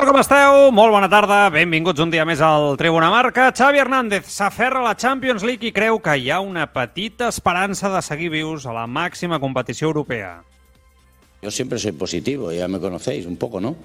[0.00, 0.70] Tal, com esteu?
[0.72, 3.50] Molt bona tarda, benvinguts un dia més al Tribuna Marca.
[3.52, 7.90] Xavi Hernández s'aferra a la Champions League i creu que hi ha una petita esperança
[7.92, 10.38] de seguir vius a la màxima competició europea.
[11.42, 13.76] Yo siempre soy positivo, ya me conocéis un poco, ¿no?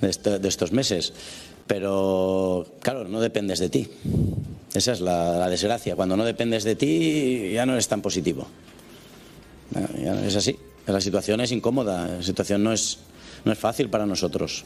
[0.00, 1.12] De, este- de estos meses.
[1.66, 3.90] Pero, claro, no dependes de ti.
[4.72, 5.94] Esa es la, la desgracia.
[5.94, 8.46] Cuando no dependes de ti, ya no eres tan positivo.
[9.72, 10.58] Ya- ya es así.
[10.86, 12.98] La situación es incómoda, la situación no es,
[13.44, 14.64] no es fácil para nosotros.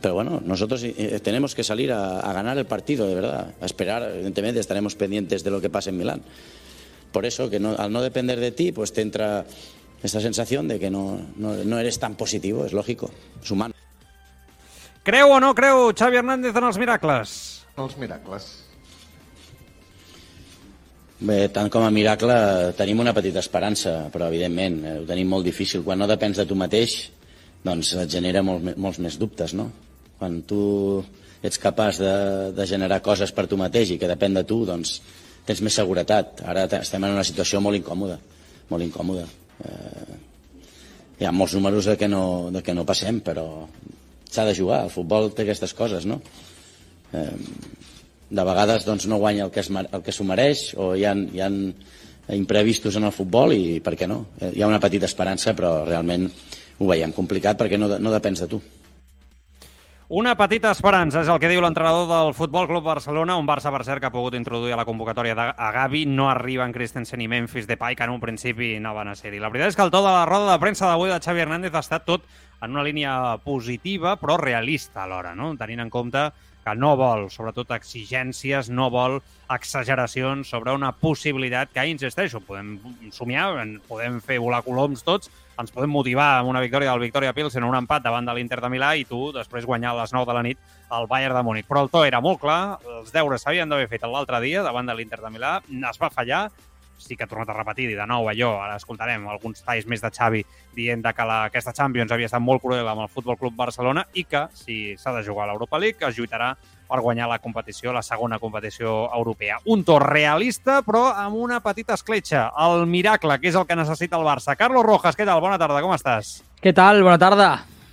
[0.00, 3.54] Pero bueno, nosotros eh, tenemos que salir a, a ganar el partido, de verdad.
[3.60, 6.22] A esperar, evidentemente, estaremos pendientes de lo que pase en Milán.
[7.12, 9.44] Por eso, que no- al no depender de ti, pues te entra
[10.02, 13.10] esta sensación de que no, no, no eres tan positivo, es lógico,
[13.42, 13.74] es humano.
[15.02, 17.64] Creu o no creu Xavi Hernández en els miracles?
[17.76, 18.48] Els miracles.
[21.20, 22.34] Bé, tant com a miracle
[22.78, 25.82] tenim una petita esperança, però evidentment eh, ho tenim molt difícil.
[25.84, 26.94] Quan no depens de tu mateix,
[27.64, 29.66] doncs et genera molt, molts més dubtes, no?
[30.20, 30.60] Quan tu
[31.42, 32.12] ets capaç de,
[32.52, 34.98] de generar coses per tu mateix i que depèn de tu, doncs
[35.48, 36.42] tens més seguretat.
[36.44, 38.18] Ara te- estem en una situació molt incòmoda,
[38.68, 39.24] molt incòmoda.
[39.64, 40.18] Eh,
[41.20, 43.46] hi ha molts números de que no, de que no passem, però
[44.30, 44.84] s'ha de jugar.
[44.86, 46.20] El futbol té aquestes coses, no?
[48.30, 51.10] de vegades doncs, no guanya el que, es, el que s'ho mereix o hi ha,
[51.18, 51.48] hi ha
[52.36, 54.20] imprevistos en el futbol i per què no?
[54.38, 56.28] Eh, Hi ha una petita esperança però realment
[56.78, 58.60] ho veiem complicat perquè no, no depens de tu.
[60.10, 63.84] Una petita esperança és el que diu l'entrenador del Futbol Club Barcelona, un Barça, per
[63.86, 66.00] cert, que ha pogut introduir a la convocatòria de a Gavi.
[66.10, 69.38] No arriben Christensen i Memphis Depay, que en un principi no van a ser-hi.
[69.38, 71.78] La veritat és que el to de la roda de premsa d'avui de Xavi Hernández
[71.78, 72.26] ha estat tot
[72.58, 73.12] en una línia
[73.44, 75.52] positiva, però realista alhora, no?
[75.60, 76.26] tenint en compte
[76.64, 79.20] que no vol, sobretot, exigències, no vol
[79.54, 82.80] exageracions sobre una possibilitat que, insisteixo, podem
[83.14, 83.52] somiar,
[83.86, 87.76] podem fer volar coloms tots, ens podem motivar amb una victòria del Victoria Pilsen, un
[87.76, 90.44] empat davant de l'Inter de Milà i tu després guanyar a les 9 de la
[90.46, 91.68] nit al Bayern de Múnich.
[91.68, 94.96] Però el to era molt clar, els deures s'havien d'haver fet l'altre dia davant de
[94.96, 95.58] l'Inter de Milà,
[95.90, 96.48] es va fallar,
[97.00, 100.02] sí que ha tornat a repetir i de nou allò, ara escoltarem alguns talls més
[100.04, 100.42] de Xavi
[100.76, 104.24] dient que la, aquesta Champions havia estat molt cruel amb el Futbol Club Barcelona i
[104.24, 106.54] que, si s'ha de jugar a l'Europa League, es lluitarà
[106.90, 109.58] per guanyar la competició, la segona competició europea.
[109.70, 112.48] Un to realista, però amb una petita escletxa.
[112.66, 114.56] El miracle, que és el que necessita el Barça.
[114.58, 115.40] Carlos Rojas, què tal?
[115.40, 116.40] Bona tarda, com estàs?
[116.60, 117.02] ¿Qué tal?
[117.02, 117.46] Buena tarde.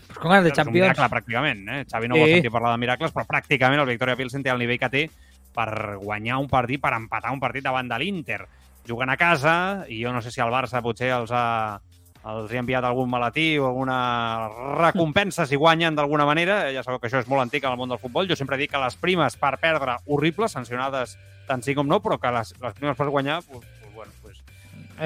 [0.08, 0.98] Pues ganas de És un Champions.
[0.98, 1.64] miracle, pràcticament.
[1.70, 1.86] Eh?
[1.86, 2.22] Xavi no Sí.
[2.22, 5.10] vol sentir parlar de miracles, però pràcticament el Victoria Pilsen té el nivell que té
[5.54, 8.48] per guanyar un partit, per empatar un partit davant de l'Inter.
[8.88, 11.80] Juguen a casa, i jo no sé si el Barça potser els ha,
[12.26, 14.50] els ha enviat algun malatí o alguna
[14.80, 16.66] recompensa si guanyen d'alguna manera.
[16.74, 18.28] Ja sabeu que això és molt antic en el món del futbol.
[18.30, 21.18] Jo sempre dic que les primes per perdre, horribles, sancionades
[21.48, 23.77] tant sí com no, però que les, les primes per guanyar, pues, pues,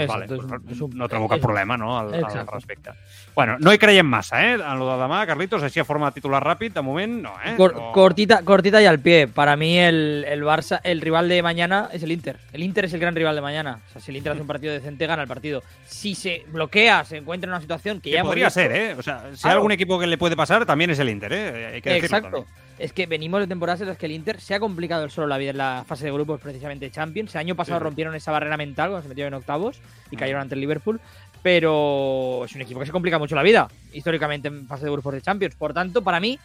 [0.07, 2.51] vale, pues, un- no trobo cap es- problema no, al, al Exacto.
[2.53, 2.91] respecte.
[3.35, 4.53] Bueno, no hi creiem massa, eh?
[4.53, 7.53] En lo de demà, Carlitos, així a forma de titular ràpid, de moment no, eh?
[7.57, 7.91] Cor- no...
[7.91, 9.27] cortita, cortita y al pie.
[9.27, 12.37] Para mí el, el Barça, el rival de mañana es el Inter.
[12.53, 13.79] El Inter es el gran rival de mañana.
[13.89, 15.63] O sea, si el Inter hace un partido decente, gana el partido.
[15.85, 18.95] Si se bloquea, se encuentra en una situación que, Que ya podría ser, ¿eh?
[18.97, 21.71] O sea, si hay algún equipo que le puede pasar, también es el Inter, ¿eh?
[21.75, 22.37] Hay que decirlo Exacto.
[22.37, 22.70] también.
[22.81, 25.27] Es que venimos de temporadas en las que el Inter se ha complicado el solo
[25.27, 27.35] la vida en la fase de grupos, precisamente Champions.
[27.35, 29.79] El año pasado Sí, rompieron esa barrera mental cuando se metieron en octavos
[30.09, 30.99] y cayeron ante el Liverpool.
[31.43, 35.13] Pero es un equipo que se complica mucho la vida, históricamente en fase de grupos
[35.13, 35.53] de Champions.
[35.53, 36.39] Por tanto, para mí,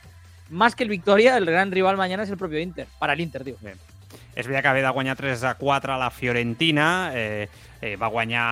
[0.51, 2.87] más que el Victoria, el gran rival mañana es el propio Inter.
[2.99, 3.57] Para el Inter, tío.
[4.37, 7.49] És veritat que guanyar 3 a 4 a la Fiorentina, eh,
[7.81, 8.47] eh, va guanyar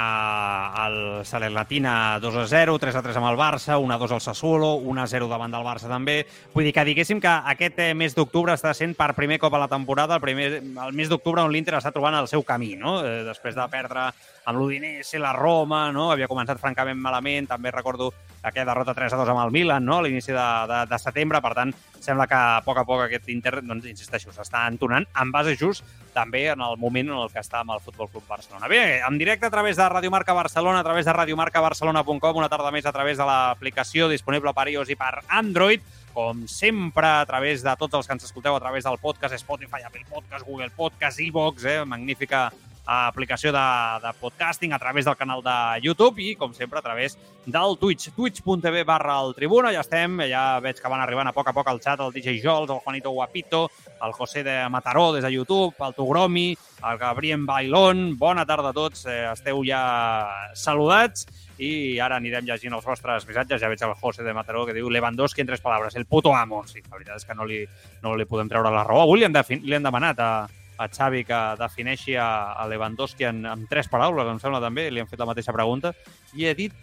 [0.87, 4.21] el Salernitana 2 a 0, 3 a 3 amb el Barça, 1 a 2 al
[4.21, 6.25] Sassuolo, 1 a 0 davant del Barça també.
[6.55, 9.63] Vull dir que diguéssim que aquest eh, mes d'octubre està sent per primer cop a
[9.65, 13.01] la temporada el, primer, el mes d'octubre on l'Inter està trobant el seu camí, no?
[13.05, 14.11] Eh, després de perdre
[14.45, 16.11] amb l'Udinese, la Roma, no?
[16.13, 18.11] havia començat francament malament, també recordo
[18.43, 19.99] aquella derrota 3 a 2 amb el Milan no?
[19.99, 23.31] a l'inici de, de, de setembre, per tant, sembla que a poc a poc aquest
[23.33, 27.43] Inter, doncs, insisteixo, s'està entonant en base just també en el moment en el que
[27.43, 28.71] està amb el Futbol Club Barcelona.
[28.71, 32.73] Bé, en directe a través de Radio Marca Barcelona, a través de radiomarcabarcelona.com, una tarda
[32.73, 35.83] més a través de l'aplicació disponible per iOS i per Android,
[36.15, 39.83] com sempre, a través de tots els que ens escolteu, a través del podcast Spotify,
[39.85, 41.81] Apple Podcast, Google Podcast, iVox, eh?
[41.85, 42.47] magnífica
[42.87, 43.65] aplicació de,
[44.03, 48.11] de podcasting, a través del canal de YouTube i, com sempre, a través del Twitch,
[48.15, 49.73] twitch.tv barra el Tribuna.
[49.73, 52.41] Ja estem, ja veig que van arribant a poc a poc al xat el DJ
[52.43, 53.71] Jols, el Juanito Guapito,
[54.05, 56.57] el José de Mataró des de YouTube, el Togromi,
[56.91, 58.19] el Gabriel Bailón.
[58.19, 61.27] Bona tarda a tots, eh, esteu ja saludats
[61.59, 63.61] i ara anirem llegint els vostres missatges.
[63.63, 66.65] Ja veig el José de Mataró que diu Lewandowski en tres paraules, el puto amo.
[66.67, 67.65] Sí, la veritat és que no li,
[68.03, 69.05] no li podem treure la raó.
[69.05, 70.33] Avui li han, li han demanat a,
[70.79, 75.03] a Xavi que defineixi a, a Lewandowski en, en tres paraules, em sembla també, li
[75.03, 75.95] han fet la mateixa pregunta,
[76.35, 76.75] i he dit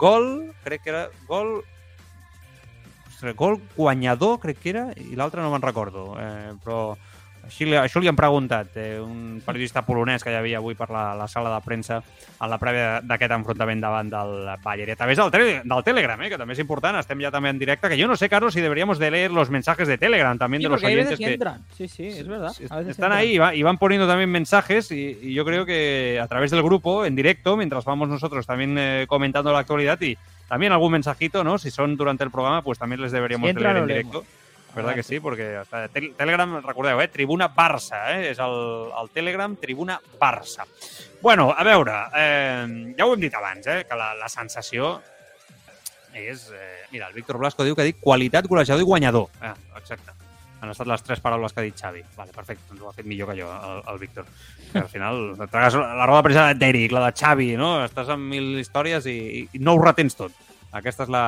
[0.00, 1.62] gol, crec que era gol
[3.38, 6.92] gol guanyador, crec que era, i l'altre no me'n recordo, eh, però
[7.44, 11.04] així, això li han preguntat eh, un periodista polonès que hi havia avui per la,
[11.18, 14.92] la sala de premsa en la prèvia d'aquest enfrontament davant del Bayern.
[14.94, 15.30] A través del,
[15.62, 18.16] del Telegram, eh, que també és important, estem ja també en directe, que yo no
[18.16, 21.18] sé, Carlos, si deberíamos de leer los mensajes de Telegram también sí, de los oyentes
[21.18, 21.62] que, entran.
[21.76, 22.52] Sí, sí, es verdad.
[22.70, 23.12] A veces están entran.
[23.12, 26.50] ahí y, va, y, van poniendo también mensajes y, y, yo creo que a través
[26.50, 30.16] del grupo, en directo, mientras vamos nosotros también eh, comentando la actualidad y
[30.48, 31.58] también algún mensajito, ¿no?
[31.58, 34.24] Si son durante el programa, pues también les deberíamos si de leer en leemos.
[34.74, 35.20] ¿Verdad que sí?
[35.22, 37.08] Perquè hasta Telegram, recordeu, eh?
[37.08, 38.30] Tribuna Barça, eh?
[38.32, 38.56] És el,
[38.90, 40.66] el Telegram Tribuna Barça.
[41.22, 43.84] Bueno, a veure, eh, ja ho hem dit abans, eh?
[43.88, 44.96] Que la, la sensació
[46.14, 46.50] és...
[46.50, 49.30] Eh, mira, el Víctor Blasco diu que ha dit qualitat, golejador i guanyador.
[49.42, 50.14] Eh, exacte.
[50.64, 52.00] Han estat les tres paraules que ha dit Xavi.
[52.16, 54.26] Vale, perfecte, doncs ho ha fet millor que jo, el, el Víctor.
[54.72, 55.22] Que al final,
[55.52, 57.76] tragues la roda de premsa d'Eric, la de Xavi, no?
[57.84, 59.18] Estàs amb mil històries i,
[59.52, 60.32] i no ho retens tot.
[60.74, 61.24] Aquesta és la,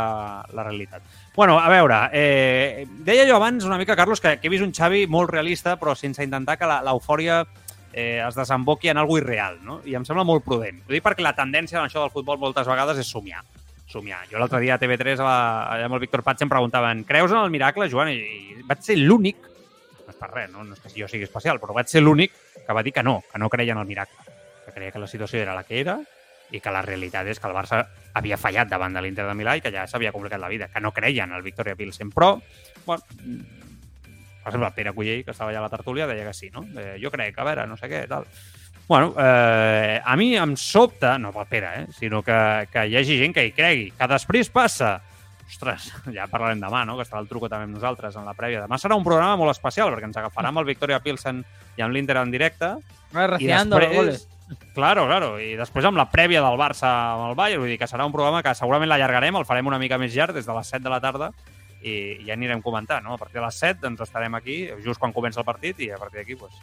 [0.52, 1.04] la realitat.
[1.36, 4.74] Bueno, a veure, eh, deia jo abans una mica, Carlos, que, que he vist un
[4.74, 7.44] Xavi molt realista, però sense intentar que l'eufòria
[7.92, 9.80] eh, es desemboqui en alguna irreal, no?
[9.86, 10.82] I em sembla molt prudent.
[10.84, 13.44] Ho dic perquè la tendència en això del futbol moltes vegades és somiar.
[13.86, 14.24] Somiar.
[14.32, 17.54] Jo l'altre dia a TV3 allà amb el Víctor Pats em preguntaven creus en el
[17.54, 18.10] miracle, Joan?
[18.10, 18.18] I,
[18.58, 19.46] i vaig ser l'únic,
[20.02, 20.66] no és per res, no?
[20.66, 22.34] no és que jo sigui especial, però vaig ser l'únic
[22.66, 24.34] que va dir que no, que no creia en el miracle.
[24.66, 26.00] Que creia que la situació era la que era
[26.54, 27.82] i que la realitat és que el Barça
[28.16, 30.80] havia fallat davant de l'Inter de Milà i que ja s'havia complicat la vida, que
[30.80, 32.12] no creien el Victoria Pilsen.
[32.14, 32.36] Però,
[32.86, 33.02] bueno,
[34.46, 36.62] per exemple, Pere Cullell, que estava allà a la tertúlia, deia que sí, no?
[36.78, 38.28] Eh, jo crec, a veure, no sé què, tal.
[38.86, 42.38] Bueno, eh, a mi em sobta, no pel Pere, eh, sinó que,
[42.70, 45.00] que hi hagi gent que hi cregui, que després passa
[45.46, 46.96] ostres, ja parlarem demà, no?
[46.98, 48.62] que estarà el truco també amb nosaltres en la prèvia.
[48.64, 51.42] Demà serà un programa molt especial, perquè ens agafarà amb el Victoria Pilsen
[51.76, 52.72] i amb l'Inter en directe.
[53.14, 54.26] Ah, I després,
[54.74, 55.34] Claro, claro.
[55.42, 58.14] I després amb la prèvia del Barça amb el Bayern, vull dir que serà un
[58.14, 60.92] programa que segurament l'allargarem, el farem una mica més llarg des de les 7 de
[60.92, 61.32] la tarda
[61.86, 63.14] i ja anirem comentant, no?
[63.14, 65.98] A partir de les 7 ens estarem aquí, just quan comença el partit, i a
[66.00, 66.54] partir d'aquí, pues,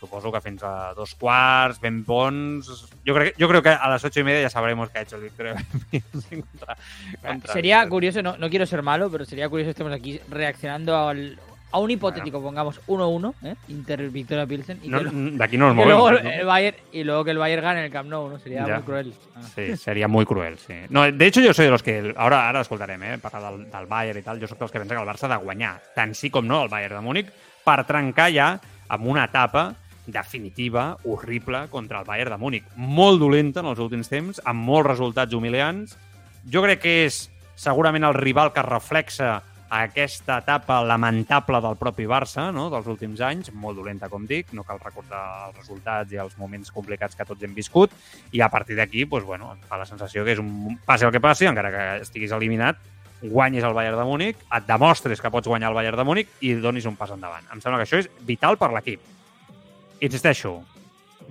[0.00, 2.68] suposo que fins a dos quarts, ben bons...
[3.06, 5.16] Jo crec, yo creo que a las ocho y media ya sabremos qué ha hecho
[5.16, 5.54] el Victoria.
[5.90, 6.76] contra,
[7.22, 10.96] contra sería el curioso, no, no quiero ser malo, pero sería curioso estemos aquí reaccionando
[10.96, 11.38] al
[11.74, 12.50] a un hipotético, bueno.
[12.50, 13.56] pongamos 1-1, ¿eh?
[13.66, 14.78] Inter Victoria Pilsen.
[14.80, 16.12] Y no, lo, de aquí no nos movemos.
[16.12, 16.30] Luego ¿no?
[16.30, 18.38] el Bayern, y luego que el Bayern gane el Camp Nou, ¿no?
[18.38, 18.74] Sería ya.
[18.76, 19.14] muy cruel.
[19.34, 19.40] Ah.
[19.42, 20.74] Sí, sería muy cruel, sí.
[20.88, 22.14] No, de hecho, yo soy de los que...
[22.16, 23.18] Ahora, ara escoltarem, eh?
[23.18, 24.38] Parlar del, del Bayern i tal.
[24.38, 26.60] Jo soc dels que pensa que el Barça ha de guanyar, tant sí com no,
[26.62, 27.32] el Bayern de Múnich,
[27.66, 28.52] per trencar ja
[28.86, 29.72] amb una etapa
[30.06, 32.68] definitiva, horrible, contra el Bayern de Múnich.
[32.76, 35.98] Molt dolenta en els últims temps, amb molts resultats humiliants.
[36.46, 37.24] Jo crec que és
[37.58, 39.40] segurament el rival que reflexa
[39.74, 42.68] aquesta etapa lamentable del propi Barça, no?
[42.70, 46.70] dels últims anys, molt dolenta, com dic, no cal recordar els resultats i els moments
[46.74, 47.94] complicats que tots hem viscut,
[48.32, 51.22] i a partir d'aquí, doncs, bueno, fa la sensació que és un passi el que
[51.24, 52.78] passi, encara que estiguis eliminat,
[53.24, 56.54] guanyis el Bayern de Múnich, et demostres que pots guanyar el Bayern de Múnich i
[56.60, 57.46] donis un pas endavant.
[57.50, 59.02] Em sembla que això és vital per l'equip.
[60.04, 60.58] Insisteixo,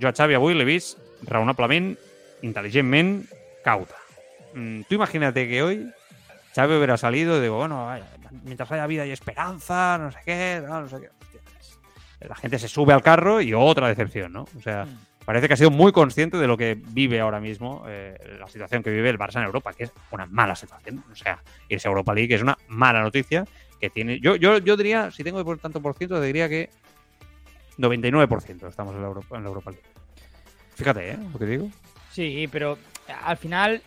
[0.01, 0.97] jo a Xavi avui l'he vist
[1.29, 1.93] raonablement,
[2.43, 3.19] intel·ligentment,
[3.63, 4.00] cauta.
[4.53, 5.85] Mm, tú imagínate que hoy
[6.55, 8.05] Xavi hubiera salido y digo, bueno, vaya,
[8.43, 11.09] mientras haya vida y esperanza, no sé qué, no, no sé qué.
[11.21, 11.41] Hostia,
[12.27, 14.45] la gente se sube al carro y otra decepción, ¿no?
[14.57, 14.87] O sea,
[15.25, 18.83] parece que ha sido muy consciente de lo que vive ahora mismo, eh, la situación
[18.83, 21.03] que vive el Barça en Europa, que es una mala situación.
[21.11, 23.45] O sea, irse a Europa League es una mala noticia
[23.79, 24.19] que tiene.
[24.19, 26.69] Yo, yo, yo diría, si tengo poner tanto por ciento, diría que
[27.77, 29.85] 99% estamos en la, Europa, en la Europa League.
[30.75, 31.17] Fíjate, ¿eh?
[31.31, 31.69] Lo que digo.
[32.11, 32.77] Sí, pero
[33.24, 33.81] al final,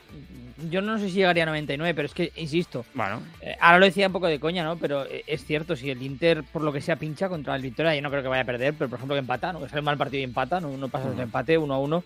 [0.70, 3.23] yo no sé si llegaría a 99, pero es que, insisto, bueno.
[3.40, 4.76] eh, ahora lo decía un poco de coña, ¿no?
[4.76, 7.94] Pero eh, es cierto, si el Inter, por lo que sea, pincha contra el Victoria,
[7.94, 9.61] yo no creo que vaya a perder, pero por ejemplo que empata, ¿no?
[9.61, 12.04] Que sale mal partido y empata, no, no pasa de empate, 1 a 1.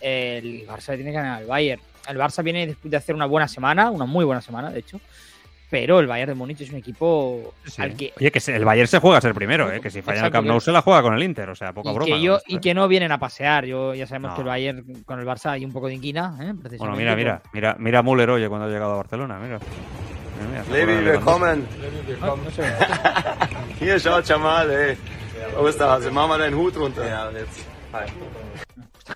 [0.00, 1.80] eh, el Barça tiene que ganar al Bayern.
[2.08, 5.00] El Barça viene después de hacer una buena semana, una muy buena semana, de hecho.
[5.72, 7.80] Pero el Bayern de Múnich es un equipo Sí.
[7.80, 9.80] al que Oye, que el Bayern se juega a ser primero, ¿eh?
[9.80, 11.48] Que si falla en el Exacto, Camp Nou que- se la juega con el Inter,
[11.48, 12.16] o sea, poca y broma.
[12.46, 12.60] y ¿eh?
[12.60, 13.64] que no vienen a pasear.
[13.64, 14.34] Yo ya sabemos No.
[14.36, 16.52] que el Bayern con el Barça hay un poco de inquina, ¿eh?
[16.76, 19.58] Bueno, mira, mira, mira, mira a Müller, oye, cuando ha llegado a Barcelona, mira.
[20.50, 21.66] Mira, mira, Levi, willkommen.
[22.20, 22.64] No sé.
[23.80, 24.96] Hier, schaut schon mal, ey.
[25.56, 27.08] Osterhase, mach mal deinen Hut runter.
[27.08, 27.64] Ja, jetzt.
[27.94, 28.12] Hi.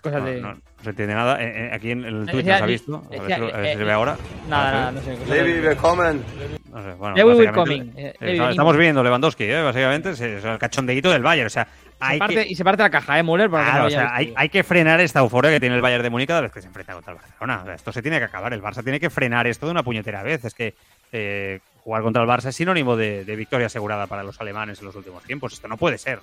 [0.03, 0.41] Cosas No, de...
[0.41, 1.43] no, no se entiende nada.
[1.43, 2.97] Eh, eh, aquí en el Twitter Decía- se ha visto.
[2.97, 4.17] A ver, decía- si, lo- a ver si eh, se ve ahora.
[4.49, 4.81] Nada, A ver.
[4.81, 5.27] nada, no sé.
[5.43, 6.25] Levi, willkommen.
[6.73, 10.11] No sé, bueno, Levi will básicamente, coming, eh, eh, Levi estamos viendo Lewandowski, eh, básicamente,
[10.11, 11.47] es, es el cachondeíto del Bayern.
[11.47, 13.49] O sea, Se hay parte- que, Y se parte la caja, ¿eh, Müller?
[13.49, 16.03] Para que Claro, no o sea, hay, que frenar esta euforia que tiene el Bayern
[16.03, 17.61] de Múnich cada vez que se enfrenta contra el Barcelona.
[17.63, 18.53] O sea, esto se tiene que acabar.
[18.53, 20.45] El Barça tiene que frenar esto de una puñetera vez.
[20.45, 20.75] Es que
[21.13, 24.85] eh, jugar contra el Barça es sinónimo de, de victoria asegurada para los alemanes en
[24.87, 25.55] los últimos tiempos.
[25.55, 26.19] Esto no puede ser.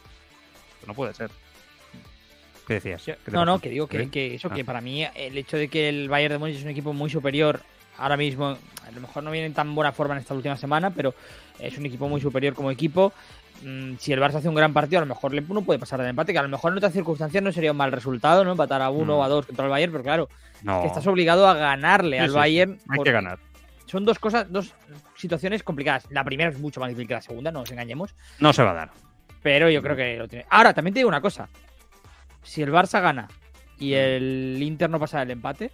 [0.76, 1.32] Esto no puede ser.
[2.68, 3.06] ¿Qué decías?
[3.06, 4.10] Yo- ¿Qué te No, no, que digo que, ¿Sí?
[4.10, 4.56] que eso, Ah.
[4.56, 7.10] que para mí el hecho de que el Bayern de Múnich es un equipo muy
[7.10, 7.60] superior
[7.98, 10.90] ahora mismo, a lo mejor no viene en tan buena forma en esta última semana,
[10.92, 11.14] pero
[11.60, 13.14] es un equipo muy superior como equipo.
[13.64, 16.02] Mm, Si el Barça hace un gran partido, a lo mejor le- no puede pasar
[16.02, 18.52] de empate, que a lo mejor en otras circunstancias no sería un mal resultado, ¿no?
[18.52, 19.20] Empatar a uno Mm.
[19.20, 20.30] o a dos contra el Bayern, pero claro,
[20.64, 20.82] No.
[20.82, 22.38] que estás obligado a ganarle Sí, al sí, sí.
[22.40, 22.80] Bayern.
[22.90, 23.40] Hay que ganar.
[23.86, 24.74] Son dos cosas, dos
[25.16, 26.08] situaciones complicadas.
[26.10, 28.16] La primera es mucho más difícil que la segunda, no nos engañemos.
[28.40, 28.90] No se va a dar.
[29.44, 30.46] Pero yo creo que lo tiene.
[30.50, 31.48] Ahora, también te digo una cosa.
[32.44, 33.28] Si el Barça gana
[33.80, 35.72] y el Inter no pasa del empate,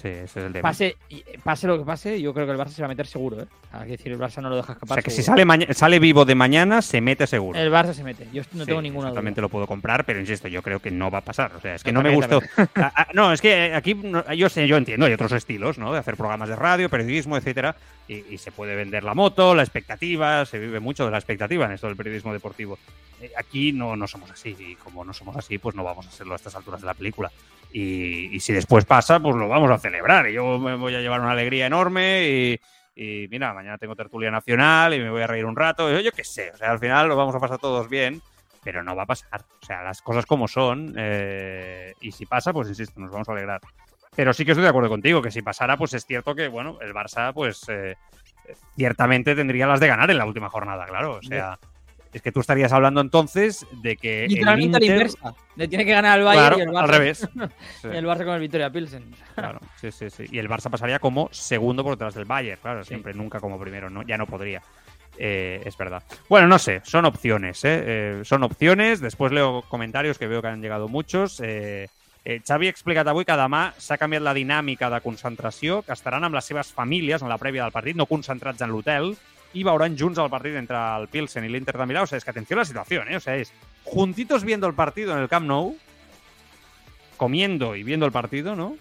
[0.00, 0.62] Sí, ese es el tema.
[0.68, 3.06] pase, y- pase lo que pase, yo creo que el Barça se va a meter
[3.06, 3.46] seguro, ¿eh?
[3.70, 4.96] Hay que decir, el Barça no lo deja o escapar.
[4.96, 5.32] sea, que si seguro.
[5.34, 7.56] sale, maña- sale vivo de mañana, se mete seguro.
[7.58, 8.26] El Barça se mete.
[8.32, 9.32] Yo no Sí, tengo ninguna eso duda.
[9.42, 11.54] Lo puedo comprar, pero insisto, yo creo que no va a pasar.
[11.54, 12.40] O sea, es que No, no me gustó.
[12.74, 15.92] Ah, ah, no, es que aquí no- yo sé, yo entiendo, hay otros estilos, ¿no?
[15.92, 17.76] De hacer programas de radio, periodismo, etcétera,
[18.08, 21.66] y, y se puede vender la moto, la expectativa, se vive mucho de la expectativa
[21.66, 22.78] en esto del periodismo deportivo.
[23.20, 26.10] Eh, aquí no, no somos así, y como no somos así, pues no vamos a
[26.10, 27.30] serlo a estas alturas de la película.
[27.72, 30.28] Y, si después pasa, pues lo vamos a celebrar.
[30.28, 32.60] Y yo me voy a llevar una alegría enorme y,
[32.94, 35.90] y mira, mañana tengo tertulia nacional y me voy a reír un rato.
[35.90, 38.20] Yo, yo qué sé, o sea, al final lo vamos a pasar todos bien,
[38.62, 39.42] pero no va a pasar.
[39.62, 40.94] O sea, las cosas como son.
[40.98, 43.60] eh, y si pasa, pues insisto, nos vamos a alegrar.
[44.14, 46.78] Pero sí que estoy de acuerdo contigo, que si pasara, pues es cierto que, bueno,
[46.82, 47.96] el Barça, pues eh,
[48.76, 51.12] ciertamente tendría las de ganar en la última jornada, claro.
[51.12, 51.58] O sea,
[52.12, 54.24] es que tú estarías hablando entonces de que.
[54.24, 55.34] el Literalmente la Inter- inversa.
[55.56, 56.82] Le tiene que ganar al Bayern Claro, y el Barça.
[56.82, 57.28] al revés.
[57.82, 57.88] Sí.
[57.92, 59.14] y el Barça con el Victoria Pilsen.
[59.34, 60.24] Claro, sí, sí, sí.
[60.30, 62.88] Y el Barça pasaría como segundo por detrás del Bayern, claro, Sí.
[62.88, 64.02] siempre, nunca como primero, ¿no?
[64.02, 64.62] Ya no podría.
[65.18, 66.02] Eh, es verdad.
[66.28, 67.82] Bueno, no sé, son opciones, ¿eh?
[67.84, 69.00] Eh, Son opciones.
[69.00, 71.38] Después leo comentarios que veo que han llegado muchos.
[71.40, 71.88] Eh,
[72.24, 76.34] eh, Xavi explicat avui que demà s'ha canviat la dinàmica de concentració, que estaran amb
[76.38, 79.12] les seves famílies en la prèvia del partit, no concentrats en l'hotel,
[79.52, 82.02] y veuran junts el partido entre el Pilsen y el Inter de.
[82.02, 83.16] O sea, es que atención a la situación, ¿eh?
[83.16, 83.52] O sea, es
[83.84, 85.76] juntitos viendo el partido en el Camp Nou,
[87.16, 88.76] comiendo y viendo el partido, ¿no?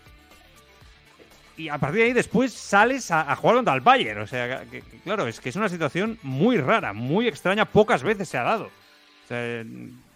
[1.58, 4.22] Y a partir de ahí después sales a, jugar contra el Bayern.
[4.22, 4.64] O sea,
[5.04, 8.66] claro, es que es una situación muy rara, muy extraña, pocas veces se ha dado.
[8.66, 9.64] O sea,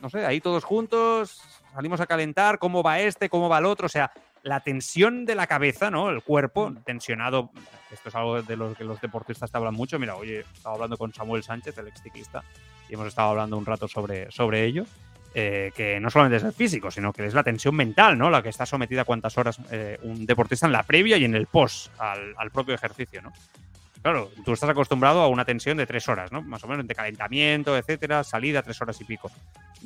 [0.02, 1.42] no sé, ahí todos juntos,
[1.74, 3.86] salimos a calentar, cómo va este, cómo va el otro.
[3.86, 4.12] O sea,
[4.46, 6.10] la tensión de la cabeza, ¿no?
[6.10, 7.50] El cuerpo tensionado.
[7.92, 9.98] Esto es algo de lo que los deportistas te hablan mucho.
[10.00, 12.44] Mira, oye, estaba hablando con Samuel Sánchez, el ex ciclista,
[12.88, 14.86] y hemos estado hablando un rato sobre, sobre ello.
[15.38, 18.30] eh, que no solamente es el físico, sino que es la tensión mental, ¿no?
[18.30, 21.36] La que está sometida a cuántas horas eh, un deportista en la previa y en
[21.36, 23.34] el post al, al propio ejercicio, ¿no?
[24.02, 26.42] Claro, tú estás acostumbrado a una tensión de tres horas, ¿no?
[26.44, 29.30] Más o menos de calentamiento, etcétera, salida, tres horas y pico.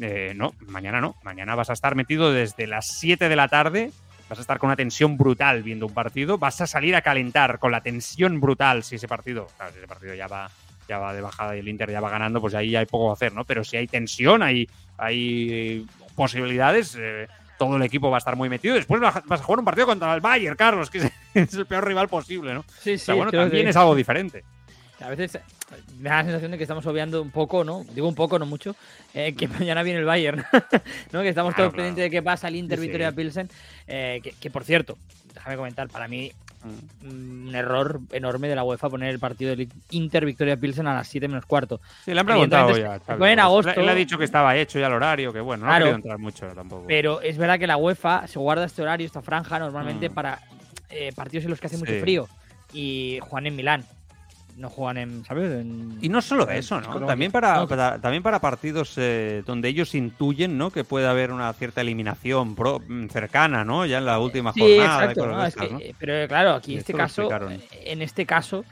[0.01, 1.15] Eh, no, mañana no.
[1.23, 3.91] Mañana vas a estar metido desde las 7 de la tarde,
[4.29, 7.57] vas a estar con una tensión brutal viendo un partido, vas a salir a calentar
[7.59, 10.49] con la tensión brutal si ese partido, claro, si ese partido ya va,
[10.87, 13.13] ya va de bajada y el Inter ya va ganando, pues ahí hay poco que
[13.13, 13.43] hacer, ¿no?
[13.45, 18.49] Pero si hay tensión, hay, hay posibilidades, eh, todo el equipo va a estar muy
[18.49, 18.75] metido.
[18.75, 20.99] Después vas a jugar un partido contra el Bayern, Carlos, que
[21.33, 22.63] es, el peor rival posible, ¿no?
[22.79, 23.05] Sí, O sí.
[23.05, 24.43] sea, bueno, también que- es algo diferente.
[25.01, 25.39] A veces eh,
[25.99, 27.83] me da la sensación de que estamos obviando un poco, ¿no?
[27.93, 28.75] Digo un poco, no mucho,
[29.13, 30.43] eh, que mañana viene el Bayern,
[31.11, 31.21] ¿no?
[31.21, 32.87] Que estamos Claro, todos pendientes de qué pasa el Inter Sí, sí.
[32.87, 33.49] Victoria Pilsen,
[33.87, 34.97] eh, que, que, por cierto,
[35.33, 36.31] déjame comentar, para mí
[37.03, 40.93] mm, un error enorme de la UEFA poner el partido del Inter Victoria Pilsen a
[40.95, 41.79] las 7 menos cuarto.
[42.03, 42.99] Sí, le han preguntado ya.
[42.99, 43.71] Fue en agosto.
[43.71, 45.85] Él ha dicho que estaba hecho ya el horario, que bueno, no Claro.
[45.85, 46.85] ha querido entrar mucho tampoco.
[46.87, 50.13] Pero es verdad que la UEFA se guarda este horario, esta franja, normalmente Mm.
[50.13, 50.39] para
[50.89, 51.83] eh, partidos en los que hace Sí.
[51.85, 52.27] mucho frío
[52.73, 53.85] y juegan en Milán.
[54.59, 55.51] No juegan en, ¿sabes?
[55.61, 57.05] En- Y no solo en- eso, ¿no?
[57.05, 60.69] También para, no, para- también para partidos eh, donde ellos intuyen, ¿no?
[60.69, 63.85] Que puede haber una cierta eliminación pro- mm, cercana, ¿no?
[63.85, 64.81] Ya en la última Sí, jornada.
[65.05, 65.21] y exacto.
[65.21, 65.41] cosas ¿no?
[65.41, 65.95] de Es que, estas, ¿no?
[65.97, 68.65] Pero claro, aquí en este caso, eh, en este caso,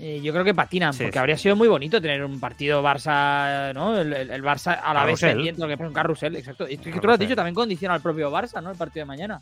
[0.00, 1.18] eh, yo creo que patinan, Sí, porque sí.
[1.18, 3.96] habría sido muy bonito tener un partido Barça, ¿no?
[3.98, 6.66] El, el- el Barça a la vez pendiente lo que pasa un carrusel, exacto.
[6.68, 8.70] Y es que tú lo has dicho, también condiciona al propio Barça, ¿no?
[8.70, 9.40] El partido de mañana.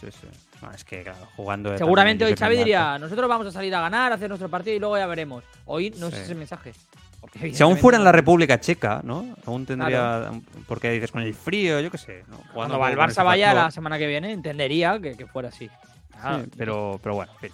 [0.00, 0.26] Sí, sí.
[0.62, 1.76] No, es que, claro, jugando.
[1.76, 4.78] Seguramente hoy Xavi diría, nosotros vamos a salir a ganar, a hacer nuestro partido y
[4.78, 5.44] luego ya veremos.
[5.66, 6.16] Hoy no Sí.
[6.16, 6.72] es ese mensaje.
[7.20, 9.36] Porque Si aún fuera en la República Checa, ¿no?
[9.46, 10.30] Aún tendría.
[10.66, 12.24] Porque dices con el frío, yo qué sé.
[12.28, 12.38] ¿no?
[12.54, 15.68] Cuando un el Barça vaya la semana que viene, entendería que, que fuera así.
[16.14, 17.50] Ah, Sí, pero, pero bueno, en fin.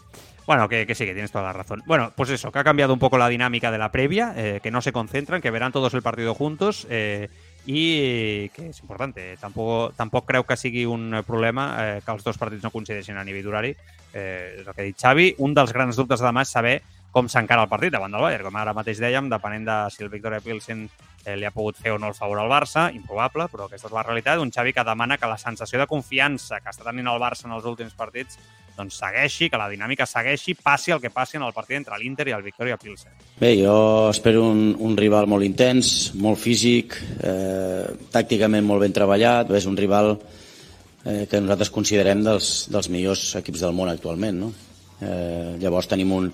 [0.46, 1.82] Bueno, que, que sí, que tienes toda la razón.
[1.86, 4.70] Bueno, pues eso, que ha cambiado un poco la dinámica de la previa, eh, que
[4.70, 6.86] no se concentran, que verán todos el partido juntos.
[6.88, 7.28] eh,
[7.66, 9.14] i que és important.
[9.40, 13.24] Tampoc, tampoc creu que sigui un problema eh, que els dos partits no coincideixin a
[13.26, 13.72] nivell d'horari.
[14.12, 15.32] Eh, és el que ha dit Xavi.
[15.44, 16.78] Un dels grans dubtes de demà és saber
[17.16, 18.46] com s'encara el partit davant del Bayern.
[18.48, 20.86] Com ara mateix dèiem, depenent de si el Victoria Pilsen
[21.26, 23.96] eh, li ha pogut fer o no el favor al Barça, improbable, però aquesta és
[23.96, 24.40] la realitat.
[24.40, 27.56] Un Xavi que demana que la sensació de confiança que està tenint el Barça en
[27.56, 28.38] els últims partits
[28.76, 32.26] doncs segueixi, que la dinàmica segueixi, passi el que passi en el partit entre l'Inter
[32.28, 33.14] i el Victoria Pilsen.
[33.40, 33.76] Bé, jo
[34.12, 39.80] espero un, un rival molt intens, molt físic, eh, tàcticament molt ben treballat, és un
[39.80, 44.44] rival eh, que nosaltres considerem dels, dels millors equips del món actualment.
[44.44, 44.52] No?
[45.00, 46.28] Eh, llavors tenim un,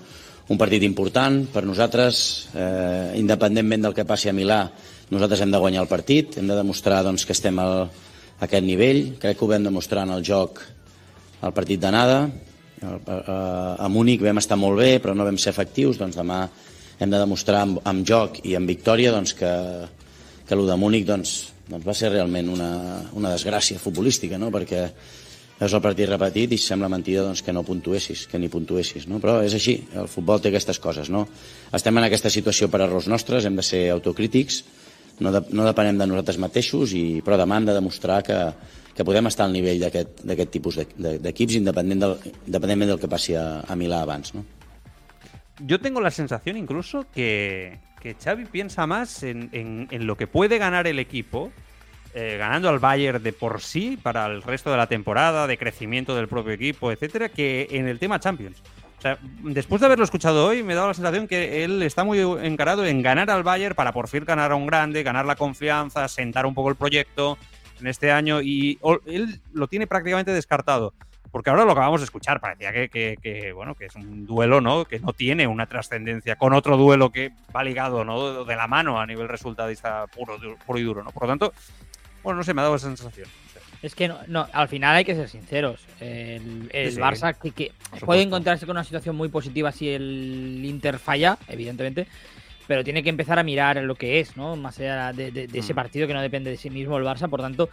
[0.51, 4.65] un partit important per nosaltres, eh, independentment del que passi a Milà,
[5.13, 8.65] nosaltres hem de guanyar el partit, hem de demostrar doncs, que estem al, a aquest
[8.65, 10.59] nivell, crec que ho vam demostrar en el joc
[11.41, 12.27] al partit d'anada,
[12.83, 16.43] a, a Múnich vam estar molt bé però no vam ser efectius, doncs demà
[16.99, 19.51] hem de demostrar amb, amb joc i amb victòria doncs, que,
[20.47, 21.35] que el de Múnich doncs,
[21.69, 22.71] doncs va ser realment una,
[23.15, 24.51] una desgràcia futbolística, no?
[24.51, 24.87] perquè
[25.65, 29.07] és el partit repetit i sembla mentida doncs, que no puntuessis, que ni puntuessis.
[29.09, 29.19] No?
[29.23, 31.11] Però és així, el futbol té aquestes coses.
[31.13, 31.25] No?
[31.73, 34.63] Estem en aquesta situació per errors nostres, hem de ser autocrítics,
[35.19, 38.39] no, de, no depenem de nosaltres mateixos, i, però hem de demostrar que,
[38.95, 43.61] que podem estar al nivell d'aquest tipus d'equips, independent del, independentment del que passi a,
[43.61, 44.33] a Milà abans.
[44.33, 44.45] ¿no?
[45.59, 50.27] Yo tengo la sensación incluso que, que Xavi piensa más en, en, en lo que
[50.27, 51.51] puede ganar el equipo
[52.13, 56.15] eh, ganando al Bayern de por sí para el resto de la temporada, de crecimiento
[56.15, 58.61] del propio equipo, etcétera, que en el tema Champions.
[58.99, 62.19] O sea, después de haberlo escuchado hoy, me da la sensación que él está muy
[62.19, 66.07] encarado en ganar al Bayern para por fin ganar a un grande, ganar la confianza,
[66.07, 67.37] sentar un poco el proyecto
[67.81, 70.93] en este año y él lo tiene prácticamente descartado.
[71.31, 74.61] Porque ahora lo acabamos de escuchar, parecía que, que, que, bueno, que es un duelo
[74.61, 74.85] ¿no?
[74.85, 78.45] que no tiene una trascendencia con otro duelo que va ligado ¿no?
[78.45, 81.03] de la mano a nivel resultadista puro, puro y duro.
[81.03, 81.09] ¿no?
[81.09, 81.53] Por lo tanto,
[82.23, 83.27] bueno, no sé, me ha dado esa sensación.
[83.81, 85.81] Es que no, no, al final hay que ser sinceros.
[85.99, 87.71] El, el sí, Barça que, que
[88.05, 92.07] puede encontrarse con una situación muy positiva si el Inter falla, evidentemente,
[92.65, 94.55] pero tiene que empezar a mirar lo que es, ¿no?
[94.55, 97.29] Más allá de, de, de ese partido que no depende de sí mismo el Barça.
[97.29, 97.69] Por tanto,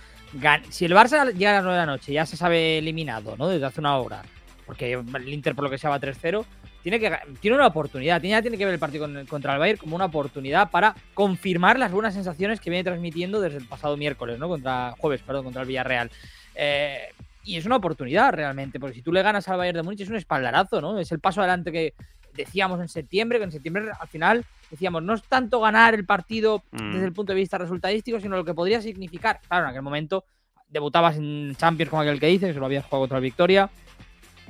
[0.71, 3.47] si el Barça llega a las 9 de la noche, ya se sabe eliminado, ¿no?
[3.47, 4.23] Desde hace una hora,
[4.67, 6.45] porque el Inter por lo que sea va 3-0,
[6.83, 8.21] tiene, que, tiene una oportunidad.
[8.21, 11.79] Tiene, tiene que ver el partido con, contra el Bayern como una oportunidad para confirmar
[11.79, 14.49] las buenas sensaciones que viene transmitiendo desde el pasado miércoles, ¿no?
[14.49, 16.11] Contra jueves, perdón, contra el Villarreal.
[16.55, 17.09] Eh,
[17.45, 20.09] y es una oportunidad realmente, porque si tú le ganas al Bayern de Múnich es
[20.09, 20.99] un espaldarazo, ¿no?
[20.99, 21.95] Es el paso adelante que
[22.35, 26.62] decíamos en septiembre, que en septiembre al final decíamos, no es tanto ganar el partido
[26.71, 26.93] mm.
[26.93, 29.40] desde el punto de vista resultadístico, sino lo que podría significar.
[29.49, 30.25] Claro, en aquel momento
[30.69, 33.71] debutabas en Champions con aquel que dices, que lo habías jugado contra el Victoria,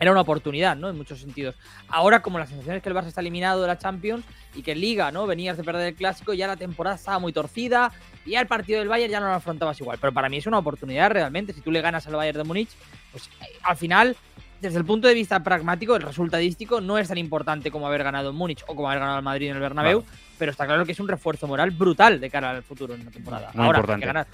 [0.01, 0.89] era una oportunidad, ¿no?
[0.89, 1.55] En muchos sentidos.
[1.89, 4.73] Ahora, como la sensación es que el Barça está eliminado de la Champions y que
[4.73, 5.27] en Liga, ¿no?
[5.27, 7.93] Venías de perder el clásico, ya la temporada estaba muy torcida
[8.25, 9.99] y ya el partido del Bayern ya no lo afrontabas igual.
[10.01, 11.53] Pero para mí es una oportunidad realmente.
[11.53, 12.71] Si tú le ganas al Bayern de Múnich,
[13.13, 14.17] pues eh, al final,
[14.63, 18.31] desde el punto de vista pragmático, el resultadístico no es tan importante como haber ganado
[18.31, 20.17] en Múnich o como haber ganado al Madrid en el Bernabéu, claro.
[20.39, 23.11] pero está claro que es un refuerzo moral brutal de cara al futuro en la
[23.11, 23.51] temporada.
[23.53, 24.01] Muy Ahora, importante.
[24.01, 24.27] que ganar.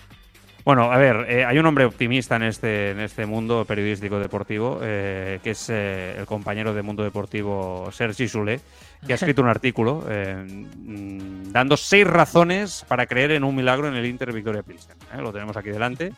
[0.67, 4.81] Bueno, a ver, eh, hay un hombre optimista en este, en este mundo periodístico deportivo,
[4.83, 8.61] eh, que es eh, el compañero de Mundo Deportivo Sergi Soler,
[9.07, 13.87] que ha escrito un artículo eh, mm, dando seis razones para creer en un milagro
[13.87, 14.97] en el Inter Victoria Pilsen.
[15.15, 15.19] ¿eh?
[15.23, 16.13] Lo tenemos aquí delante.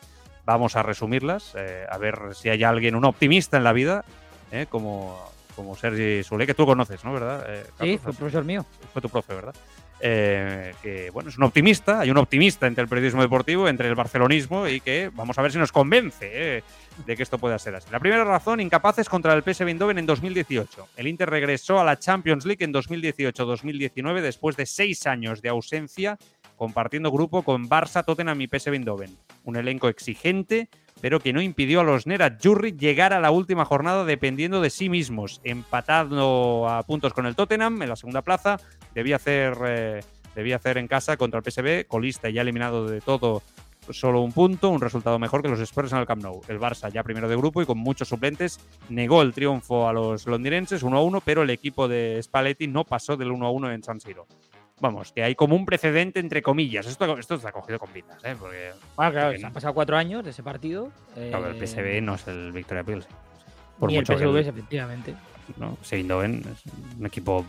[0.47, 4.03] Vamos a resumirlas, a ver si hay alguien, un optimista en la vida,
[4.51, 7.13] eh, como, como Sergi Soler, que tú conoces, ¿no?
[7.13, 7.47] ¿Verdad?
[7.83, 8.65] Sí, fue profesor mío.
[8.95, 9.55] fue tu profe, ¿verdad?
[10.01, 13.97] Eh, que bueno, es un optimista, hay un optimista entre el periodismo deportivo, entre el
[13.97, 16.63] barcelonismo y que vamos a ver si nos convence eh,
[17.05, 17.89] de que esto pueda ser así.
[17.91, 20.89] La primera razón, incapaces contra el PSV Eindhoven en 2018.
[20.97, 26.17] El Inter regresó a la Champions League en 2018-2019 después de seis años de ausencia
[26.57, 29.17] compartiendo grupo con Barça, Tottenham y PSV Eindhoven.
[29.45, 30.69] Un elenco exigente,
[31.01, 34.89] pero que no impidió a los Nerazzurri llegar a la última jornada dependiendo de sí
[34.89, 38.59] mismos, empatando a puntos con el Tottenham en la segunda plaza,
[38.95, 40.01] debía hacer, eh,
[40.35, 43.43] debía hacer en casa contra el PSV, colista y ya eliminado de todo
[43.91, 46.43] solo un punto, un resultado mejor que los Spurs en el Camp Nou.
[46.49, 50.27] El Barça ya primero de grupo y con muchos suplentes negó el triunfo a los
[50.27, 54.27] londinenses 1-1, pero el equipo de Spalletti no pasó del 1-1 en San Siro.
[54.81, 56.87] Vamos, que hay como un precedente entre comillas.
[56.87, 58.37] Esto, esto está cogido con pintas, ¿eh?
[58.38, 60.91] Porque Bueno, claro, porque se han pasado cuatro años de ese partido.
[61.14, 63.11] claro, el eh, PSV no es el Victoria Pilsen.
[63.79, 65.14] Por Ni el mucho que PSV, el- efectivamente.
[65.57, 65.79] ¿no?
[65.91, 67.45] Eindhoven es un equipo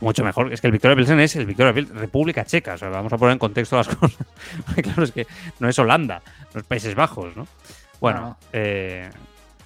[0.00, 0.52] mucho mejor.
[0.52, 2.74] Es que el Victoria Pilsen es el Victoria Pilsen, República Checa.
[2.74, 4.18] O sea, vamos a poner en contexto las cosas.
[4.82, 5.26] claro, es que
[5.60, 6.20] no es Holanda,
[6.52, 7.46] no es Países Bajos, ¿no?
[8.00, 8.36] Bueno, No, no.
[8.52, 9.08] eh,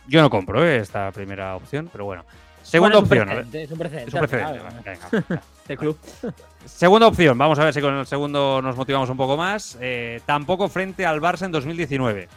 [0.07, 2.25] yo no compro eh, esta primera opción, pero bueno.
[2.63, 3.47] Segunda Bueno, opción.
[3.55, 4.09] Es un precedente.
[4.09, 4.61] Es un precedente.
[4.85, 5.41] venga.
[5.63, 5.99] Este club.
[6.67, 9.79] Segunda opción, vamos a ver si con el segundo nos motivamos un poco más.
[9.81, 12.29] Eh, tampoco frente al Barça en 2019.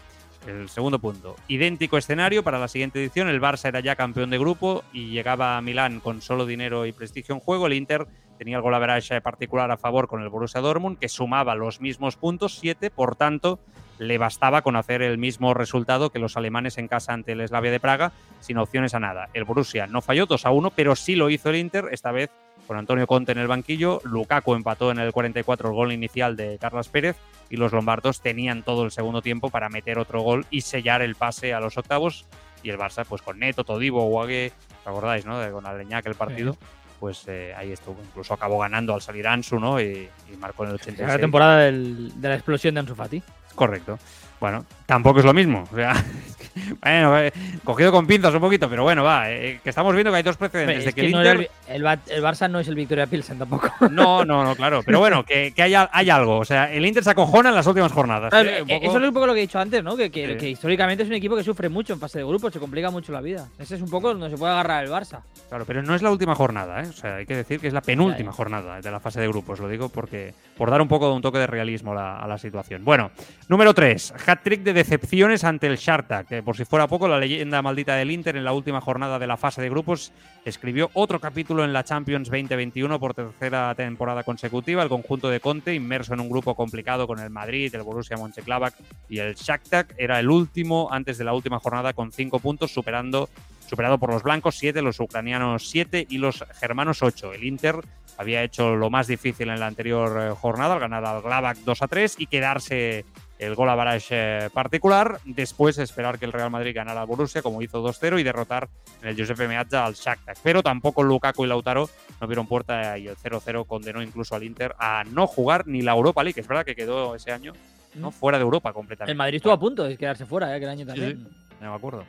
[0.47, 1.35] El segundo punto.
[1.47, 3.27] Idéntico escenario para la siguiente edición.
[3.27, 6.91] El Barça era ya campeón de grupo y llegaba a Milán con solo dinero y
[6.91, 7.67] prestigio en juego.
[7.67, 11.55] El Inter tenía el gol average particular a favor con el Borussia Dortmund, que sumaba
[11.55, 13.59] los mismos puntos, siete, por tanto,
[13.97, 17.71] le bastaba con hacer el mismo resultado que los alemanes en casa ante el Slavia
[17.71, 19.27] de Praga, sin opciones a nada.
[19.33, 22.29] El Borussia no falló 2 a 1, pero sí lo hizo el Inter, esta vez
[22.69, 23.99] con Antonio Conte en el banquillo.
[24.03, 27.17] Lukaku empató en el 44 el gol inicial de Carlos Pérez
[27.49, 31.15] y los lombardos tenían todo el segundo tiempo para meter otro gol y sellar el
[31.15, 32.27] pase a los octavos.
[32.61, 34.51] Y el Barça, pues con Neto, Todibo, Guague,
[34.81, 35.39] ¿os acordáis, no?
[35.39, 36.55] De, con Aleñá, que el partido,
[36.99, 37.97] pues eh, ahí estuvo.
[38.05, 39.81] Incluso acabó ganando al salir Ansu, ¿no?
[39.81, 41.07] Y, y marcó en el 86.
[41.07, 43.23] La temporada del- de la explosión de Ansu Fati.
[43.55, 43.97] Correcto.
[44.39, 45.67] Bueno, tampoco es lo mismo.
[45.71, 45.93] O sea,
[46.81, 47.31] bueno, eh,
[47.63, 49.29] cogido con pinzas un poquito, pero bueno, va.
[49.31, 51.37] eh, que estamos viendo que hay dos precedentes de que que el no Inter.
[51.67, 53.69] el, el Ba- el Barça no es el Victoria Pilsen tampoco.
[53.91, 54.81] No, no, no, claro.
[54.85, 56.37] Pero bueno, que, que hay, al- hay algo.
[56.37, 58.29] O sea, el Inter se acojona en las últimas jornadas.
[58.29, 58.61] Claro, ¿eh?
[58.61, 59.95] Un eh, poco- Eso es un poco lo que he dicho antes, ¿no?
[59.97, 60.37] Que, que- Sí.
[60.37, 63.11] que históricamente es un equipo que sufre mucho en fase de grupos, se complica mucho
[63.11, 63.47] la vida.
[63.57, 65.19] Ese es un poco donde se puede agarrar el Barça.
[65.49, 66.87] Claro, pero no es la última jornada, ¿eh?
[66.87, 69.59] O sea, hay que decir que es la penúltima jornada de la fase de grupos.
[69.59, 72.27] Lo digo porque por dar un poco de un toque de realismo a la, a
[72.27, 72.85] la situación.
[72.85, 73.11] Bueno,
[73.47, 74.13] número 3.
[74.29, 78.11] Hat-trick de decepciones ante el Shakhtar, que por si fuera poco, la leyenda maldita del
[78.11, 80.11] Inter en la última jornada de la fase de grupos
[80.45, 84.83] escribió otro capítulo en la Champions 2021 por tercera temporada consecutiva.
[84.83, 88.75] El conjunto de Conte, inmerso en un grupo complicado con el Madrid, el Borussia Mönchengladbach
[89.09, 93.29] y el Shakhtar, era el último antes de la última jornada con cinco puntos, superando
[93.67, 97.33] superado por los blancos 7, los ucranianos 7 y los germanos 8.
[97.33, 97.77] El Inter
[98.17, 101.81] había hecho lo más difícil en la anterior eh, jornada, al ganar al Gladbach 2
[101.81, 103.05] a 3 y quedarse
[103.39, 105.19] el gol a barrage particular.
[105.25, 108.69] Después esperar que el Real Madrid ganara al Borussia, como hizo 2-0, y derrotar
[109.01, 110.37] en el Giuseppe Meazza al Shakhtar.
[110.43, 114.75] Pero tampoco Lukaku y Lautaro no vieron puerta y el 0-0 condenó incluso al Inter
[114.77, 116.39] a no jugar ni la Europa League.
[116.39, 117.53] Es verdad que quedó ese año
[117.95, 118.11] ¿no?
[118.11, 119.11] fuera de Europa completamente.
[119.11, 120.59] El Madrid estuvo a punto de quedarse fuera, ¿eh?
[120.59, 121.27] que el año también.
[121.61, 122.03] No me acuerdo.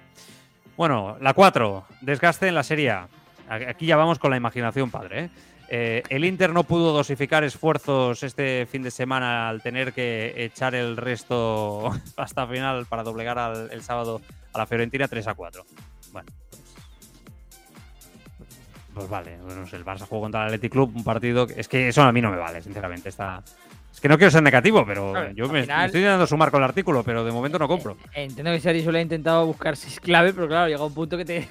[0.76, 3.08] Bueno, la 4, desgaste en la Serie A.
[3.48, 5.24] Aquí ya vamos con la imaginación padre.
[5.24, 5.30] ¿eh?
[5.72, 10.74] Eh, el Inter no pudo dosificar esfuerzos este fin de semana al tener que echar
[10.74, 14.20] el resto hasta final para doblegar al- el sábado
[14.52, 15.64] a la Fiorentina 3 a 4.
[16.12, 16.28] Bueno,
[18.38, 18.48] pues,
[18.94, 19.36] pues vale.
[19.44, 21.46] Bueno, el Barça jugó contra el Athletic Club, un partido.
[21.46, 23.08] que- Es que eso a mí no me vale, sinceramente.
[23.08, 23.42] Está,
[23.92, 26.68] es que no quiero ser negativo, pero yo me, final- estoy intentando sumar con el
[26.68, 27.96] artículo, pero de momento no compro.
[28.14, 31.16] Eh, Entiendo que Sari solo ha intentado buscar seis claves, pero claro, llega un punto
[31.16, 31.48] que te.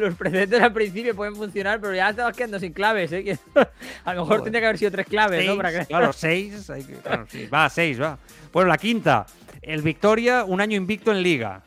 [0.00, 3.38] Los precedentes al principio pueden funcionar, pero ya estabas quedando sin claves, ¿eh?
[4.04, 4.42] A lo mejor Joder.
[4.44, 5.52] tendría que haber sido tres claves, ¿no?
[5.52, 5.86] Seis, Para que...
[5.86, 6.70] Claro, seis.
[6.70, 8.18] hay que- claro, Va, seis, va.
[8.52, 9.26] Bueno, la quinta.
[9.62, 11.60] El Victoria, un año invicto en Liga.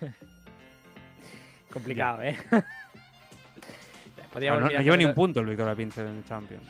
[1.72, 2.36] Complicado, ¿eh?
[2.50, 6.62] No, Podríamos no- no lleva ni un punto el Victoria Pilsen en Champions.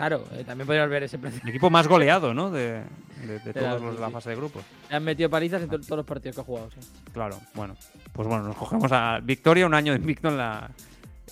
[0.00, 1.44] Claro, eh, también podríamos ver ese precedente.
[1.46, 2.50] El equipo más goleado, ¿no?
[2.50, 2.82] De,
[3.20, 4.62] de- de De todos los de la fase de grupos.
[4.88, 6.80] Le han metido palizas en to- todos los partidos que ha jugado, sí.
[7.12, 7.76] Claro, bueno.
[8.14, 10.70] Pues bueno, nos cogemos a Victoria, un año invicto en la,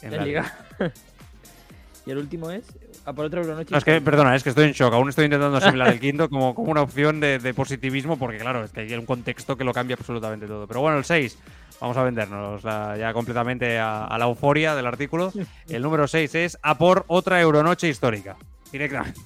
[0.02, 0.54] en la Liga.
[2.06, 2.64] y el último es.
[3.06, 3.70] A por otro Euronoche.
[3.70, 4.92] No, es que, perdona, es que estoy en shock.
[4.92, 8.64] Aún estoy intentando asimilar el quinto como, como una opción de, de positivismo, porque claro,
[8.64, 10.66] es que hay un contexto que lo cambia absolutamente todo.
[10.66, 11.38] Pero bueno, el 6,
[11.80, 15.32] vamos a vendernos la- ya completamente a, a la euforia del artículo.
[15.70, 18.36] El número 6 es a por otra Euronoche histórica.
[18.72, 19.20] Directamente.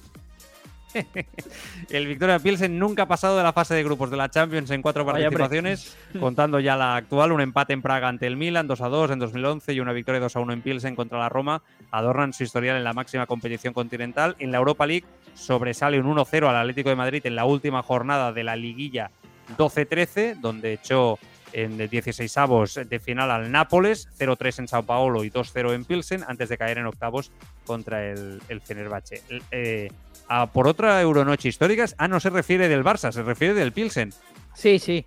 [1.89, 4.81] El Victoria Pilsen nunca ha pasado de la fase de grupos de la Champions en
[4.81, 8.89] cuatro participaciones, contando ya la actual, un empate en Praga ante el Milan 2 a
[8.89, 12.33] 2 en 2011 y una victoria 2 a 1 en Pilsen contra la Roma, adornan
[12.33, 14.35] su historial en la máxima competición continental.
[14.39, 18.31] En la Europa League sobresale un 1-0 al Atlético de Madrid en la última jornada
[18.31, 19.11] de la liguilla
[19.57, 21.19] 12-13, donde echó
[21.53, 26.23] en 16 avos de final al Nápoles, 0-3 en Sao Paulo y 2-0 en Pilsen,
[26.27, 27.31] antes de caer en octavos
[27.65, 29.21] contra el, el Fenerbahce.
[29.51, 29.89] Eh,
[30.27, 34.13] a por otra Euronoche histórica, ah, no se refiere del Barça, se refiere del Pilsen.
[34.55, 35.05] Sí, sí.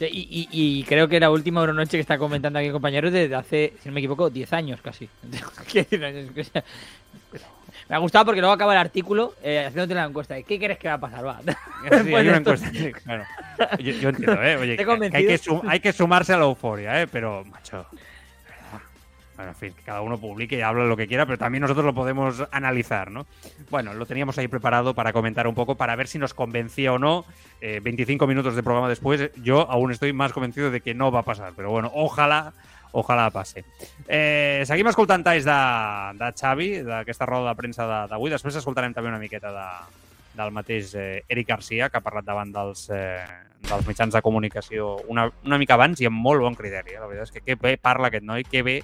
[0.00, 3.12] Sí, Y, y- y creo que la última Euronoche que está comentando aquí, compañero, es
[3.14, 5.08] desde hace, si no me equivoco, 10 años casi.
[7.88, 10.78] Me ha gustado porque luego acaba el artículo eh, haciéndote la encuesta de ¿qué crees
[10.78, 11.26] que va a pasar?
[11.26, 11.40] Va.
[11.44, 12.70] Sí, Después hay una encuesta.
[12.70, 13.24] sí, claro.
[13.78, 14.56] yo, yo entiendo, ¿eh?
[14.56, 14.82] Oye, que-
[15.12, 17.06] hay, que hay que sumarse a la euforia, ¿eh?
[17.06, 17.86] Pero, macho.
[19.40, 21.86] Bueno, en fin, que cada uno publique y habla lo que quiera, pero también nosotros
[21.86, 23.24] lo podemos analizar, ¿no?
[23.70, 26.98] Bueno, lo teníamos ahí preparado para comentar un poco, para ver si nos convencía o
[26.98, 27.24] no.
[27.62, 31.20] Eh, 25 minutos de programa después, yo aún estoy más convencido de que no va
[31.20, 32.52] a pasar, pero bueno, ojalá
[32.92, 33.62] ojalà passi.
[34.08, 35.58] Eh, seguim escoltant talls de,
[36.18, 38.28] de Xavi, d'aquesta roda de premsa de- d'avui.
[38.34, 39.66] Després escoltarem també una miqueta de,
[40.36, 43.22] del mateix eh, Eric Garcia, que ha parlat davant dels, eh,
[43.62, 46.96] dels mitjans de comunicació una, una mica abans i amb molt bon criteri.
[46.96, 47.00] Eh?
[47.00, 48.80] La veritat és que que bé parla aquest noi, que bé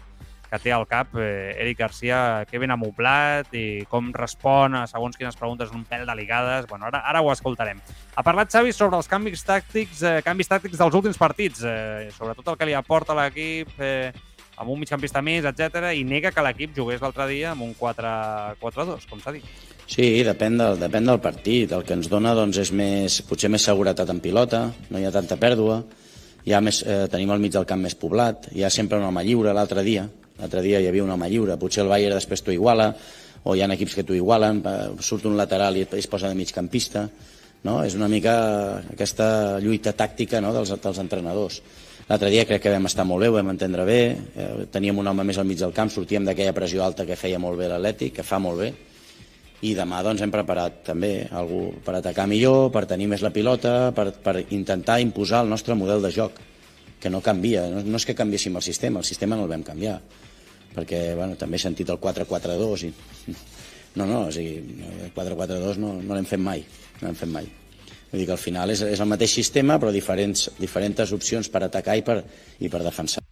[0.51, 5.19] que té al cap eh, Eric Garcia, que ben amoplat i com respon a segons
[5.19, 6.69] quines preguntes un pèl delicades.
[6.71, 7.83] Bueno, ara, ara ho escoltarem.
[8.15, 12.55] Ha parlat Xavi sobre els canvis tàctics, eh, canvis tàctics dels últims partits, eh, sobretot
[12.55, 14.13] el que li aporta l'equip, eh,
[14.57, 19.07] amb un migcampista més, etc i nega que l'equip jugués l'altre dia amb un 4-4-2,
[19.11, 19.45] com s'ha dit.
[19.87, 21.71] Sí, depèn del, depèn del partit.
[21.73, 25.15] El que ens dona doncs, és més, potser més seguretat en pilota, no hi ha
[25.15, 25.83] tanta pèrdua,
[26.55, 29.23] ha més, eh, tenim el mig del camp més poblat, hi ha sempre un home
[29.27, 30.09] lliure l'altre dia,
[30.41, 32.91] l'altre dia hi havia un home lliure, potser el Bayern després t'ho iguala,
[33.47, 34.63] o hi ha equips que t'ho igualen,
[35.01, 37.07] surt un lateral i es posa de migcampista,
[37.67, 37.81] no?
[37.85, 38.37] és una mica
[38.93, 40.53] aquesta lluita tàctica no?
[40.55, 41.61] dels, dels entrenadors.
[42.07, 45.25] L'altre dia crec que vam estar molt bé, vam entendre bé, eh, teníem un home
[45.27, 48.27] més al mig del camp, sortíem d'aquella pressió alta que feia molt bé l'Atlètic, que
[48.27, 48.71] fa molt bé,
[49.67, 53.91] i demà doncs, hem preparat també algú per atacar millor, per tenir més la pilota,
[53.97, 56.39] per, per intentar imposar el nostre model de joc,
[57.01, 59.65] que no canvia, no, no és que canviéssim el sistema, el sistema no el vam
[59.67, 59.99] canviar,
[60.77, 62.93] perquè bueno, també he sentit el 4-4-2 i...
[63.97, 64.59] No, no, o sigui,
[65.07, 66.61] el 4-4-2 no, no l'hem fet mai,
[67.01, 67.47] no l'hem fet mai.
[68.11, 71.63] Vull dir que al final és, és el mateix sistema, però diferents, diferents opcions per
[71.65, 72.19] atacar i per,
[72.61, 73.25] i per defensar.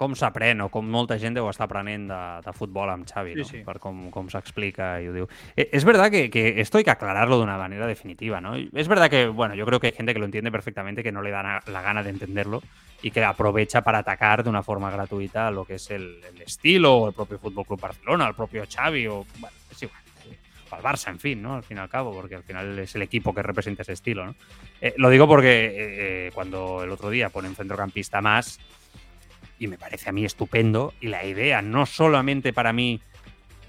[0.00, 3.38] Com s'aprèn, o com molta gent deu estar aprenent de, de futbol amb Xavi, Sí,
[3.42, 3.44] ¿no?
[3.44, 3.58] sí.
[3.66, 5.26] per com, com s'explica y ho diu.
[5.56, 8.56] Eh, Es verdad que, que esto hay que aclararlo de una manera definitiva, ¿no?
[8.56, 11.20] Es verdad que, bueno, yo creo que hay gente que lo entiende perfectamente, que no
[11.20, 12.62] le da la gana de entenderlo
[13.02, 16.96] y que aprovecha para atacar de una forma gratuita lo que es el, el estilo,
[16.96, 20.00] o el propio Fútbol Club Barcelona, el propio Xavi, o, bueno, es igual.
[20.70, 21.56] O al Barça, en fin, ¿no?
[21.56, 24.24] Al fin y al cabo, porque al final es el equipo que representa ese estilo,
[24.24, 24.34] ¿no?
[24.80, 28.58] Eh, lo digo porque eh, eh, cuando el otro día ponen centrocampista más,
[29.60, 33.00] y me parece a mí estupendo, y la idea no solamente para mí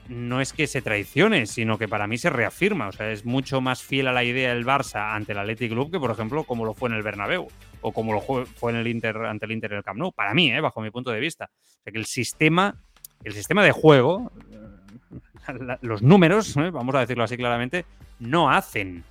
[0.08, 2.88] no es que se traicione, sino que para mí se reafirma.
[2.88, 5.92] O sea, es mucho más fiel a la idea del Barça ante el Athletic Club
[5.92, 7.48] que, por ejemplo, como lo fue en el Bernabéu
[7.82, 10.12] o como lo fue en el Inter ante el Inter en el Camp Nou.
[10.12, 10.60] Para mí, ¿eh?
[10.60, 11.50] bajo mi punto de vista.
[11.54, 12.76] O sea, que el sistema,
[13.24, 16.72] el sistema de juego, eh, los números, ¿eh?
[16.72, 17.86] vamos a decirlo así claramente,
[18.20, 19.04] no hacen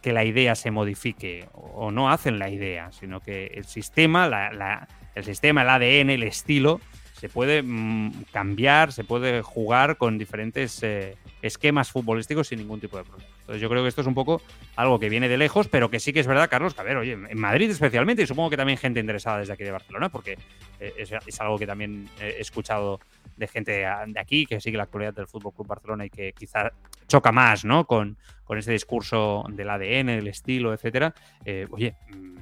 [0.00, 4.88] que la idea se modifique o no hacen la idea, sino que el sistema, la-
[5.14, 6.80] el sistema, el ADN, el estilo,
[7.22, 12.96] se puede mm, cambiar, se puede jugar con diferentes eh, esquemas futbolísticos sin ningún tipo
[12.96, 13.28] de problema.
[13.42, 14.42] Entonces yo creo que esto es un poco
[14.74, 16.96] algo que viene de lejos, pero que sí que es verdad, Carlos, que a ver,
[16.96, 20.36] oye, en Madrid especialmente, y supongo que también gente interesada desde aquí de Barcelona, porque
[20.80, 22.98] eh, es, algo que también he escuchado
[23.36, 26.72] de gente de aquí que sigue la actualidad del Fútbol Club Barcelona y que quizá
[27.06, 27.86] choca más, ¿no?
[27.86, 31.14] Con, con ese discurso del ADN, del estilo, etcétera.
[31.44, 32.36] Eh, oye, mm,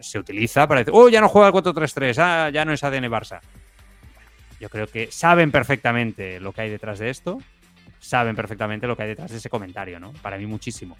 [0.00, 3.04] se utiliza para decir, oh, ya no juega el 4-3-3, ah, ya no es ADN
[3.10, 3.40] Barça.
[4.60, 7.38] Yo creo que saben perfectamente lo que hay detrás de esto,
[8.00, 10.12] saben perfectamente lo que hay detrás de ese comentario, ¿no?
[10.14, 10.96] Para mí muchísimo.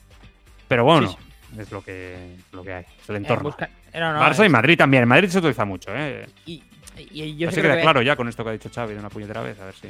[0.68, 1.16] Pero bueno,
[1.58, 3.50] es lo que, lo que hay, es el Eh, entorno.
[3.50, 5.04] busca- eh, no, no, Barça y Madrid también.
[5.04, 6.26] En Madrid se utiliza mucho, ¿eh?
[6.46, 6.62] Y,
[6.98, 9.08] y yo Así queda que, claro ya con esto que ha dicho Xavi de una
[9.08, 9.88] puñetera vez, a ver si...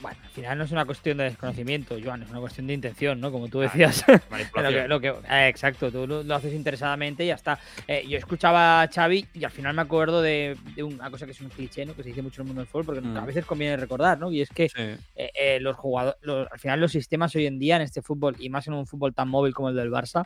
[0.00, 3.20] bueno, al final no es una cuestión de desconocimiento, Joan, es una cuestión de intención,
[3.20, 3.30] ¿no?
[3.30, 4.04] Como tú Ah, decías.
[4.30, 4.88] manipulación.
[4.88, 7.58] Lo que, lo que- eh, exacto, tú lo, lo haces interesadamente y ya está.
[7.86, 11.32] Eh, yo escuchaba a Xavi y al final me acuerdo de, de una cosa que
[11.32, 11.94] es un cliché, ¿no?
[11.94, 13.16] Que se dice mucho en el mundo del fútbol, porque Mm.
[13.16, 14.30] a veces conviene recordar, ¿no?
[14.30, 14.82] Y es que Sí.
[15.16, 16.18] eh, los jugadores,
[16.50, 19.12] al final los sistemas hoy en día en este fútbol y más en un fútbol
[19.14, 20.24] tan móvil como el del Barça,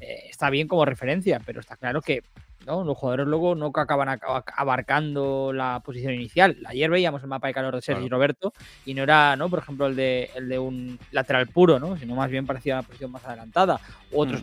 [0.00, 2.22] está bien como referencia, pero está claro que
[2.66, 2.84] ¿no?
[2.84, 6.56] los jugadores luego no acaban ac- abarcando la posición inicial.
[6.66, 8.16] Ayer veíamos el mapa de calor de Sergi Claro.
[8.16, 8.52] Roberto
[8.84, 9.48] y no era, ¿no?
[9.48, 11.96] Por ejemplo, el de, el de un lateral puro, ¿no?
[11.96, 13.80] Sino más bien parecía una posición más adelantada.
[14.10, 14.42] U otros,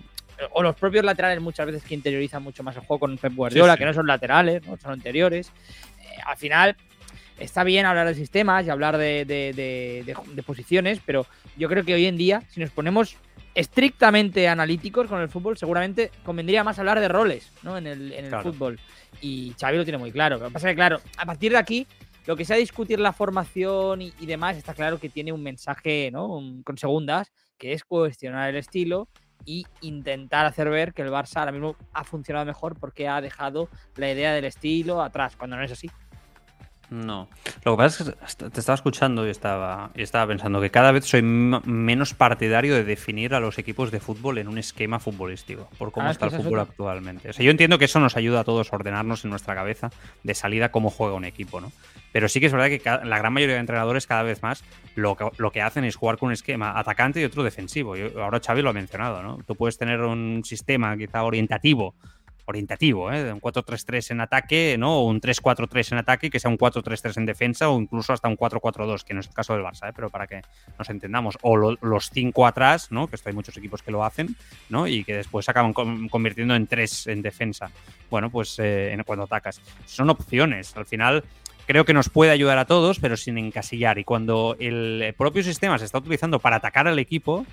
[0.51, 3.73] o los propios laterales muchas veces que interiorizan mucho más el juego con Pep Guardiola,
[3.73, 3.79] sí.
[3.79, 4.77] que no son laterales, ¿no?
[4.77, 5.51] son anteriores.
[6.01, 6.75] Eh, al final
[7.39, 11.25] está bien hablar de sistemas y hablar de, de- de- de- de posiciones, pero
[11.57, 13.15] yo creo que hoy en día, si nos ponemos
[13.55, 17.77] estrictamente analíticos con el fútbol, seguramente convendría más hablar de roles ¿no?
[17.77, 18.51] en el, en el Claro.
[18.51, 18.79] fútbol.
[19.21, 20.37] Y Xavi lo tiene muy claro.
[20.37, 21.85] Lo que pasa es que, claro, a partir de aquí,
[22.25, 26.09] lo que sea discutir la formación y, y demás, está claro que tiene un mensaje
[26.11, 26.27] ¿no?
[26.27, 29.07] Un- con segundas, que es cuestionar el estilo
[29.45, 33.67] y intentar hacer ver que el Barça ahora mismo ha funcionado mejor porque ha dejado
[33.95, 35.89] la idea del estilo atrás, cuando no es así.
[36.91, 37.27] No.
[37.65, 40.91] Lo que pasa es que te estaba escuchando y estaba, y estaba pensando que cada
[40.91, 45.69] vez soy menos partidario de definir a los equipos de fútbol en un esquema futbolístico,
[45.77, 47.29] por cómo Ah, es está el fútbol actualmente.
[47.29, 49.91] O sea, yo entiendo que eso nos ayuda a todos a ordenarnos en nuestra cabeza
[50.23, 51.71] de salida cómo juega un equipo, ¿no?
[52.11, 54.63] Pero sí que es verdad que la gran mayoría de entrenadores cada vez más
[54.95, 57.95] lo que, lo que hacen es jugar con un esquema atacante y otro defensivo.
[57.95, 59.37] Yo- ahora Xavi lo ha mencionado, ¿no?
[59.45, 61.93] Tú puedes tener un sistema quizá orientativo
[62.49, 63.31] orientativo, ¿eh?
[63.31, 65.03] un 4-3-3 en ataque, ¿no?
[65.03, 69.03] un 3-4-3 en ataque, que sea un 4-3-3 en defensa o incluso hasta un 4-4-2,
[69.03, 69.93] que no es el caso del Barça, ¿eh?
[69.95, 70.41] pero para que
[70.77, 71.37] nos entendamos.
[71.41, 73.07] O lo, los 5 atrás, ¿no?
[73.07, 74.35] que esto hay muchos equipos que lo hacen,
[74.69, 74.87] ¿no?
[74.87, 77.71] y que después acaban convirtiendo en 3 en defensa.
[78.09, 79.61] Bueno, pues eh, cuando atacas.
[79.85, 80.75] Son opciones.
[80.75, 81.23] Al final
[81.65, 83.99] creo que nos puede ayudar a todos, pero sin encasillar.
[83.99, 87.45] Y cuando el propio sistema se está utilizando para atacar al equipo,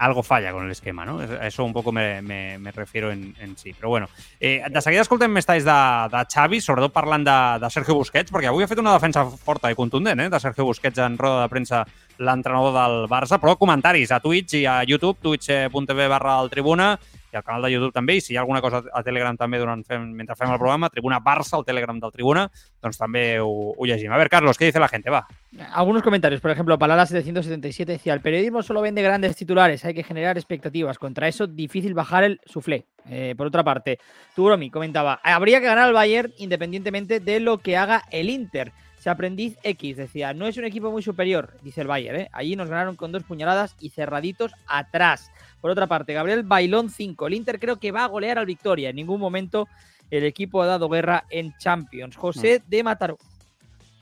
[0.00, 1.18] algo falla con el esquema, no?
[1.20, 3.74] A això un poc me, me, me refiero en, en si.
[3.76, 4.08] Però bueno,
[4.40, 5.76] eh, de seguida escoltem més talls de,
[6.08, 9.70] de Xavi, sobretot parlant de, de Sergio Busquets, perquè avui ha fet una defensa forta
[9.70, 11.84] i contundent, eh, de Sergio Busquets en roda de premsa
[12.16, 16.94] l'entrenador del Barça, però comentaris a Twitch i a YouTube, twitch.tv barra el Tribuna,
[17.32, 19.58] i al canal de YouTube també, i si hi ha alguna cosa a Telegram també
[19.58, 22.46] durant fem, mentre fem el programa, Tribuna Barça, el Telegram del Tribuna,
[22.82, 24.12] doncs també ho, ho llegim.
[24.12, 25.10] A ver, Carlos, ¿qué dice la gente?
[25.10, 25.26] Va.
[25.72, 30.04] Algunos comentarios, por ejemplo, Palala 777 decía, el periodismo solo vende grandes titulares, hay que
[30.04, 30.98] generar expectativas.
[30.98, 32.86] Contra eso, difícil bajar el suflé.
[33.08, 33.98] Eh, por otra parte,
[34.34, 38.72] Turomi comentaba, habría que ganar al Bayern independientemente de lo que haga el Inter.
[39.00, 42.20] Se aprendiz X decía, no es un equipo muy superior, dice el Bayern.
[42.20, 42.28] ¿eh?
[42.32, 45.32] Allí nos ganaron con dos puñaladas y cerraditos atrás.
[45.62, 47.26] Por otra parte, Gabriel Bailón 5.
[47.26, 48.90] El Inter creo que va a golear al Victoria.
[48.90, 49.68] En ningún momento
[50.10, 52.14] el equipo ha dado guerra en Champions.
[52.14, 52.70] José mm.
[52.70, 53.18] de Mataró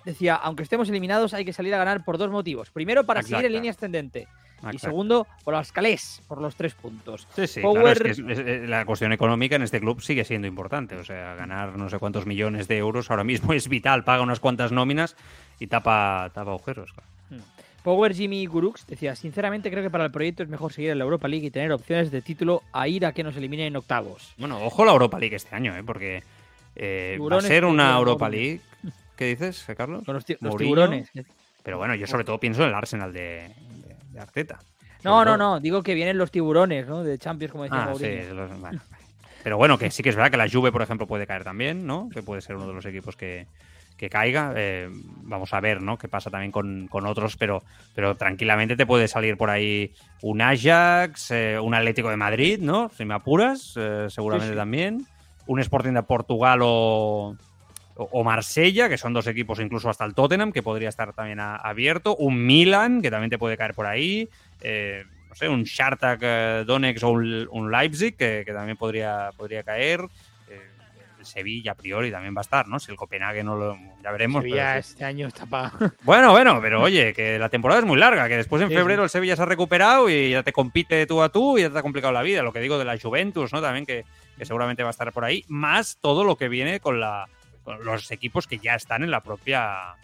[0.04, 2.70] decía, aunque estemos eliminados, hay que salir a ganar por dos motivos.
[2.70, 4.26] Primero, para seguir en línea ascendente.
[4.72, 7.28] Y segundo, por las calés, por los tres puntos.
[7.34, 10.96] Sí, sí, claro, es que la cuestión económica en este club sigue siendo importante.
[10.96, 14.04] O sea, ganar no sé cuántos millones de euros ahora mismo es vital.
[14.04, 15.16] Paga unas cuantas nóminas
[15.58, 16.92] y tapa, tapa agujeros.
[17.30, 17.38] Hmm.
[17.82, 21.04] Power Jimmy Gurux decía, sinceramente creo que para el proyecto es mejor seguir en la
[21.04, 24.34] Europa League y tener opciones de título a ir a que nos eliminen en octavos.
[24.36, 25.82] Bueno, ojo la Europa League este año, ¿eh?
[25.84, 26.22] porque
[26.74, 28.60] eh, va a ser una Europa League.
[29.16, 30.04] ¿Qué dices, Carlos?
[30.04, 31.10] Con los, tiburones.
[31.62, 33.52] Pero bueno, yo sobre todo pienso en el Arsenal de,
[34.18, 34.58] Arteta.
[35.04, 37.04] No, no, no, digo que vienen los tiburones, ¿no?
[37.04, 38.18] De Champions, como decía ah, Sí,
[39.44, 41.86] Pero bueno, que sí que es verdad que la Juve, por ejemplo, puede caer también,
[41.86, 42.08] ¿no?
[42.12, 43.46] Que puede ser uno de los equipos que,
[43.98, 44.52] que caiga.
[44.56, 44.88] Eh,
[45.22, 45.98] vamos a ver, ¿no?
[45.98, 47.62] Qué pasa también con, otros, pero,
[47.94, 49.92] pero tranquilamente te puede salir por ahí
[50.22, 52.90] un Ajax, eh, un Atlético de Madrid, ¿no?
[52.96, 55.06] Si me apuras, eh, seguramente también.
[55.46, 57.36] Un Sporting de Portugal o,
[57.98, 62.16] o Marsella, que son dos equipos, incluso hasta el Tottenham, que podría estar también abierto.
[62.16, 64.28] Un Milan, que también te puede caer por ahí.
[64.62, 66.20] no sé, un Shartak
[66.64, 70.08] Donex o un, Leipzig, que, que, también podría, podría caer.
[71.24, 72.78] Sevilla a priori también va a estar, ¿no?
[72.78, 73.78] Si el Copenhague no lo.
[74.02, 74.42] Ya veremos.
[74.42, 75.72] Sevilla este año está para.
[76.02, 79.10] Bueno, bueno, pero oye, que la temporada es muy larga, que después en febrero el
[79.10, 81.82] Sevilla se ha recuperado y ya te compite tú a tú y ya te ha
[81.82, 82.42] complicado la vida.
[82.42, 83.60] Lo que digo de la Juventus, ¿no?
[83.60, 84.04] También que,
[84.42, 87.28] seguramente va a estar por ahí, más todo lo que viene con, la,
[87.82, 89.96] los equipos que ya están en la propia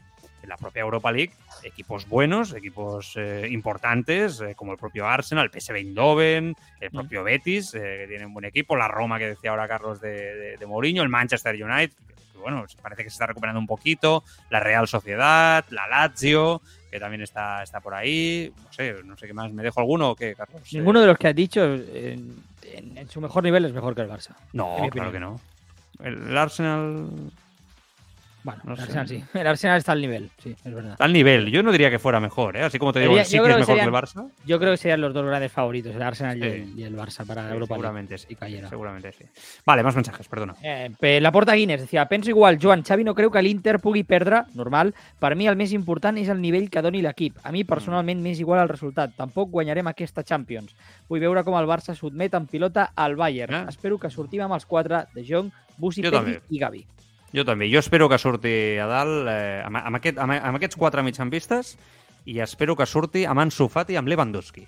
[0.45, 5.51] en la propia Europa League equipos buenos, equipos eh, importantes, eh, como el propio Arsenal,
[5.53, 6.93] el PSV Eindhoven, el mm.
[6.93, 10.57] propio Betis, eh, que tiene un buen equipo, la Roma, que decía ahora Carlos de,
[10.59, 14.61] de, Mourinho, el Manchester United, que, bueno, parece que se está recuperando un poquito, la
[14.61, 19.33] Real Sociedad, la Lazio, que también está, está por ahí, no sé, no sé qué
[19.33, 20.63] más, ¿me dejo alguno o qué, Carlos?
[20.73, 22.43] Ninguno de los que has dicho en,
[23.09, 24.35] su mejor nivel es mejor que el Barça.
[24.53, 25.41] No, claro que no.
[26.03, 27.09] el Arsenal
[28.45, 29.25] bueno, el, Arsenal, sí.
[29.35, 30.97] el Arsenal está al nivel, sí, es verdad.
[30.99, 32.63] Al nivel, yo no diría que fuera mejor, ¿eh?
[32.63, 34.31] así como te digo, sí que es mejor que, el Barça.
[34.47, 37.75] Yo creo que serían los dos grandes favoritos, el Arsenal y, el, Barça para Europa
[37.75, 38.37] Seguramente sí.
[38.69, 39.25] Seguramente sí.
[39.65, 40.55] Vale, más mensajes, perdona.
[40.63, 44.45] Eh, la Porta Guinness decía, penso igual, Joan, Xavi no creo que l'Inter pugui perdre,
[44.55, 44.95] normal.
[45.19, 47.39] Per mi el més important és el nivell que doni l'equip.
[47.43, 49.15] A mi personalment m'és igual al resultat.
[49.17, 50.77] Tampoc guanyarem aquesta Champions.
[51.09, 53.63] Vull veure com el Barça sotmet en pilota al Bayern.
[53.63, 53.65] Eh?
[53.73, 56.85] Espero que sortim amb els quatre de Jong, Busi, Pedri i Gavi.
[57.35, 57.67] Jo també.
[57.73, 61.75] Jo espero que surti a dalt eh, amb, amb, aquest, amb, amb aquests quatre mitjampistes
[62.31, 64.63] i espero que surti amb Ansu Fati i amb Lewandowski.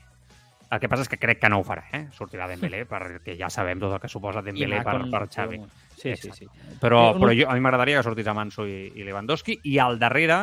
[0.67, 2.03] El que passa és que crec que no ho farà, eh?
[2.17, 5.61] Sortirà Dembélé, perquè ja sabem tot el que suposa Dembélé per, per Xavi.
[5.95, 6.49] Sí, sí, sí.
[6.83, 10.01] Però, però jo, a mi m'agradaria que sortís amb Ansu i, i Lewandowski, i al
[10.03, 10.41] darrere,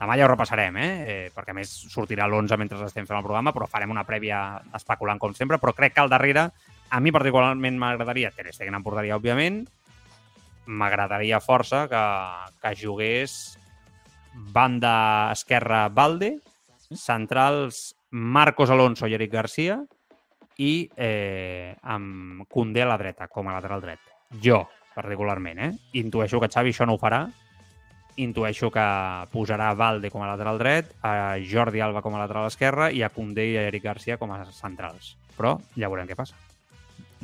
[0.00, 0.90] demà ja ho repassarem, eh?
[1.06, 4.42] eh perquè a més sortirà l'11 mentre estem fent el programa, però farem una prèvia
[4.74, 6.48] especulant com sempre, però crec que al darrere,
[6.90, 9.62] a mi particularment m'agradaria, Ter Stegen em portaria, òbviament,
[10.66, 12.02] m'agradaria força que,
[12.62, 13.58] que jugués
[14.52, 16.36] banda esquerra Valde,
[16.92, 19.80] centrals Marcos Alonso i Eric Garcia
[20.60, 24.00] i eh, amb Condé a la dreta, com a lateral dret.
[24.42, 25.72] Jo, particularment, eh?
[26.00, 27.24] Intueixo que Xavi això no ho farà,
[28.20, 28.86] intueixo que
[29.32, 33.12] posarà Valde com a lateral dret, a Jordi Alba com a lateral esquerra i a
[33.12, 35.16] Condé i a Eric Garcia com a centrals.
[35.36, 36.36] Però ja veurem què passa.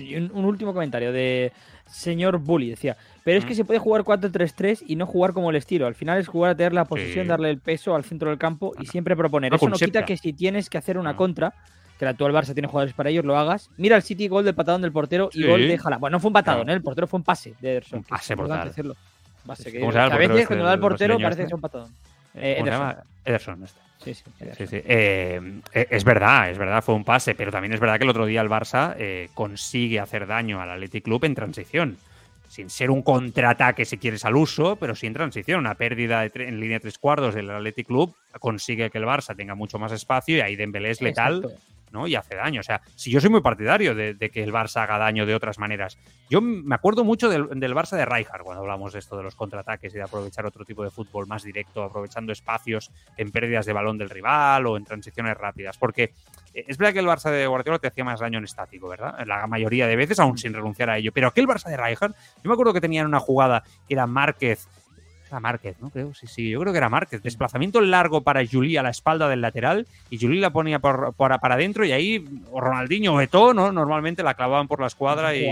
[0.00, 1.52] Y un, un, último comentario de
[1.86, 2.70] señor Bully.
[2.70, 3.56] Decía, pero es que mm.
[3.56, 5.86] se puede jugar 4-3-3 y no jugar como el estilo.
[5.86, 8.72] Al final es jugar a tener la posición, darle el peso al centro del campo
[8.80, 9.54] y siempre proponer.
[9.54, 11.16] Eso no quita que si tienes que hacer una mm.
[11.16, 11.54] contra,
[11.98, 13.70] que el actual Barça tiene jugadores para ellos, lo hagas.
[13.76, 15.46] Mira el City, gol del patadón del portero y Sí.
[15.48, 16.00] gol de Haaland.
[16.00, 16.72] Bueno, no fue un patadón, Claro.
[16.72, 16.76] ¿eh?
[16.76, 17.98] el portero fue un pase de Ederson.
[17.98, 18.68] Un pase importante brutal.
[18.68, 18.96] decirlo.
[19.46, 21.40] Pase que- ¿Cómo se que llama el a veces este, cuando da el portero parece
[21.42, 21.90] que es un patadón.
[22.34, 23.04] Eh, ¿Cómo se Ederson.
[23.24, 23.64] Ederson.
[23.64, 23.87] este.
[24.02, 24.66] Sí, sí, Sí, Ederson.
[24.68, 24.76] sí.
[24.84, 28.10] Eh, eh, es verdad, es verdad, fue un pase, pero también es verdad que el
[28.10, 31.96] otro día el Barça eh, consigue hacer daño al Athletic Club en transición.
[32.48, 35.60] Sin ser un contraataque, si quieres, al uso, pero sí en transición.
[35.60, 39.36] Una pérdida de en línea de tres cuartos del Athletic Club consigue que el Barça
[39.36, 41.60] tenga mucho más espacio y ahí Dembélé es letal Exacto.
[41.92, 42.06] ¿No?
[42.06, 42.60] y hace daño.
[42.60, 45.58] O sea, si yo soy muy partidario de, que el Barça haga daño de otras
[45.58, 45.98] maneras.
[46.30, 49.34] Yo me acuerdo mucho del, del Barça de Rijkaard cuando hablamos de esto de los
[49.34, 53.72] contraataques y de aprovechar otro tipo de fútbol más directo, aprovechando espacios en pérdidas de
[53.72, 55.78] balón del rival o en transiciones rápidas.
[55.78, 56.12] Porque
[56.54, 59.14] eh, es verdad que el Barça de Guardiola te hacía más daño en estático, ¿verdad?
[59.26, 61.12] La mayoría de veces, aún sin renunciar a ello.
[61.12, 64.68] Pero aquel Barça de Rijkaard, yo me acuerdo que tenían una jugada que era Márquez.
[65.28, 65.90] Era Márquez, ¿no?
[65.90, 67.22] Creo, sí, sí, yo creo que era Márquez.
[67.22, 71.38] Desplazamiento largo para Juli a la espalda del lateral y Juli la ponía por, por-
[71.40, 73.70] para adentro y ahí o Ronaldinho o Eto'o, ¿no?
[73.72, 75.44] Normalmente la clavaban por la escuadra y,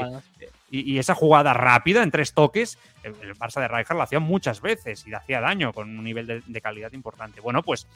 [0.70, 4.18] y, y esa jugada rápida en tres toques, el, el Barça de Rijkaard la hacía
[4.20, 7.40] muchas veces y le hacía daño con un nivel de, de calidad importante.
[7.40, 7.86] Bueno, pues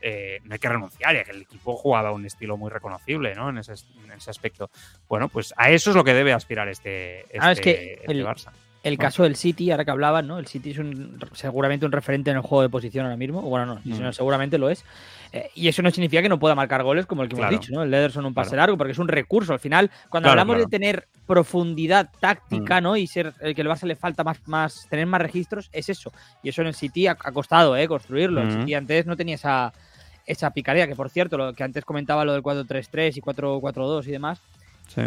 [0.00, 3.48] eh, no hay que renunciar, ya que el equipo jugaba un estilo muy reconocible, ¿no?
[3.50, 3.72] En ese,
[4.04, 4.70] en ese aspecto.
[5.08, 8.12] Bueno, pues a eso es lo que debe aspirar este, este, Ah, es que este
[8.12, 8.50] el- Barça.
[8.84, 10.38] El caso del City, ahora que hablaban, ¿no?
[10.38, 13.40] El City es un, seguramente un referente en el juego de posición ahora mismo.
[13.42, 14.12] Bueno, no, Mm.
[14.12, 14.84] seguramente lo es.
[15.32, 17.50] Eh, y eso no significa que no pueda marcar goles como el que Claro.
[17.52, 17.82] hemos dicho, ¿no?
[17.82, 18.60] El de Ederson un pase Claro.
[18.62, 19.52] largo, porque es un recurso.
[19.54, 22.84] Al final, cuando Claro, hablamos de tener profundidad táctica, Mm.
[22.84, 22.96] ¿no?
[22.96, 26.12] Y ser el que el Barça le falta más, más, tener más registros, es eso.
[26.42, 27.88] Y eso en el City ha, ha costado, ¿eh?
[27.88, 28.42] Construirlo.
[28.42, 28.60] El Mm.
[28.60, 29.72] City antes no tenía esa,
[30.26, 34.10] esa picardía, que por cierto, lo que antes comentaba lo del 4-3-3 y 4-4-2 y
[34.10, 34.40] demás,
[34.88, 35.00] Sí.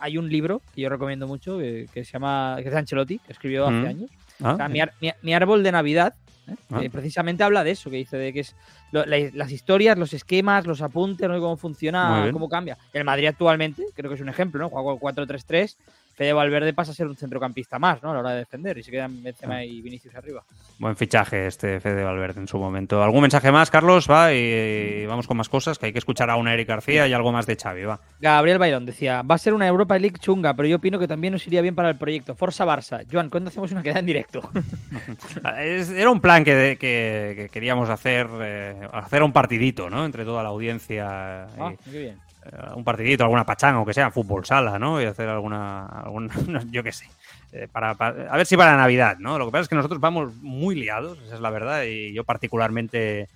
[0.00, 3.32] Hay un libro que yo recomiendo mucho que, que se llama que es Ancelotti, que
[3.32, 3.86] escribió hace Mm.
[3.86, 4.10] años.
[4.42, 6.14] Ah, O sea, mi, ar- mi- mi árbol de Navidad,
[6.48, 6.54] ¿eh?
[6.70, 6.80] Ah.
[6.80, 8.54] que precisamente habla de eso, que dice de que es
[8.92, 11.38] lo- la- las historias, los esquemas, los apuntes, ¿no?
[11.40, 12.78] Cómo funciona, cómo cambia.
[12.92, 14.68] El Madrid actualmente, creo que es un ejemplo, ¿no?
[14.70, 15.76] Juega con 4-3-3.
[16.18, 18.10] Fede Valverde pasa a ser un centrocampista más, ¿no?
[18.10, 19.64] A la hora de defender y se quedan Benzema Ah.
[19.64, 20.42] y Vinicius arriba.
[20.80, 23.00] Buen fichaje este Fede Valverde en su momento.
[23.04, 24.10] ¿Algún mensaje más, Carlos?
[24.10, 27.12] Va y vamos con más cosas, que hay que escuchar a una Eric García y
[27.12, 28.00] algo más de Xavi, va.
[28.20, 31.32] Gabriel Bayrón decía, va a ser una Europa League chunga, pero yo opino que también
[31.34, 32.34] nos iría bien para el proyecto.
[32.34, 33.06] Forza Barça.
[33.10, 34.50] Joan, ¿cuándo hacemos una queda en directo?
[35.44, 40.04] Era un plan que, que- que queríamos hacer, eh, hacer un partidito, ¿no?
[40.04, 41.46] Entre toda la audiencia.
[41.56, 42.16] y, Ah, qué bien.
[42.52, 45.00] Eh, un partidito, alguna pachanga, aunque sea fútbol sala, ¿no?
[45.00, 46.32] Y hacer alguna, alguna
[46.70, 47.06] yo qué sé.
[47.52, 49.38] eh, para, para- a ver si para Navidad, ¿no?
[49.38, 52.24] Lo que pasa es que nosotros vamos muy liados, esa es la verdad, y yo
[52.24, 53.28] particularmente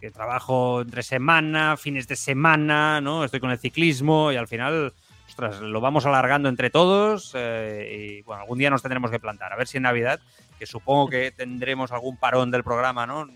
[0.00, 3.24] que trabajo entre semana, fines de semana, ¿no?
[3.24, 4.92] Estoy con el ciclismo y al final,
[5.28, 9.52] ostras, lo vamos alargando entre todos eh, y bueno, algún día nos tendremos que plantar.
[9.52, 10.20] A ver si en Navidad,
[10.56, 13.28] que supongo que tendremos algún parón del programa, ¿no?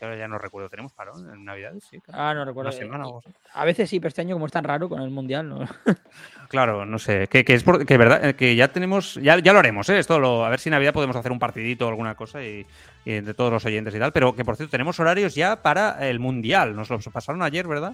[0.00, 1.74] Que ahora ya no recuerdo, ¿tenemos parón en Navidad?
[1.88, 2.22] Sí, claro.
[2.22, 2.70] Ah, no recuerdo.
[2.70, 3.28] Una semana o algo así.
[3.52, 5.58] A veces sí, pero este año como es tan raro con el Mundial, ¿no?
[6.48, 9.52] Claro, no sé, que, que es por- que verdad, eh, que ya tenemos, ya, ya
[9.52, 9.98] lo haremos, ¿eh?
[10.00, 12.66] Esto lo, a ver si en Navidad podemos hacer un partidito o alguna cosa y,
[13.04, 16.08] y entre todos los oyentes y tal, pero que por cierto tenemos horarios ya para
[16.08, 17.92] el Mundial, nos lo pasaron ayer, ¿verdad?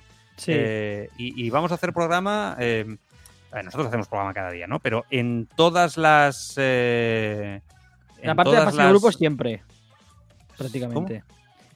[0.55, 2.97] Eh, y, y vamos a hacer programa, eh,
[3.53, 4.79] ver, nosotros hacemos programa cada día, ¿no?
[4.81, 6.55] Pero en todas las...
[6.57, 7.61] eh,
[8.23, 9.63] En la parte de todas fase de las- grupos siempre.
[10.57, 11.25] Prácticamente.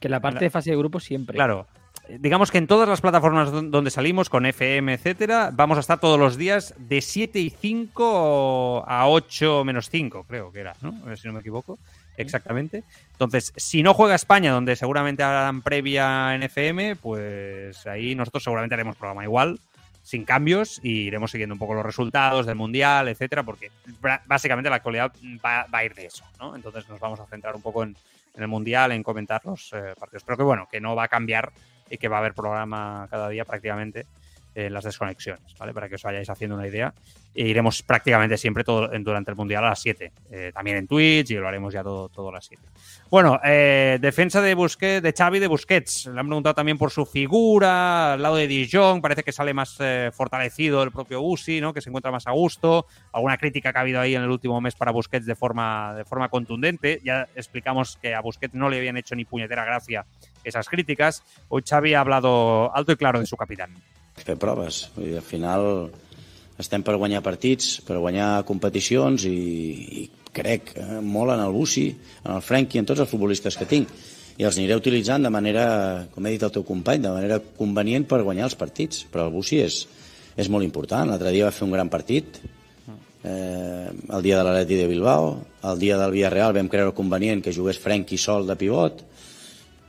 [0.01, 1.35] Que la parte de fase de grupos siempre.
[1.35, 1.67] Claro.
[2.09, 5.99] Digamos que en todas las plataformas don- donde salimos, con FM, etcétera, vamos a estar
[5.99, 10.93] todos los días de 7 y 5 a 8 menos 5, creo que era, ¿no?
[11.03, 11.79] A ver Si no me equivoco.
[12.17, 12.83] Exactamente.
[13.13, 18.73] Entonces, si no juega España, donde seguramente harán previa en FM, pues ahí nosotros seguramente
[18.75, 19.59] haremos programa igual,
[20.03, 23.71] sin cambios, y iremos siguiendo un poco los resultados del Mundial, etcétera, porque
[24.25, 26.55] básicamente la actualidad va, va a ir de eso, ¿no?
[26.55, 27.95] Entonces nos vamos a centrar un poco en,
[28.33, 30.23] en el Mundial, en comentar los eh, partidos.
[30.23, 31.51] Pero que bueno, que no va a cambiar
[31.89, 34.07] y que va a haber programa cada día prácticamente
[34.55, 35.73] en las desconexiones, ¿vale?
[35.73, 36.93] Para que os vayáis haciendo una idea.
[37.33, 40.11] E iremos prácticamente siempre todo durante el Mundial a las 7.
[40.31, 42.61] Eh, también en Twitch y lo haremos ya todo, todo a las 7.
[43.09, 46.07] Bueno, eh, defensa de Busquets, de Xavi de Busquets.
[46.07, 49.77] Le han preguntado también por su figura, al lado de Dijon, parece que sale más
[49.79, 51.73] eh, fortalecido el propio Usi, ¿no?
[51.73, 52.85] Que se encuentra más a gusto.
[53.13, 56.03] Alguna crítica que ha habido ahí en el último mes para Busquets de forma, de
[56.03, 56.99] forma contundente.
[57.03, 60.05] Ya explicamos que a Busquets no le habían hecho ni puñetera gracia
[60.43, 61.23] esas críticas.
[61.47, 63.71] Hoy Xavi ha hablado alto y claro de su capitán.
[64.25, 64.85] Fer proves.
[64.95, 65.67] Vull dir, al final
[66.61, 69.35] estem per guanyar partits, per guanyar competicions i,
[70.01, 71.89] i crec eh, molt en el Bussi,
[72.23, 73.91] en el Frenkie, en tots els futbolistes que tinc.
[74.39, 75.65] I els aniré utilitzant de manera,
[76.13, 79.03] com he dit al teu company, de manera convenient per guanyar els partits.
[79.11, 79.83] Però el Bussi és,
[80.39, 81.09] és molt important.
[81.09, 82.39] L'altre dia va fer un gran partit,
[83.23, 87.53] eh, el dia de l'Atleti de Bilbao, el dia del Villarreal vam creure convenient que
[87.53, 89.03] jugués Frenkie sol de pivot,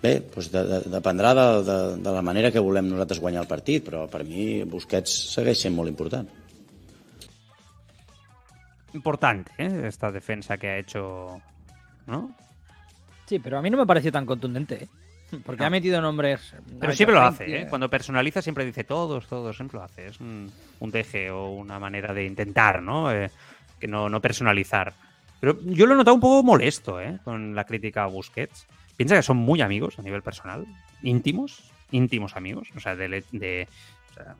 [0.03, 3.49] bé, doncs de, de, dependrà de, de, de la manera que volem nosaltres guanyar el
[3.51, 6.29] partit, però per mi Busquets segueix sent molt important.
[8.95, 9.85] Importante, ¿eh?
[9.89, 11.41] Esta defensa que ha hecho,
[12.07, 12.35] ¿no?
[13.27, 14.89] Sí, pero a mí no me pareció tan contundente, ¿eh?
[15.47, 15.67] Porque No.
[15.69, 16.55] ha metido nombres.
[16.79, 17.67] Pero siempre lo hace, Frenkie, ¿eh?
[17.71, 20.09] Cuando personaliza siempre dice todos, todos, siempre lo hace.
[20.09, 23.11] Es un, un deje o una manera de intentar, ¿no?
[23.11, 23.31] Eh,
[23.81, 24.93] que no, no personalizar.
[25.41, 27.19] Pero yo lo he notado un poco molesto, ¿eh?
[27.25, 28.67] Con la crítica a Busquets.
[28.97, 30.67] Piensa que son muy amigos a nivel personal,
[31.03, 32.69] íntimos, íntimos amigos.
[32.77, 33.69] O sea, de, de-
[34.11, 34.35] o sea,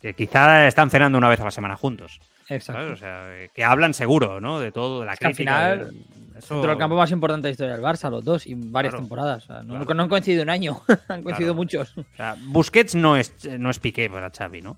[0.00, 2.20] que quizá están cenando una vez a la semana juntos.
[2.48, 2.82] Exacto.
[2.82, 2.92] ¿sabes?
[2.92, 4.60] O sea, que hablan seguro, ¿no?
[4.60, 7.46] De todo, de la Es que al final, de- eso- Dentro del campo más importante
[7.46, 9.04] de la historia del Barça, los dos, y varias Claro.
[9.04, 9.44] temporadas.
[9.44, 9.94] O sea, no, Claro.
[9.94, 11.54] no han coincidido un año, han coincidido Claro.
[11.54, 11.96] muchos.
[11.96, 14.76] O sea, Busquets no es, no es Piqué para Xavi, ¿no?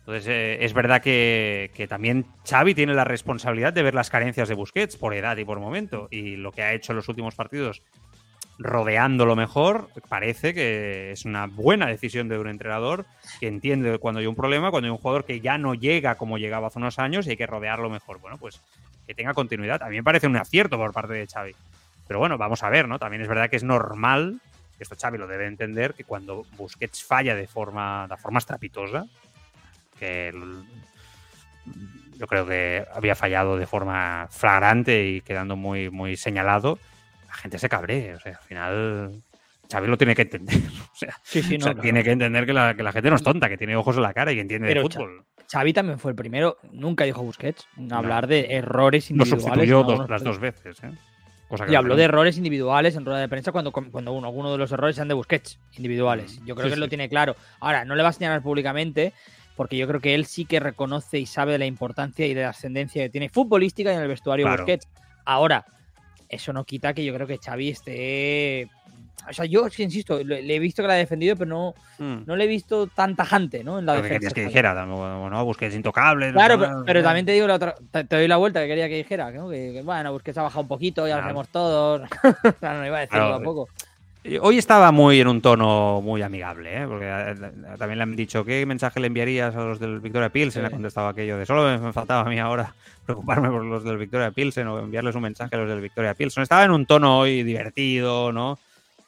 [0.00, 4.48] Entonces, eh, es verdad que, que también Xavi tiene la responsabilidad de ver las carencias
[4.48, 6.06] de Busquets por edad y por momento.
[6.12, 7.82] Y lo que ha hecho en los últimos partidos,
[8.58, 13.04] rodeándolo mejor, parece que es una buena decisión de un entrenador
[13.38, 16.38] que entiende cuando hay un problema, cuando hay un jugador que ya no llega como
[16.38, 18.20] llegaba hace unos años y hay que rodearlo mejor.
[18.20, 18.62] Bueno, pues
[19.06, 19.82] que tenga continuidad.
[19.82, 21.54] A mí me parece un acierto por parte de Xavi.
[22.08, 22.98] Pero bueno, vamos a ver, ¿no?
[22.98, 24.40] También es verdad que es normal,
[24.78, 29.06] esto Xavi lo debe entender, que cuando Busquets falla de forma, de forma estrepitosa,
[29.98, 30.32] que
[32.16, 36.95] yo creo que había fallado de forma flagrante y quedando muy, muy señalado, la
[37.36, 38.14] gente se cabree.
[38.14, 39.22] O sea, al final
[39.70, 40.56] Xavi lo tiene que entender.
[40.92, 41.64] O sea, Sí, sí, o no.
[41.64, 41.82] sea, claro.
[41.82, 44.02] tiene que entender que la, que la gente no es tonta, que tiene ojos en
[44.02, 45.24] la cara y entiende Pero de fútbol.
[45.52, 49.42] Xavi también fue el primero, nunca dijo Busquets, hablar de errores Lo individuales.
[49.44, 50.82] sustituyó dos- algunos las dos veces.
[50.82, 50.90] ¿eh?
[51.48, 54.50] Cosa que Y habló de errores individuales en rueda de prensa cuando, cuando uno, alguno
[54.50, 56.40] de los errores sean de Busquets, individuales.
[56.40, 57.36] Mm, Yo creo sí, que él lo tiene claro.
[57.60, 59.12] Ahora, no le va a señalar públicamente,
[59.54, 62.42] porque yo creo que él sí que reconoce y sabe de la importancia y de
[62.42, 64.62] la ascendencia que tiene futbolística y en el vestuario Claro.
[64.64, 64.88] Busquets.
[65.24, 65.64] Ahora,
[66.28, 68.68] eso no quita que yo creo que Xavi esté.
[69.28, 72.24] O sea, yo sí insisto, le, he visto que la ha defendido, pero no, Mm.
[72.26, 73.78] no le he visto tan tajante, ¿no?
[73.78, 74.18] En la Lo que defensa.
[74.28, 76.30] querías que dijera, tampoco, no, Busquets intocable.
[76.32, 77.04] Claro, no, pero, no, pero no.
[77.06, 79.48] también te digo la otra, te, te doy la vuelta que quería que dijera, ¿no?
[79.48, 81.26] que, que, bueno, Busquets ha bajado un poquito, ya lo Claro.
[81.40, 82.02] hacemos todos.
[82.56, 83.68] o sea, no iba a Claro, tampoco.
[84.40, 86.86] Hoy estaba muy en un tono muy amigable, ¿eh?
[86.86, 90.62] porque eh, también le han dicho qué mensaje le enviarías a los del Victoria Pilsen.
[90.62, 90.66] Sí.
[90.66, 92.74] Ha contestado aquello de solo me faltaba a mí ahora
[93.04, 96.42] preocuparme por los del Victoria Pilsen o enviarles un mensaje a los del Victoria Pilsen.
[96.42, 98.58] Estaba en un tono hoy divertido, ¿no?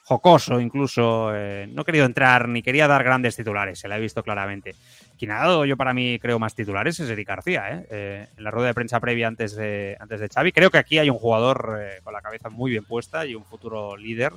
[0.03, 1.31] Jocoso incluso.
[1.35, 4.75] eh, no he querido entrar ni quería dar grandes titulares, se la he visto claramente.
[5.19, 7.87] Quien ha dado yo para mí creo más titulares es Eric García, ¿eh?
[7.91, 10.53] Eh, en la rueda de prensa previa antes de, antes de Xavi.
[10.53, 13.43] Creo que aquí hay un jugador eh, con la cabeza muy bien puesta y un
[13.43, 14.31] futuro líder.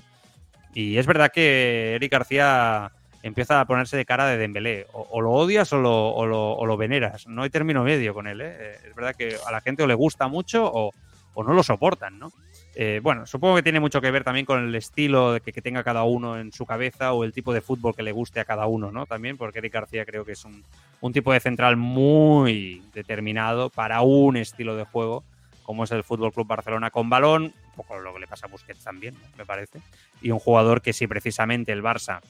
[0.74, 2.92] Y es verdad que Eric García
[3.22, 4.86] empieza a ponerse de cara de Dembélé.
[4.92, 7.26] O, lo odias o lo, o, lo, veneras.
[7.26, 8.40] No hay término medio con él.
[8.40, 8.56] ¿eh?
[8.58, 10.92] Eh, Es verdad que a la gente o le gusta mucho o,
[11.36, 12.30] no lo soportan, ¿no?
[12.74, 15.84] Eh, bueno, supongo que tiene mucho que ver también con el estilo que, que tenga
[15.84, 18.66] cada uno en su cabeza o el tipo de fútbol que le guste a cada
[18.66, 19.06] uno, ¿no?
[19.06, 20.62] También, porque Eric García creo que es un,
[21.00, 25.24] un tipo de central muy determinado para un estilo de juego
[25.62, 28.50] como es el Fútbol Club Barcelona con balón, un poco lo que le pasa a
[28.50, 29.80] Busquets también, me parece,
[30.20, 32.20] y un jugador que si precisamente el Barça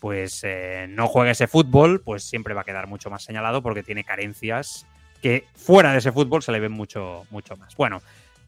[0.00, 3.84] pues eh, no juega ese fútbol, pues siempre va a quedar mucho más señalado porque
[3.84, 4.84] tiene carencias
[5.22, 7.76] que fuera de ese fútbol se le ven mucho, mucho más.
[7.76, 8.02] Bueno,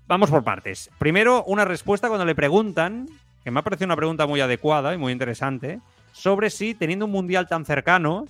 [0.08, 0.90] vamos por partes.
[0.98, 3.08] Primero, una respuesta cuando le preguntan,
[3.44, 5.78] que me ha parecido una pregunta muy adecuada y muy interesante,
[6.10, 8.26] sobre si teniendo un mundial tan cercano,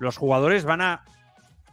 [0.00, 1.04] los jugadores van a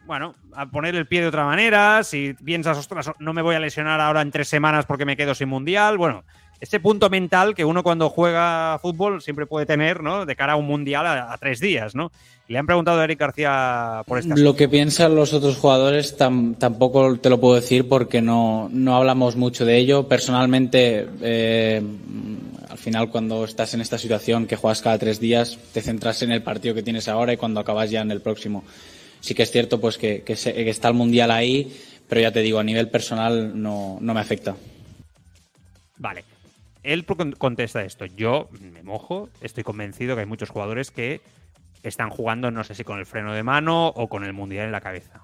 [0.05, 3.59] bueno, a poner el pie de otra manera, si piensas, ostras, no me voy a
[3.59, 6.23] lesionar ahora en tres semanas porque me quedo sin mundial, bueno,
[6.59, 10.27] ese punto mental que uno cuando juega fútbol siempre puede tener, ¿no?
[10.27, 12.11] De cara a un mundial a, a tres días, ¿no?
[12.47, 16.19] Y le han preguntado a Eric García por esta Lo que piensan los otros jugadores
[16.19, 20.07] tam- tampoco te lo puedo decir porque no, no hablamos mucho de ello.
[20.07, 21.81] Personalmente, eh,
[22.69, 26.31] al final cuando estás en esta situación que juegas cada tres días, te centras en
[26.31, 28.63] el partido que tienes ahora y cuando acabas ya en el próximo.
[29.21, 31.75] Sí que es cierto pues que, que se- que está el Mundial ahí,
[32.09, 34.55] pero ya te digo, a nivel personal no, no me afecta.
[35.97, 36.23] Vale.
[36.83, 38.05] Él con- contesta esto.
[38.05, 41.21] Yo me mojo, estoy convencido que hay muchos jugadores que
[41.83, 44.71] están jugando, no sé si con el freno de mano o con el mundial en
[44.71, 45.21] la cabeza.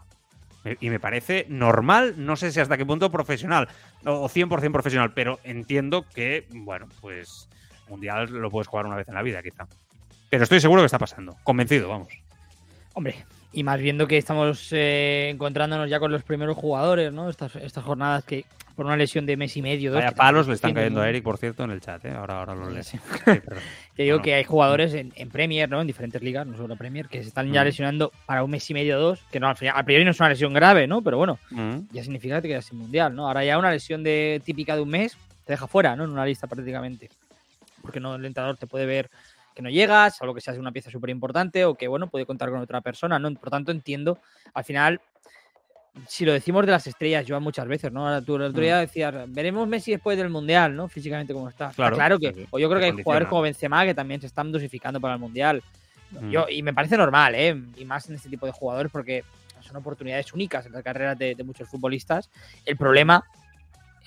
[0.82, 3.70] Y me parece normal, no sé si hasta qué punto profesional
[4.06, 7.48] o 100% profesional, pero entiendo que, bueno, pues
[7.88, 9.66] mundial lo puedes jugar una vez en la vida, quizá.
[10.30, 11.38] Pero estoy seguro que está pasando.
[11.44, 12.10] Convencido, vamos.
[12.94, 13.24] Hombre,
[13.54, 17.30] y más viendo que estamos eh, encontrándonos ya con los primeros jugadores, ¿no?
[17.30, 18.46] Estas, estas jornadas que
[18.76, 21.24] por una lesión de mes y medio, dos, Vaya palos le están cayendo a Eric,
[21.24, 22.12] por cierto, en el chat, ¿eh?
[22.12, 22.86] Ahora, ahora lo lees.
[22.86, 23.00] Sí.
[23.96, 24.22] Te digo Bueno.
[24.22, 25.82] que hay jugadores en, en Premier, ¿no?
[25.82, 27.66] En diferentes ligas, no solo Premier, que se están ya Mm.
[27.66, 30.12] lesionando para un mes y medio o dos, que no, al, final, al priori no
[30.12, 31.02] es una lesión grave, ¿no?
[31.02, 31.78] Pero bueno, Mm.
[31.92, 33.28] ya significa que te quedas sin mundial, ¿no?
[33.28, 36.04] Ahora ya una lesión de típica de un mes te deja fuera, ¿no?
[36.04, 37.10] En una lista prácticamente.
[37.82, 39.10] porque no el entrenador te puede ver
[39.58, 42.28] que no llegas, o lo que sea una pieza súper importante, o que bueno, puede
[42.28, 43.34] contar con otra persona, ¿no?
[43.34, 44.20] Por tanto, entiendo,
[44.54, 45.02] al final,
[46.08, 48.06] si lo decimos de las estrellas, yo muchas veces, ¿no?
[48.08, 50.88] Ahora tú el otro día decías, veremos Messi después del Mundial, ¿no?
[50.88, 51.72] Físicamente cómo está.
[51.72, 54.52] Claro, claro que, o yo creo que hay jugadores como Benzema que también se están
[54.52, 55.64] dosificando para el Mundial.
[56.30, 57.60] Yo, y me parece normal, ¿eh?
[57.78, 59.24] Y más en este tipo de jugadores porque
[59.62, 62.30] son oportunidades únicas en las carreras de, muchos futbolistas.
[62.64, 63.24] El problema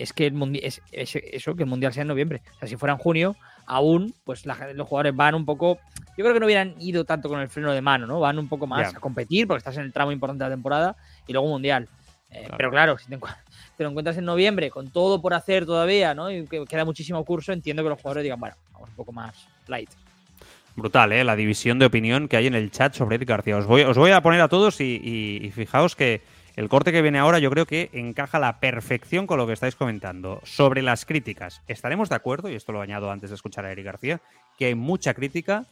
[0.03, 2.43] es que el mundial, es, eso, que el mundial sea en noviembre.
[2.57, 3.37] O sea, si fuera en junio,
[3.67, 5.79] aún, pues los jugadores van un poco.
[6.17, 8.21] Yo creo que no hubieran ido tanto con el freno de mano, ¿no?
[8.21, 10.97] Van un poco más a competir porque estás en el tramo importante de la temporada
[11.27, 11.89] y luego mundial.
[12.31, 13.19] Eh, pero claro, si te,
[13.77, 16.31] te, lo encuentras en noviembre con todo por hacer todavía, ¿no?
[16.31, 19.49] Y que queda muchísimo curso, entiendo que los jugadores digan, bueno, vamos un poco más
[19.67, 19.91] light.
[20.77, 21.25] Brutal, ¿eh?
[21.25, 23.57] La división de opinión que hay en el chat sobre Eric García.
[23.57, 26.23] Os voy, os voy a poner a todos y, fijaos que
[26.57, 29.53] el corte que viene ahora yo creo que encaja a la perfección con lo que
[29.53, 30.41] estáis comentando.
[30.45, 33.85] Sobre las críticas, estaremos de acuerdo, y esto lo añado antes de escuchar a Eric
[33.85, 34.21] García,
[34.59, 35.67] que hay mucha crítica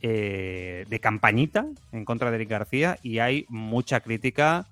[0.00, 4.66] eh, de campañita en contra de Eric García y hay mucha crítica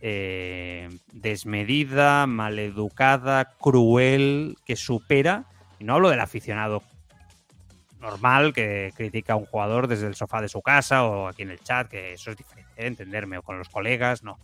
[0.00, 5.44] eh, desmedida, maleducada, cruel, que supera,
[5.78, 6.82] y no hablo del aficionado
[8.00, 11.50] normal que critica a un jugador desde el sofá de su casa o aquí en
[11.50, 14.38] el chat, que eso es diferente, entenderme, o con los colegas, no.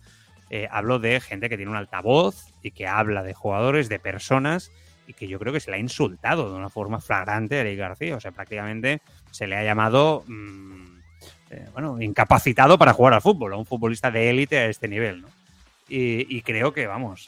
[0.49, 4.71] Eh, hablo de gente que tiene un altavoz y que habla de jugadores, de personas,
[5.07, 7.79] y que yo creo que se le ha insultado de una forma flagrante a Eric
[7.79, 8.15] García.
[8.15, 10.99] O sea, prácticamente se le ha llamado, mm,
[11.51, 15.21] eh, bueno, incapacitado para jugar al fútbol, a un futbolista de élite a este nivel,
[15.21, 15.27] ¿no?
[15.91, 17.25] Y, creo que, vamos,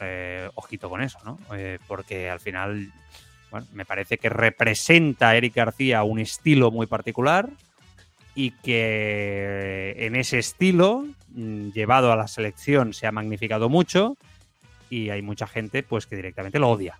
[0.54, 1.40] ojito con eso, ¿no?
[1.88, 2.92] porque al final
[3.74, 7.50] me parece que representa Eric García un estilo muy particular
[8.36, 14.16] y que en ese estilo, mm, llevado a la selección, se ha magnificado mucho
[14.90, 17.00] y hay mucha gente pues que directamente lo odia.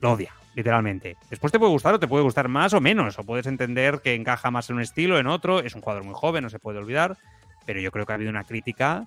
[0.00, 1.16] Lo odia, literalmente.
[1.30, 4.14] Después te puede gustar o te puede gustar más o menos, o puedes entender que
[4.14, 5.60] encaja más en un estilo, en otro.
[5.60, 7.16] Es un jugador muy joven, no se puede olvidar,
[7.66, 9.06] pero yo creo que ha habido una crítica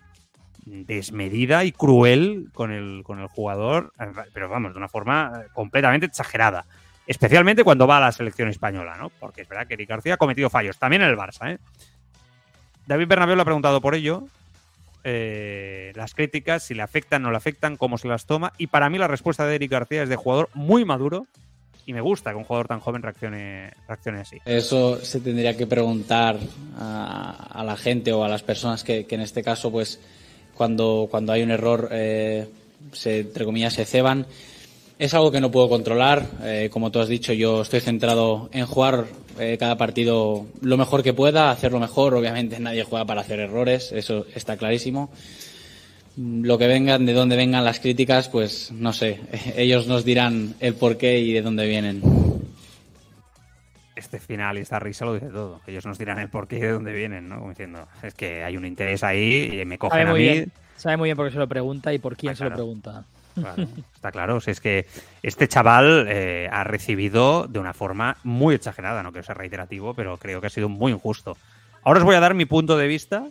[0.65, 3.93] desmedida y cruel con el, con el jugador,
[4.33, 6.65] pero vamos, de una forma completamente exagerada.
[7.07, 9.09] Especialmente cuando va a la selección española, ¿no?
[9.19, 11.59] Porque es verdad que Eric García ha cometido fallos, también en el Barça, ¿eh?
[12.87, 14.27] David Bernabéu le ha preguntado por ello,
[15.03, 18.53] eh, las críticas, si le afectan, no le afectan, cómo se las toma.
[18.57, 21.27] Y para mí la respuesta de Eric García es de jugador muy maduro
[21.85, 24.37] y me gusta que un jugador tan joven reaccione, reaccione así.
[24.45, 26.39] Eso se tendría que preguntar
[26.75, 29.99] a, la gente o a las personas que, en este caso, pues
[30.55, 32.49] cuando, cuando hay un error, eh,
[32.91, 34.25] se, entre comillas, se ceban.
[34.97, 36.25] Es algo que no puedo controlar.
[36.41, 39.05] Eh, como tú has dicho, yo estoy centrado en jugar
[39.37, 42.13] eh, cada partido lo mejor que pueda, hacerlo mejor.
[42.13, 45.11] Obviamente nadie juega para hacer errores, eso está clarísimo.
[46.17, 49.19] Lo que vengan, de dónde vengan las críticas, pues no sé.
[49.57, 52.01] Ellos nos dirán el porqué y de dónde vienen.
[53.97, 55.59] Este final y esta risa lo dice todo.
[55.67, 57.39] Ellos nos dirán el porqué y de dónde vienen, ¿no?
[57.39, 60.45] Como diciendo, es que hay un interés ahí y me cogen a mí.
[60.77, 63.05] Sabe muy bien por qué se lo pregunta y por quién ah, se lo pregunta
[63.93, 64.39] está claro.
[64.45, 64.85] es que
[65.23, 70.17] este chaval eh, ha recibido de una forma muy exagerada, no quiero ser reiterativo, pero
[70.17, 71.37] creo que ha sido muy injusto.
[71.83, 73.27] Ahora os voy a dar mi punto de vista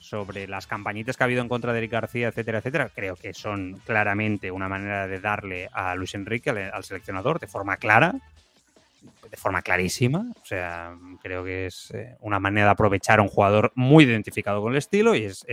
[0.00, 2.90] sobre las campañitas que ha habido en contra de Eric García, etcétera, etcétera.
[2.94, 7.76] Creo que son claramente una manera de darle a Luis Enrique, al, seleccionador, de forma
[7.76, 8.14] clara,
[9.28, 10.24] de forma clarísima.
[10.40, 14.62] O sea, creo que es eh, una manera de aprovechar a un jugador muy identificado
[14.62, 15.44] con el estilo y es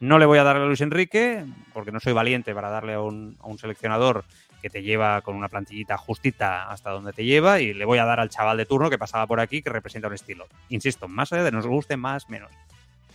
[0.00, 3.00] no le voy a darle a Luis Enrique, porque no soy valiente para darle a
[3.00, 4.24] un, seleccionador
[4.60, 8.04] que te lleva con una plantillita justita hasta donde te lleva y le voy a
[8.04, 10.46] dar al chaval de turno que pasaba por aquí que representa un estilo.
[10.68, 12.50] Insisto, más allá de nos guste más, menos.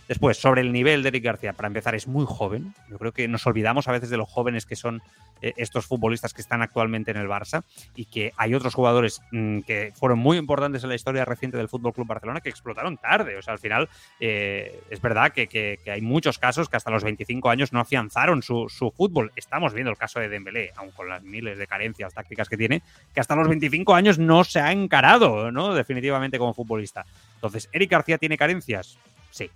[0.08, 2.74] Después, sobre el nivel de Eric García, para empezar, es muy joven.
[2.90, 5.00] Yo creo que nos olvidamos a veces de los jóvenes que son
[5.40, 9.60] eh, estos futbolistas que están actualmente en el Barça y que hay otros jugadores mm,
[9.60, 13.36] que fueron muy importantes en la historia reciente del Fútbol Club Barcelona que explotaron tarde.
[13.36, 13.88] O sea, al final
[14.20, 18.68] eh, es verdad que, hay muchos casos que hasta los 25 años no afianzaron su,
[18.96, 19.32] fútbol.
[19.36, 22.82] Estamos viendo el caso de Dembélé, aun con las miles de carencias tácticas que tiene,
[23.14, 25.74] que hasta los 25 años no se ha encarado, ¿no?
[25.74, 27.04] Definitivamente como futbolista.
[27.36, 28.98] Entonces, ¿Eric García tiene carencias?
[29.30, 29.50] Sí,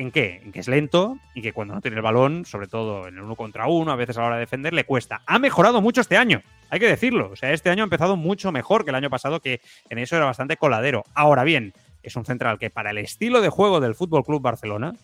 [0.00, 0.40] ¿En qué?
[0.42, 3.20] En que es lento y que cuando no tiene el balón, sobre todo en el
[3.20, 5.20] uno contra uno, a veces a la hora de defender, le cuesta.
[5.26, 6.40] Ha mejorado mucho este año,
[6.70, 7.28] hay que decirlo.
[7.30, 10.16] O sea, este año ha empezado mucho mejor que el año pasado, que en eso
[10.16, 11.04] era bastante coladero.
[11.12, 14.94] Ahora bien, es un central que para el estilo de juego del Fútbol Club Barcelona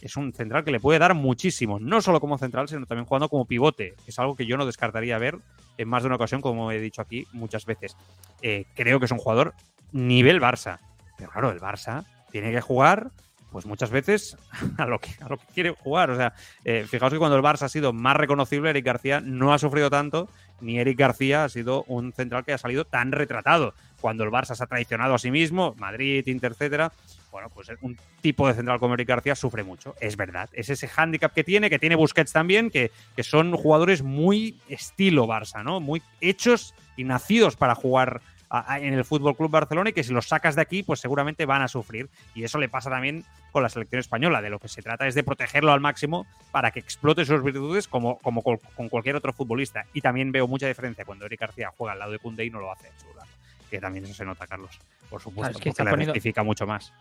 [0.00, 3.28] es un central que le puede dar muchísimo, no solo como central, sino también jugando
[3.28, 3.96] como pivote.
[4.06, 5.36] Es algo que yo no descartaría ver
[5.78, 7.96] en más de una ocasión, como he dicho aquí muchas veces.
[8.40, 9.52] Eh, creo que es un jugador
[9.90, 10.78] nivel Barça.
[11.18, 13.10] Pero claro, el Barça tiene que jugar
[13.54, 14.36] pues muchas veces
[14.78, 16.10] a lo que, a lo que quiere jugar.
[16.10, 16.34] O sea,
[16.64, 19.90] eh, fijaos que cuando el Barça ha sido más reconocible, Eric García no ha sufrido
[19.90, 20.28] tanto,
[20.60, 23.72] ni Eric García ha sido un central que ha salido tan retratado.
[24.00, 26.92] Cuando el Barça se ha traicionado a sí mismo, Madrid, Inter, etcétera,
[27.30, 30.50] bueno, pues un tipo de central como Eric García sufre mucho, es verdad.
[30.52, 35.28] Es ese hándicap que tiene, que tiene Busquets también, que, que son jugadores muy estilo
[35.28, 35.78] Barça, ¿no?
[35.78, 38.20] Muy hechos y nacidos para jugar
[38.50, 41.62] en el Fútbol Club Barcelona y que si los sacas de aquí, pues seguramente van
[41.62, 42.08] a sufrir.
[42.34, 44.42] Y eso le pasa también con la selección española.
[44.42, 47.88] De lo que se trata es de protegerlo al máximo para que explote sus virtudes
[47.88, 49.86] como, como con cualquier otro futbolista.
[49.92, 52.60] Y también veo mucha diferencia cuando Eric García juega al lado de Kunde y no
[52.60, 53.28] lo hace en su lado.
[53.70, 54.78] Que también eso se nota, Carlos.
[55.10, 56.92] Por supuesto, que porque le rectifica mucho más.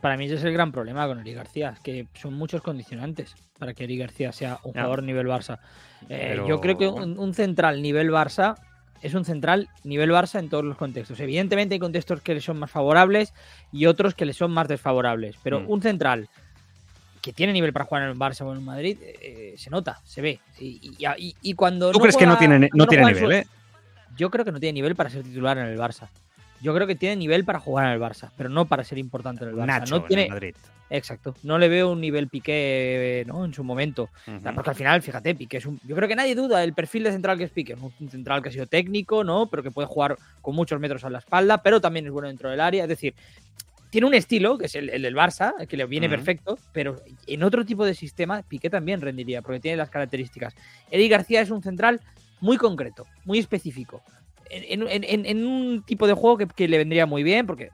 [0.00, 3.74] Para mí ese es el gran problema con Eric García, que son muchos condicionantes para
[3.74, 5.58] que Eric García sea un jugador nivel Barça.
[6.08, 8.56] Eh, yo creo que un central nivel Barça
[9.02, 11.18] es un central nivel Barça en todos los contextos.
[11.20, 13.32] Evidentemente hay contextos que le son más favorables
[13.72, 15.70] y otros que le son más desfavorables, pero mm.
[15.70, 16.28] un central
[17.20, 20.22] que tiene nivel para jugar en el Barça o en Madrid eh, se nota, se
[20.22, 20.40] ve.
[20.58, 23.32] Y, cuando ¿Tú crees que no tiene, no tiene nivel?
[23.32, 23.46] Eh?
[24.16, 26.08] Yo creo que no tiene nivel para ser titular en el Barça.
[26.60, 29.44] Yo creo que tiene nivel para jugar en el Barça, pero no para ser importante
[29.44, 29.88] en el Barça.
[29.88, 30.28] no tiene...
[30.28, 30.54] Madrid.
[30.90, 31.36] Exacto.
[31.44, 33.44] No le veo un nivel Piqué ¿no?
[33.44, 34.10] en su momento.
[34.54, 35.80] Porque al final, fíjate, Piqué es un.
[35.84, 37.74] Yo creo que nadie duda del perfil de central que es Piqué.
[37.74, 39.46] Un central que ha sido técnico, ¿no?
[39.46, 42.50] Pero que puede jugar con muchos metros a la espalda, pero también es bueno dentro
[42.50, 42.82] del área.
[42.82, 43.14] Es decir,
[43.90, 46.96] tiene un estilo, que es el, del Barça, que le viene perfecto, pero
[47.26, 50.54] en otro tipo de sistema, Piqué también rendiría, porque tiene las características.
[50.90, 52.00] Eddie García es un central
[52.40, 54.02] muy concreto, muy específico.
[54.50, 57.70] En, un tipo de juego que, que, le vendría muy bien, porque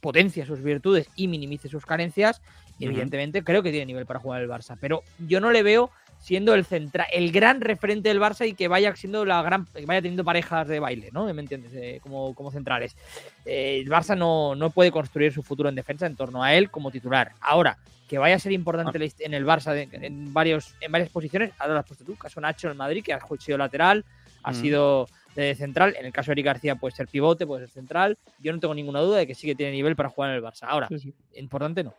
[0.00, 2.42] potencia sus virtudes y minimice sus carencias.
[2.78, 4.76] Y evidentemente creo que tiene nivel para jugar el Barça.
[4.80, 5.90] Pero yo no le veo
[6.20, 9.86] siendo el central, el gran referente del Barça y que vaya siendo la gran, que
[9.86, 11.32] vaya teniendo parejas de baile, ¿no?
[11.32, 11.72] ¿Me entiendes?
[11.74, 12.96] Eh, como, como centrales.
[13.44, 16.70] Eh, el Barça no, no puede construir su futuro en defensa en torno a él
[16.70, 17.32] como titular.
[17.40, 19.14] Ahora, que vaya a ser importante ah.
[19.18, 22.70] en el Barça en, varios, en varias posiciones, ahora lo has puesto tú, caso Nacho
[22.70, 24.04] en Madrid, que ha sido lateral,
[24.42, 25.94] ha sido de central.
[25.98, 28.18] En el caso de Eric García puede ser pivote, puede ser central.
[28.38, 30.42] Yo no tengo ninguna duda de que sí que tiene nivel para jugar en el
[30.42, 30.64] Barça.
[30.68, 30.88] Ahora,
[31.34, 31.94] importante no.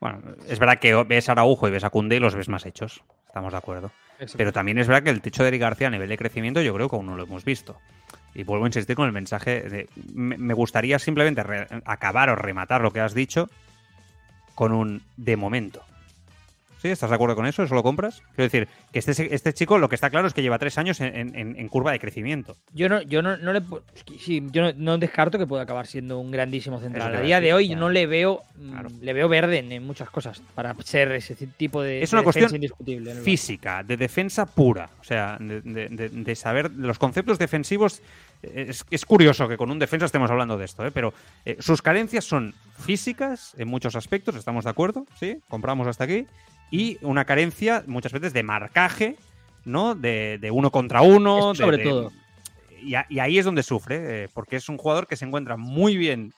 [0.00, 2.64] Bueno, es verdad que ves a Araujo y ves a Cunde y los ves más
[2.66, 3.02] hechos.
[3.26, 3.90] Estamos de acuerdo.
[4.36, 6.74] Pero también es verdad que el techo de Eric García a nivel de crecimiento yo
[6.74, 7.78] creo que aún no lo hemos visto.
[8.34, 11.42] Y vuelvo a insistir con el mensaje de, me gustaría simplemente
[11.84, 13.48] acabar o rematar lo que has dicho
[14.54, 15.82] con un de momento.
[16.80, 16.88] ¿Sí?
[16.88, 17.62] ¿Estás de acuerdo con eso?
[17.64, 18.22] ¿Eso lo compras?
[18.36, 21.00] Quiero decir, que este, este chico lo que está claro es que lleva tres años
[21.00, 22.56] en, curva de crecimiento.
[22.72, 23.62] Yo no, yo no, le
[24.50, 27.16] yo no, descarto que pueda acabar siendo un grandísimo central.
[27.16, 30.40] A día de hoy yo no le veo mm, le veo verde en, muchas cosas
[30.54, 34.90] para ser ese tipo de Es una cuestión indiscutible física, de defensa pura.
[35.00, 38.02] O sea, de, saber los conceptos defensivos.
[38.40, 40.92] Es, es, curioso que con un defensa estemos hablando de esto, ¿eh?
[40.92, 41.12] pero
[41.44, 45.40] eh, sus carencias son físicas en muchos aspectos, estamos de acuerdo, ¿sí?
[45.48, 46.24] Compramos hasta aquí
[46.70, 49.16] y una carencia muchas veces de marcaje,
[49.64, 49.94] ¿no?
[49.94, 51.54] De, uno contra uno.
[51.54, 52.12] sobre todo.
[52.82, 56.32] Y, ahí es donde sufre, eh, porque es un jugador que se encuentra muy bien,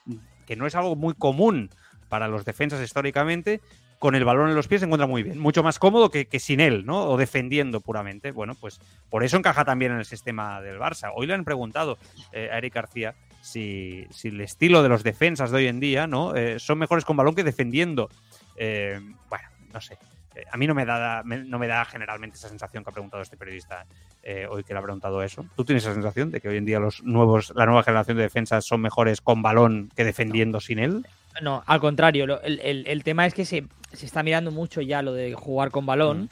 [0.47, 1.70] que no es algo muy común
[2.09, 3.61] para los defensas históricamente,
[3.99, 6.61] con el balón en los pies se encuentra muy bien, mucho más cómodo que, sin
[6.61, 7.05] él, ¿no?
[7.05, 8.33] O defendiendo puramente.
[8.33, 11.12] Bueno, pues por eso encaja también en el sistema del Barça.
[11.14, 11.99] Hoy le han preguntado
[12.33, 16.35] eh, a Eric García si, el estilo de los defensas de hoy en día, ¿no?
[16.35, 18.09] Eh, son mejores con balón que defendiendo.
[18.57, 19.99] bueno, no sé.
[20.35, 23.22] Eh, a mí no me, da, no me da generalmente esa sensación que ha preguntado
[23.22, 23.87] este periodista
[24.22, 25.45] eh, hoy que le ha preguntado eso.
[25.57, 28.24] ¿Tú tienes esa sensación de que hoy en día los nuevos, la nueva generación de
[28.24, 31.07] defensas son mejores con balón que defendiendo sin él?
[31.43, 32.41] No, al contrario.
[32.43, 36.22] el, tema es que se, está mirando mucho ya lo de jugar con balón.
[36.22, 36.28] Mm.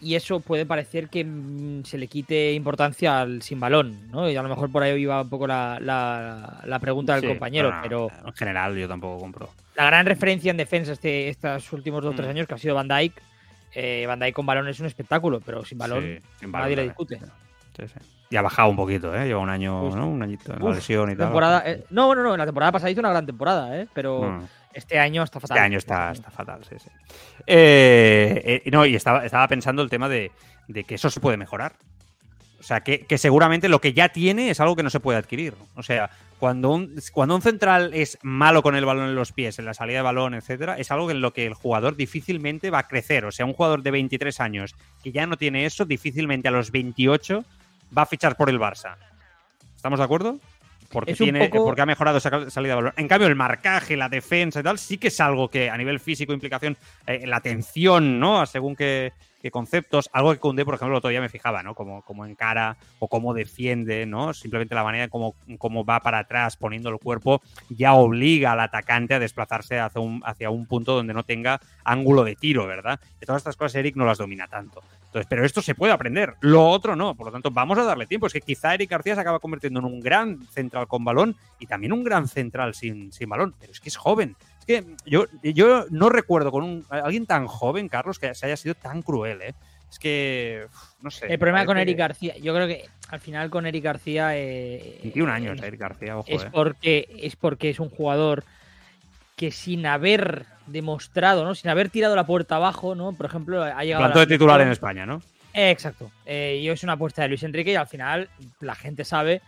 [0.00, 4.30] Y eso puede parecer que mm, se le quite importancia al sin balón, ¿no?
[4.30, 8.08] Y a lo mejor por ahí iba un poco la, la, pregunta del compañero, pero,
[8.24, 9.50] En general yo tampoco compro.
[9.78, 12.30] La gran referencia en defensa este, estos últimos dos o tres mm.
[12.30, 13.12] años que ha sido Van Dijk,
[13.76, 17.20] eh, Van Dijk con balón es un espectáculo, pero sin balón, nadie le discute.
[18.28, 19.26] Y ha bajado un poquito, ¿eh?
[19.26, 20.08] Lleva un año, ¿no?
[20.08, 21.32] Un añito en lesión y tal.
[21.64, 23.86] Eh, no, bueno, no, en la temporada pasada hizo una gran temporada, ¿eh?
[23.94, 25.56] Pero este año está fatal.
[25.56, 26.90] Este año está, está fatal, sí, sí.
[27.46, 30.32] Eh, no, y estaba, estaba pensando el tema de,
[30.66, 31.74] de que eso se puede mejorar.
[32.68, 35.54] O sea, que, seguramente lo que ya tiene es algo que no se puede adquirir.
[35.74, 39.58] O sea, cuando un, cuando un central es malo con el balón en los pies,
[39.58, 42.80] en la salida de balón, etcétera, es algo en lo que el jugador difícilmente va
[42.80, 43.24] a crecer.
[43.24, 46.70] O sea, un jugador de 23 años que ya no tiene eso, difícilmente a los
[46.70, 47.42] 28
[47.96, 48.96] va a fichar por el Barça.
[49.74, 50.38] ¿Estamos de acuerdo?
[50.90, 52.92] porque, tiene, poco- porque ha mejorado esa salida de balón.
[52.98, 56.00] En cambio, el marcaje, la defensa y tal, sí que es algo que a nivel
[56.00, 58.44] físico, implicación, eh, la atención, ¿no?
[58.44, 61.74] Según qué, qué conceptos, algo que Koundé, por ejemplo, el otro día me fijaba, ¿no?
[61.74, 64.34] Como, como encara o cómo defiende, ¿no?
[64.34, 68.60] Simplemente la manera en cómo, cómo va para atrás poniendo el cuerpo ya obliga al
[68.60, 73.00] atacante a desplazarse hacia un, hacia un punto donde no tenga ángulo de tiro, ¿verdad?
[73.20, 74.82] Y todas estas cosas Eric no las domina tanto.
[75.06, 77.14] Entonces, pero esto se puede aprender, lo otro no.
[77.14, 78.26] Por lo tanto, vamos a darle tiempo.
[78.26, 81.66] Es que quizá Eric García se acaba convirtiendo en un gran central con balón y
[81.66, 83.54] también un gran central sin, sin balón.
[83.58, 84.36] Pero es que es joven.
[84.68, 88.74] Que yo, yo no recuerdo con un, alguien tan joven, Carlos, que se haya sido
[88.74, 89.54] tan cruel, ¿eh?
[89.90, 90.66] Es que,
[91.00, 91.32] no sé.
[91.32, 95.32] El problema con Eric García, yo creo que al final con Eric García eh, 21
[95.32, 96.50] años, eh, Eric García, ojo, es ¿eh?
[96.52, 98.44] porque es porque es un jugador
[99.34, 101.54] que sin haber demostrado, ¿no?
[101.54, 103.14] Sin haber tirado la puerta abajo, ¿no?
[103.14, 104.68] Por ejemplo, ha llegado Plantó la de titular en.
[104.68, 105.22] España, ¿no?
[105.54, 106.10] Exacto.
[106.26, 108.28] Eh, y es una apuesta de Luis Enrique y al final
[108.60, 109.40] la gente sabe,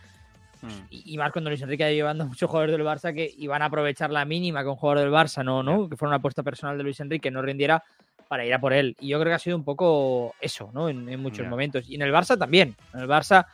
[0.61, 0.67] Mm.
[0.89, 3.61] y y más cuando Luis Enrique ha llevando a muchos jugadores del Barça que iban
[3.61, 5.89] a aprovechar la mínima que un jugador del Barça no, ¿no?
[5.89, 7.83] Que fuera una apuesta personal de Luis Enrique no rindiera
[8.27, 8.95] para ir a por él.
[8.99, 10.87] Y yo creo que ha sido un poco eso, ¿no?
[10.87, 11.89] En, en muchos momentos.
[11.89, 12.75] Y en el Barça también.
[12.93, 13.45] En el Barça,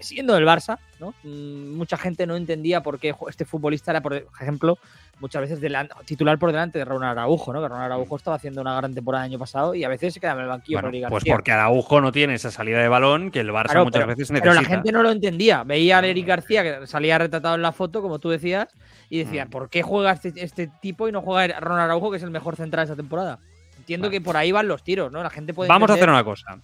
[0.00, 1.14] siendo del Barça, ¿no?
[1.22, 4.78] Mm, Mucha gente no entendía por qué este futbolista era, por ejemplo,
[5.20, 5.60] muchas veces
[6.04, 7.60] titular por delante de Ronald Araujo, ¿no?
[7.62, 10.20] Que Ronald Araujo estaba haciendo una gran temporada el año pasado y a veces se
[10.20, 11.34] queda en el banquillo Bueno, por Eric pues García.
[11.34, 14.28] porque Araujo no tiene esa salida de balón que el Barça Claro, muchas pero- veces
[14.28, 14.62] Pero necesita.
[14.62, 15.64] la gente no lo entendía.
[15.64, 18.68] Veía a Eric García que salía retratado en la foto, como tú decías,
[19.08, 19.50] y decía, Mm.
[19.50, 22.56] ¿por qué juega este, este tipo y no juega Ronald Araujo, que es el mejor
[22.56, 23.38] central de esta temporada?
[23.78, 25.22] Entiendo que por ahí van los tiros, ¿no?
[25.22, 26.58] La gente puede Vamos a hacer una cosa.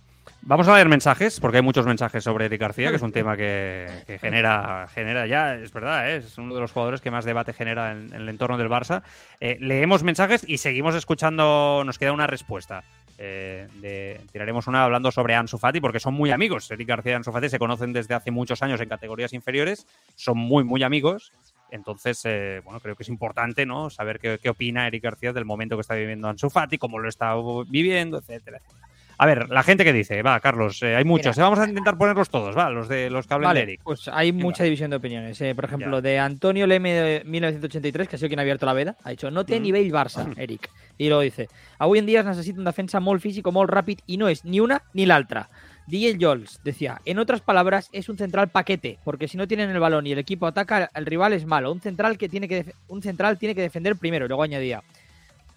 [0.45, 3.36] Vamos a leer mensajes, porque hay muchos mensajes sobre Eric García, que es un tema
[3.36, 6.16] que, que genera, genera ya, es verdad, ¿eh?
[6.16, 9.03] es uno de los jugadores que más debate genera en, en el entorno del Barça.
[9.40, 12.82] Eh, leemos mensajes y seguimos escuchando, nos queda una respuesta.
[13.18, 16.68] Eh, de- tiraremos una hablando sobre Ansu Fati, porque son muy amigos.
[16.72, 19.86] Eric García y Ansu Fati se conocen desde hace muchos años en categorías inferiores,
[20.16, 21.30] son muy, muy amigos.
[21.70, 23.90] Entonces, eh, bueno, creo que es importante ¿no?
[23.90, 27.09] saber qué, qué opina Eric García del momento que está viviendo Ansu Fati, cómo lo
[27.09, 27.32] está
[27.68, 28.88] viviendo, etcétera, etcétera.
[29.23, 31.37] A ver, la gente que dice, va, Carlos, eh, hay muchos.
[31.37, 31.45] Mira.
[31.49, 33.81] Vamos a intentar ponerlos todos, va, los de los que hablen Vale, de Eric.
[33.85, 35.41] pues hay mucha división de opiniones.
[35.41, 35.55] eh.
[35.55, 36.01] Por ejemplo, Ya.
[36.03, 39.31] de Antonio Leme de 1983, que ha sido quien ha abierto la veda, ha dicho,
[39.31, 39.62] no té Mm.
[39.62, 40.68] nivell Barça, Eric.
[40.99, 41.49] I luego dice,
[41.79, 44.59] avui en dia es necessita un defensa molt físico, molt ràpid, y no es ni
[44.59, 45.49] una ni la otra.
[45.87, 49.79] DJ Jols decía, en otras palabras, es un central paquete, porque si no tienen el
[49.79, 51.70] balón y el equipo ataca, el rival es malo.
[51.70, 54.25] Un central que tiene que un central tiene que defender primero.
[54.25, 54.83] Y luego añadía,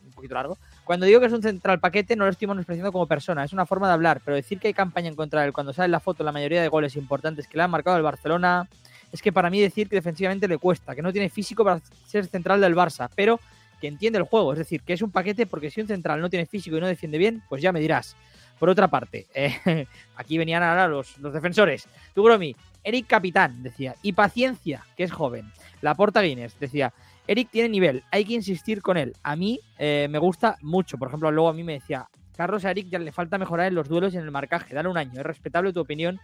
[0.06, 3.08] un poquito largo, cuando digo que es un central paquete, no lo estoy menospreciando como
[3.08, 5.54] persona, es una forma de hablar, pero decir que hay campaña en contra de él
[5.54, 8.70] cuando sale la foto la mayoría de goles importantes que le han marcado el Barcelona,
[9.12, 12.28] es que para mí decir que defensivamente le cuesta, que no tiene físico para ser
[12.28, 13.40] central del Barça, pero
[13.82, 16.30] que entiende el juego, es decir, que es un paquete porque si un central no
[16.30, 18.16] tiene físico y no defiende bien, pues ya me dirás.
[18.60, 21.88] Por otra parte, eh, aquí venían ahora los, los defensores.
[22.14, 25.52] Tugromi, Eric Capitán, decía, y paciencia, que es joven.
[25.82, 26.94] La Porta Guinness, decía,
[27.28, 29.14] Eric tiene nivel, hay que insistir con él.
[29.24, 30.98] A mí eh, me gusta mucho.
[30.98, 33.76] Por ejemplo, luego a mí me decía, Carlos a Eric ya le falta mejorar en
[33.76, 34.76] los duelos y en el marcaje.
[34.76, 36.20] Dale un año, es respetable tu opinión,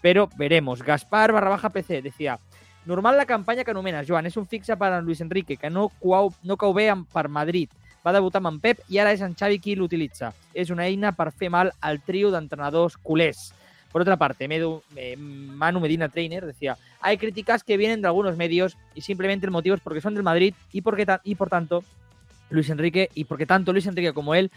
[0.00, 0.82] pero veremos.
[0.82, 2.40] Gaspar barra baja PC decía,
[2.86, 5.90] normal la campanya que anomenes, Joan, és un fixe per a Luis Enrique, que no,
[6.42, 7.70] no cau bé per Madrid.
[8.02, 10.32] Va debutar amb Pep i ara és en Xavi qui l'utilitza.
[10.54, 13.52] És una eina per mal al trio d'entrenadors culers.
[13.92, 18.36] Por otra parte, Medu- eh, Manu Medina Trainer decía, hay críticas que vienen de algunos
[18.36, 21.84] medios y simplemente el motivo es porque son del Madrid y, porque y por tanto
[22.50, 24.50] Luis Enrique y porque tanto Luis Enrique como él,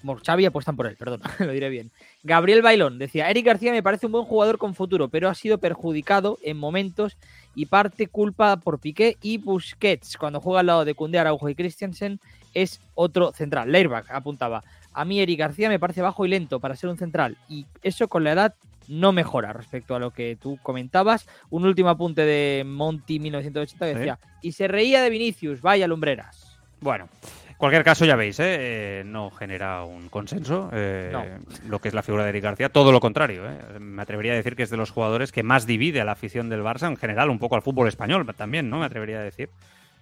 [0.00, 1.90] como Xavi apuestan por él, perdón, lo diré bien.
[2.24, 5.58] Gabriel Bailón decía, Eric García me parece un buen jugador con futuro, pero ha sido
[5.58, 7.16] perjudicado en momentos
[7.54, 10.16] y parte culpa por Piqué y Busquets.
[10.16, 12.18] Cuando juega al lado de Koundé, Araujo y Christensen
[12.54, 13.70] es otro central.
[13.70, 17.36] Leirbach apuntaba, a mí Eric García me parece bajo y lento para ser un central
[17.48, 18.54] y eso con la edad
[18.88, 21.28] no mejora respecto a lo que tú comentabas.
[21.50, 26.58] Un último apunte de Monty 1980 que decía, y se reía de Vinicius, vaya lumbreras.
[26.80, 27.08] Bueno,
[27.48, 28.56] en cualquier caso ya veis, ¿eh?
[28.58, 31.24] Eh, no genera un consenso eh, No.
[31.68, 33.44] lo que es la figura de Eric García, todo lo contrario.
[33.48, 33.78] ¿eh?
[33.78, 36.48] Me atrevería a decir que es de los jugadores que más divide a la afición
[36.48, 38.80] del Barça, en general, un poco al fútbol español también, ¿no?
[38.80, 39.48] Me atrevería a decir.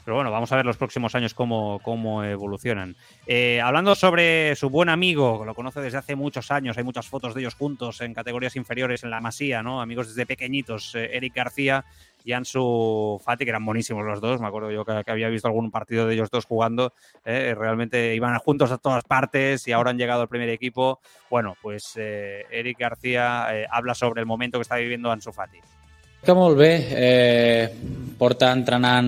[0.05, 2.96] Pero bueno, vamos a ver los próximos años cómo, cómo evolucionan.
[3.26, 7.34] Eh, hablando sobre su buen amigo, lo conoce desde hace muchos años, hay muchas fotos
[7.34, 9.80] de ellos juntos en categorías inferiores en la Masía, ¿no?
[9.80, 11.84] Amigos desde pequeñitos, eh, Eric García
[12.24, 14.40] y Ansu Fati, que eran buenísimos los dos.
[14.40, 16.92] Me acuerdo yo que, que había visto algún partido de ellos dos jugando.
[17.24, 21.01] eh, realmente iban juntos a todas partes y ahora han llegado al primer equipo.
[21.30, 25.59] Bueno, pues eh, Eric García eh, habla sobre el momento que está viviendo Ansu Fati.
[26.21, 27.68] Que molt bé, eh,
[28.21, 29.07] porta entrenant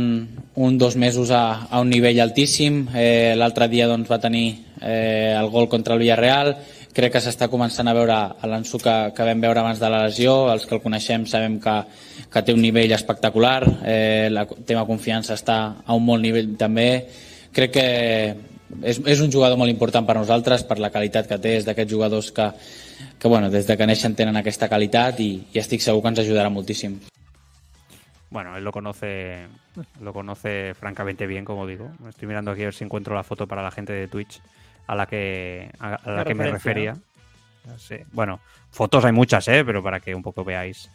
[0.57, 2.87] un dos mesos a, a un nivell altíssim.
[2.97, 4.47] Eh, L'altre dia doncs, va tenir
[4.81, 6.55] eh, el gol contra el Villarreal.
[6.97, 8.17] Crec que s'està començant a veure
[8.49, 11.77] l'Ansu que, que vam veure abans de la lesió, els que el coneixem sabem que,
[12.33, 16.89] que té un nivell espectacular, eh, la tema confiança està a un molt nivell també,
[17.53, 17.87] crec que
[18.81, 21.93] és, és un jugador molt important per nosaltres, per la qualitat que té, és d'aquests
[21.93, 22.49] jugadors que,
[23.19, 26.23] que bueno, des de que neixen tenen aquesta qualitat i, i estic segur que ens
[26.25, 27.01] ajudarà moltíssim.
[28.33, 29.47] Bueno, él lo conoce,
[30.01, 31.91] lo conoce francamente bien, como digo.
[32.09, 34.41] Estoy mirando aquí a ver si encuentro la foto para la gente de Twitch
[34.87, 36.97] a la que, a, a la que me refería.
[37.77, 37.97] Sí.
[38.13, 39.63] Bueno, fotos hay muchas, ¿eh?
[39.65, 40.91] pero para que un poco veáis.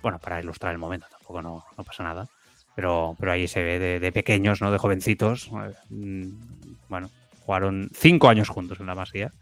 [0.00, 2.28] Bueno, para ilustrar el momento, tampoco no, no pasa nada.
[2.76, 4.70] Pero, pero ahí se ve de, de pequeños, ¿no?
[4.70, 5.50] De jovencitos.
[5.90, 6.30] Mm,
[6.88, 7.10] Bueno,
[7.40, 9.32] jugaron cinco años juntos en la Masía.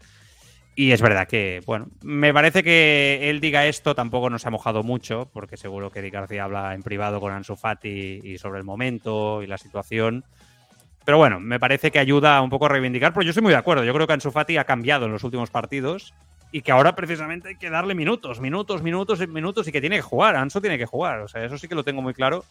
[0.75, 4.83] Y es verdad que, bueno, me parece que él diga esto tampoco nos ha mojado
[4.83, 8.63] mucho, porque seguro que Di García habla en privado con Ansu Fati y sobre el
[8.63, 10.23] momento y la situación.
[11.03, 13.57] Pero bueno, me parece que ayuda un poco a reivindicar, pero yo estoy muy de
[13.57, 13.83] acuerdo.
[13.83, 16.13] Yo creo que Ansu Fati ha cambiado en los últimos partidos
[16.51, 20.03] y que ahora precisamente hay que darle minutos, minutos, minutos, minutos y que tiene que
[20.03, 20.35] jugar.
[20.35, 21.21] Ansu tiene que jugar.
[21.21, 22.45] O sea, eso sí que lo tengo muy claro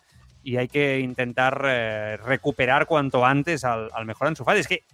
[0.47, 4.61] y hay que intentar eh, recuperar cuanto antes al, al, mejor Ansu Fati.
[4.61, 4.85] Es que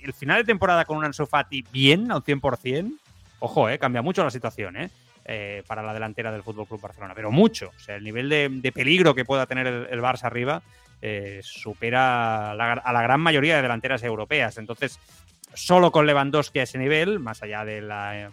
[0.00, 2.92] el final de temporada con un Ansu Fati bien, al 100%,
[3.40, 4.90] ojo, eh, cambia mucho la situación, eh,
[5.24, 7.72] eh, para la delantera del Fútbol Club Barcelona, pero mucho.
[7.76, 10.62] O sea, el nivel de, peligro que pueda tener el, el Barça arriba
[11.00, 14.56] eh, supera a la gran mayoría de delanteras europeas.
[14.56, 15.00] Entonces,
[15.52, 18.30] solo con Lewandowski a ese nivel, más allá de la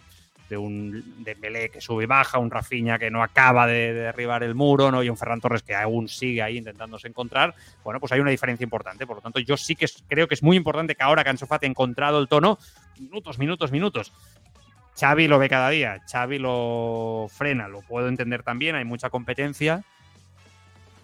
[0.50, 4.42] de un Dembélé que sube y baja, un Rafinha que no acaba de, de, derribar
[4.42, 5.02] el muro, ¿no?
[5.02, 8.64] y un Ferran Torres que aún sigue ahí intentándose encontrar, bueno, pues hay una diferencia
[8.64, 9.06] importante.
[9.06, 11.46] Por lo tanto, yo sí que creo que es muy importante que ahora que Ansu
[11.46, 12.58] Fati ha encontrado el tono,
[12.98, 14.12] minutos, minutos, minutos.
[14.98, 19.84] Xavi lo ve cada día, Xavi lo frena, lo puedo entender también, hay mucha competencia,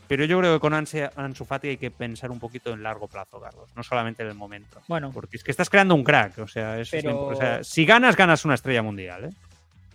[0.08, 3.40] pero yo creo que con Ansu Fati hay que pensar un poquito en largo plazo,
[3.40, 4.80] Carlos, no solamente en el momento.
[4.88, 5.10] Bueno.
[5.12, 7.26] Porque es que estás creando un crack, o sea, es, Pero...
[7.26, 9.30] o sea si ganas, ganas una estrella mundial, ¿eh?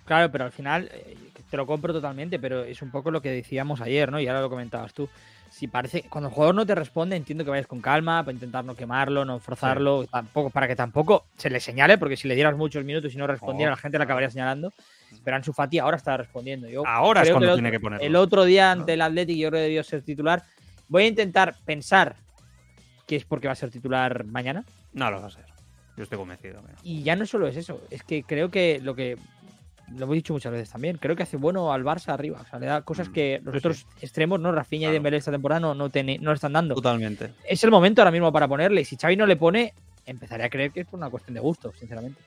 [0.05, 1.15] Claro, pero al final eh,
[1.49, 4.19] te lo compro totalmente, pero es un poco lo que decíamos ayer, ¿no?
[4.19, 5.07] Y ahora lo comentabas tú.
[5.49, 8.63] Si parece, cuando el jugador no te responde, entiendo que vayas con calma, para intentar
[8.63, 10.09] no quemarlo, no forzarlo, sí.
[10.11, 13.27] tampoco, para que tampoco se le señale, porque si le dieras muchos minutos y no
[13.27, 13.75] respondiera, oh.
[13.75, 14.73] la gente le acabaría señalando.
[15.23, 16.67] Pero Ansu Fati ahora está respondiendo.
[16.67, 18.05] Yo ahora es cuando que tiene que ponerlo.
[18.05, 20.43] El otro día ante el Athletic yo creo que debió ser titular.
[20.87, 22.15] Voy a intentar pensar
[23.07, 24.63] que es porque va a ser titular mañana.
[24.93, 25.45] No lo va a ser.
[25.97, 26.61] Yo estoy convencido.
[26.61, 26.77] Mira.
[26.83, 29.17] Y ya no solo es eso, es que creo que lo que
[29.97, 32.41] lo hemos dicho muchas veces también, creo que hace bueno al Barça arriba.
[32.41, 33.85] O sea, le da cosas que los otros sí.
[34.01, 34.51] extremos, ¿no?
[34.51, 34.93] Rafinha claro.
[34.93, 36.75] y Dembélé esta temporada no, no, ten, no le están dando.
[36.75, 37.33] Totalmente.
[37.47, 38.81] Es el momento ahora mismo para ponerle.
[38.81, 39.73] Y si Xavi no le pone,
[40.05, 42.21] empezaré a creer que es por una cuestión de gusto, sinceramente.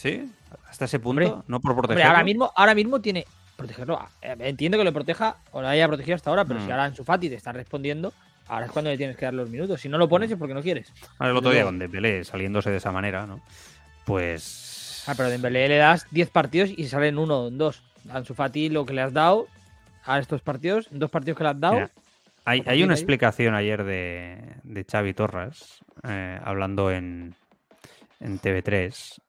[0.00, 0.30] ¿Sí?
[0.68, 1.22] ¿Hasta ese punto?
[1.24, 2.02] Hombre, no por protegerlo.
[2.02, 3.26] Hombre, ahora, mismo, ahora mismo tiene.
[3.56, 4.00] Protegerlo.
[4.22, 6.64] eh, Entiendo que lo proteja o lo haya protegido hasta ahora, pero Mm.
[6.64, 8.12] si ahora en su Fati te está respondiendo,
[8.48, 9.80] ahora es cuando le tienes que dar los minutos.
[9.80, 10.90] Si no lo pones es porque no quieres.
[11.18, 13.42] Ahora, el otro día con Dembélé saliéndose de esa manera, ¿no?
[14.06, 15.04] Pues.
[15.06, 17.82] Ah, pero a Dembélé le das 10 partidos y salen uno en dos.
[18.10, 19.46] Ansu Fati lo que le has dado
[20.04, 21.74] a estos partidos, dos partidos que le has dado.
[21.74, 21.90] Mira,
[22.46, 22.82] hay, hay ahí.
[22.82, 27.34] una explicación ayer de, de Xavi Torres eh, hablando en,
[28.20, 29.20] en TV3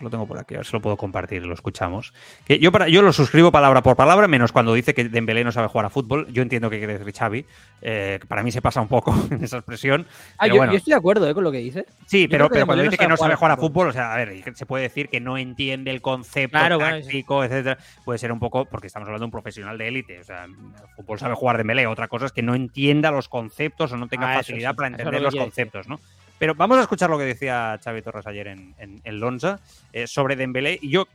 [0.00, 2.12] lo tengo por aquí, a ver si lo puedo compartir, lo escuchamos.
[2.44, 5.52] Que yo, para, yo lo suscribo palabra por palabra, menos cuando dice que Dembélé no
[5.52, 6.26] sabe jugar a fútbol.
[6.32, 7.46] Yo entiendo que quiere decir Xavi.
[7.82, 10.06] Eh, para mí se pasa un poco en esa expresión.
[10.32, 10.72] Ah, pero yo, bueno.
[10.72, 11.86] yo estoy de acuerdo eh, con lo que dice.
[12.06, 14.42] Sí, pero, pero cuando dice que no sabe jugar a fútbol, o sea, a ver,
[14.54, 17.02] se puede decir que no entiende el concepto Claro, bueno, sí.
[17.02, 17.78] táctico, etcétera.
[18.04, 20.20] Puede ser un poco, porque estamos hablando de un profesional de élite.
[20.20, 20.54] O sea, el
[20.96, 21.86] fútbol sabe jugar Dembélé.
[21.86, 24.88] Otra cosa es que no entienda los conceptos o no tenga Ah, facilidad sí, para
[24.88, 26.00] entender lo los conceptos, ¿no?
[26.38, 29.58] Pero vamos a escuchar lo que decía Xavi Torres ayer en, en, Lonza
[29.92, 30.78] eh, sobre Dembélé.
[30.80, 31.06] Y yo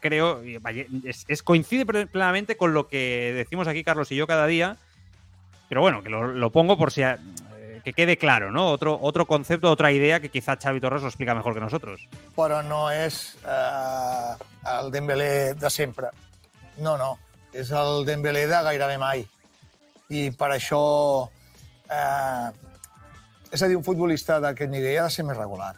[0.00, 0.58] creo, y
[1.04, 4.76] es, es coincide ple- plenamente con lo que decimos aquí Carlos y yo cada día.
[5.68, 7.18] Pero bueno, que lo, pongo por si a-
[7.56, 8.66] eh, que quede claro, ¿no?
[8.68, 12.06] Otro, otro concepto, otra idea que quizá Xavi Torres lo explica mejor que nosotros.
[12.36, 14.34] però no és eh,
[14.82, 16.08] el Dembélé de sempre.
[16.78, 17.18] No, no.
[17.52, 19.22] És el Dembélé de gairebé mai.
[20.10, 21.30] I per això...
[21.88, 22.50] Eh,
[23.54, 25.76] és a dir, un futbolista d'aquest nivell ha de ser més regular.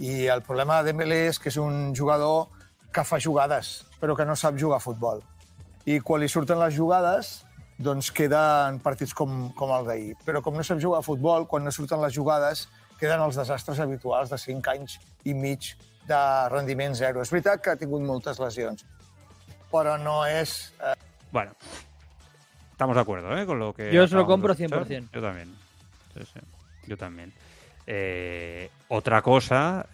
[0.00, 2.50] I el problema de Dembélé és que és un jugador
[2.92, 5.22] que fa jugades, però que no sap jugar a futbol.
[5.88, 7.40] I quan li surten les jugades,
[7.80, 10.14] doncs queden partits com, com el d'ahir.
[10.26, 12.66] Però com no sap jugar a futbol, quan no surten les jugades,
[13.00, 15.72] queden els desastres habituals de 5 anys i mig
[16.08, 16.20] de
[16.52, 17.24] rendiment zero.
[17.24, 18.84] És veritat que ha tingut moltes lesions,
[19.72, 20.74] però no és...
[20.84, 20.96] Eh,
[21.32, 21.52] Bueno,
[22.72, 23.46] estamos de acuerdo, ¿eh?
[23.46, 23.92] Con lo que.
[23.92, 24.84] Yo se lo compro escuchar.
[24.84, 25.10] 100%.
[25.12, 25.54] Yo también.
[26.12, 26.40] Sí, sí.
[26.86, 27.32] Yo también.
[27.86, 29.86] Eh, otra cosa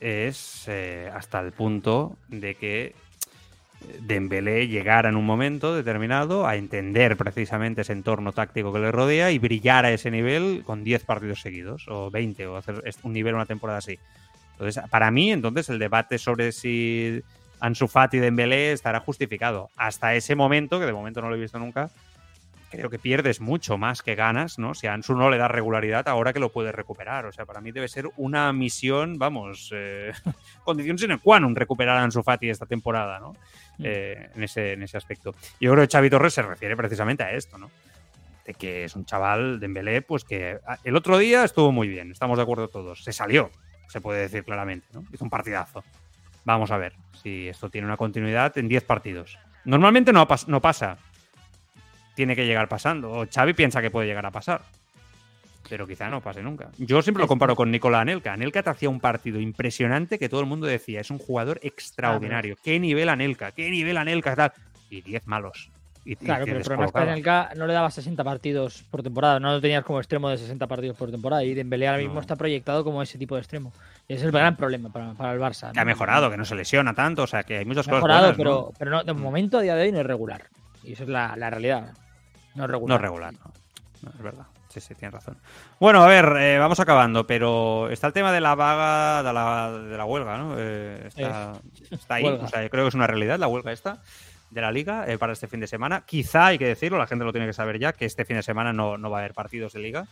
[0.00, 2.94] es eh, hasta el punto de que
[4.00, 9.30] Dembélé llegara en un momento determinado a entender precisamente ese entorno táctico que le rodea
[9.30, 13.34] y brillar a ese nivel con 10 partidos seguidos, o 20, o hacer un nivel
[13.34, 13.98] una temporada así.
[14.52, 17.22] Entonces, para mí, entonces, el debate sobre si
[17.60, 19.70] Ansu Fati Dembélé estará justificado.
[19.76, 21.90] Hasta ese momento, que de momento no lo he visto nunca,
[22.72, 24.74] creo que pierdes mucho más que ganas, ¿no?
[24.74, 27.26] Si a Ansu no le da regularidad, ahora que lo puedes recuperar.
[27.26, 30.12] O sea, para mí debe ser una misión, vamos, eh,
[30.64, 33.36] condición sine qua non recuperar a Ansu Fati esta temporada, ¿no?
[33.78, 33.84] Mm.
[33.84, 35.34] Eh, en, ese, en ese aspecto.
[35.60, 37.70] Yo creo que Xavi Torres se refiere precisamente a esto, ¿no?
[38.42, 41.86] De que es un chaval de Embelé, pues que ah, el otro día estuvo muy
[41.86, 43.04] bien, estamos de acuerdo todos.
[43.04, 43.50] Se salió,
[43.86, 45.04] se puede decir claramente, ¿no?
[45.12, 45.84] Hizo un partidazo.
[46.44, 49.38] Vamos a ver si esto tiene una continuidad en 10 partidos.
[49.64, 50.98] Normalmente no, pas- no pasa.
[52.14, 53.10] Tiene que llegar pasando.
[53.10, 54.62] O Xavi piensa que puede llegar a pasar.
[55.68, 56.68] Pero quizá no pase nunca.
[56.76, 58.32] Yo siempre lo comparo con Nicolás Anelka.
[58.32, 62.56] Anelka te hacía un partido impresionante que todo el mundo decía, es un jugador extraordinario.
[62.62, 63.52] ¿Qué nivel Anelka?
[63.52, 64.34] ¿Qué nivel Anelka?
[64.36, 64.52] Tal.
[64.90, 65.70] Y 10 malos.
[66.04, 66.98] Y, Claro, pero el problema es que.
[66.98, 70.66] Anelka no le daba 60 partidos por temporada, no lo tenías como extremo de 60
[70.66, 72.20] partidos por temporada y Dembélé ahora mismo No.
[72.20, 73.72] está proyectado como ese tipo de extremo.
[74.08, 75.70] Y ese es el gran problema para, para el Barça.
[75.72, 77.22] Que ha mejorado, que no se lesiona tanto.
[77.22, 78.72] O sea, que hay muchas Ha cosas mejorado, buenas, pero, ¿no?
[78.78, 80.42] pero no, de momento a día de hoy no es regular.
[80.82, 81.92] Y eso es la, la realidad.
[82.54, 82.88] No regular.
[82.88, 83.52] No es regular, no.
[84.02, 84.46] No, es verdad.
[84.68, 85.36] Sí, sí, tienes razón.
[85.78, 89.70] Bueno, a ver, eh, vamos acabando, pero está el tema de la vaga, de la,
[89.70, 90.54] de la huelga, ¿no?
[90.58, 91.52] Eh, está,
[91.90, 93.98] está ahí, o sea, yo creo que es una realidad la huelga esta
[94.50, 96.04] de la liga eh, para este fin de semana.
[96.06, 98.42] Quizá hay que decirlo, la gente lo tiene que saber ya, que este fin de
[98.42, 100.06] semana no, no va a haber partidos de liga,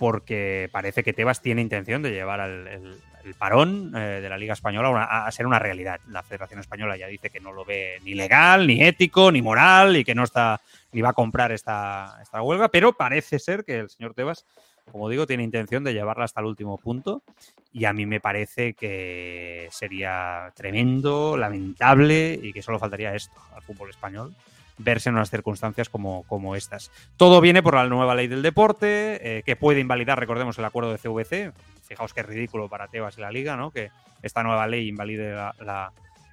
[0.00, 4.38] porque parece que Tebas tiene intención de llevar al- el, el parón eh, de la
[4.38, 6.00] Liga Española una- a ser una realidad.
[6.08, 9.98] La Federación Española ya dice que no lo ve ni legal, ni ético, ni moral
[9.98, 10.58] y que no está
[10.92, 14.46] ni va a comprar esta, esta huelga, pero parece ser que el señor Tebas,
[14.90, 17.22] como digo, tiene intención de llevarla hasta el último punto
[17.70, 23.60] y a mí me parece que sería tremendo, lamentable y que solo faltaría esto al
[23.62, 24.34] fútbol español
[24.82, 26.90] verse en unas circunstancias como, como estas.
[27.16, 30.92] Todo viene por la nueva ley del deporte, eh, que puede invalidar, recordemos, el acuerdo
[30.92, 31.52] de CVC.
[31.86, 33.70] Fijaos qué ridículo para Tebas y la Liga, ¿no?
[33.70, 33.90] Que
[34.22, 35.92] esta nueva ley invalide la,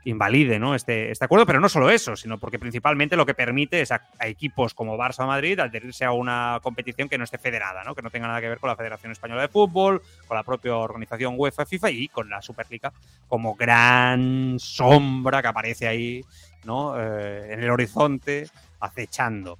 [0.10, 0.74] invalide ¿no?
[0.74, 4.08] este, este acuerdo, pero no solo eso, sino porque principalmente lo que permite es a,
[4.20, 7.94] a equipos como Barça o Madrid adherirse a una competición que no esté federada, ¿no?
[7.94, 10.76] que no tenga nada que ver con la Federación Española de Fútbol, con la propia
[10.76, 12.94] organización UEFA, FIFA y con la Superliga
[13.28, 16.24] como gran sombra que aparece ahí
[16.68, 16.94] ¿no?
[17.02, 18.48] Eh, en el horizonte
[18.80, 19.58] acechando.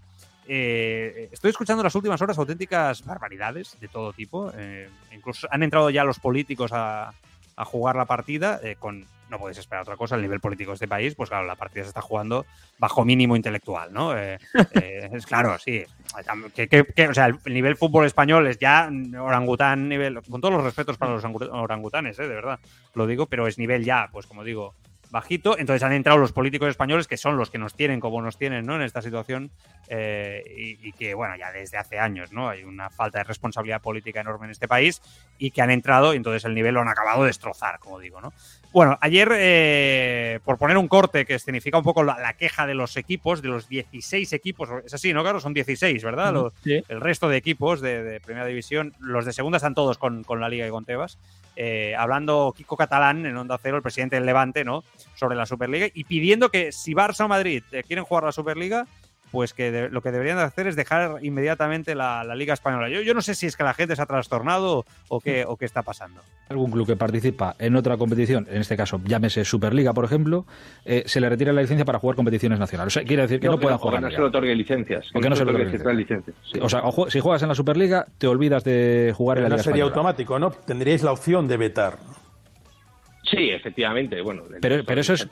[0.48, 4.52] Eh, estoy escuchando en las últimas horas auténticas barbaridades de todo tipo.
[4.56, 7.12] eh, incluso han entrado ya los políticos a,
[7.56, 10.88] a jugar la partida con no podéis esperar otra cosa, el nivel político de este
[10.88, 12.46] país, pues claro, la partida se está jugando
[12.80, 14.14] bajo mínimo intelectual, ¿no?
[14.72, 15.84] Es claro, sí.
[16.56, 18.90] Que, que- que, o sea, el nivel fútbol español es ya
[19.20, 22.58] orangután nivel, con todos los respetos para los orangu- orangutanes, eh, de verdad,
[22.94, 24.74] lo digo, pero es nivel ya, pues como digo,
[25.18, 25.58] bajito.
[25.58, 28.66] Entonces han entrado los políticos españoles que son los que nos tienen como nos tienen,
[28.66, 28.76] ¿no?
[28.76, 29.50] En esta situación
[29.88, 32.50] eh, y, y que, bueno, ya desde hace años, ¿no?
[32.50, 35.02] Hay una falta de responsabilidad política enorme en este país
[35.38, 38.22] y que han entrado y entonces el nivel lo han acabado de destrozar, como digo,
[38.22, 38.32] ¿no?
[38.78, 42.76] Bueno, ayer, eh, por poner un corte que escenifica un poco la, la queja de
[42.76, 46.32] los equipos, de los 16 equipos, es así, ¿no, Claro, Son 16, ¿verdad?
[46.32, 46.84] Los- Sí.
[46.88, 50.40] el resto de equipos de, de Primera División, los de Segunda están todos con, con
[50.40, 51.18] la Liga y con Tebas.
[51.56, 54.84] Eh, hablando Kiko Catalán en Onda Cero, el presidente del Levante, ¿no?
[55.16, 58.86] Sobre la Superliga y pidiendo que si Barça o Madrid eh, quieren jugar la Superliga,
[59.32, 62.90] pues que de- lo que deberían de hacer es dejar inmediatamente la, la Liga Española.
[62.90, 65.58] Yo, yo no sé si es que la gente se ha trastornado o qué, o
[65.58, 66.22] qué está pasando.
[66.50, 70.46] algún club que participa en otra competición, en este caso llámese Superliga, por ejemplo,
[70.86, 72.94] eh, se le retira la licencia para jugar competiciones nacionales.
[72.94, 74.02] O sea, quiere decir que no, puedan o jugar.
[74.02, 75.08] no se le otorgue licencias.
[75.12, 76.36] ¿Por qué no se le otorgue licencias?
[76.52, 76.60] Sí.
[76.62, 79.56] O sea, o si juegas en la Superliga, te olvidas de jugar en la no
[79.56, 79.96] Liga sería Española.
[79.96, 80.52] automático, ¿no?
[80.52, 81.98] Tendríais la opción de vetar.
[83.30, 84.22] Sí, efectivamente.
[84.22, 85.28] Bueno, Pero- pero eso es-.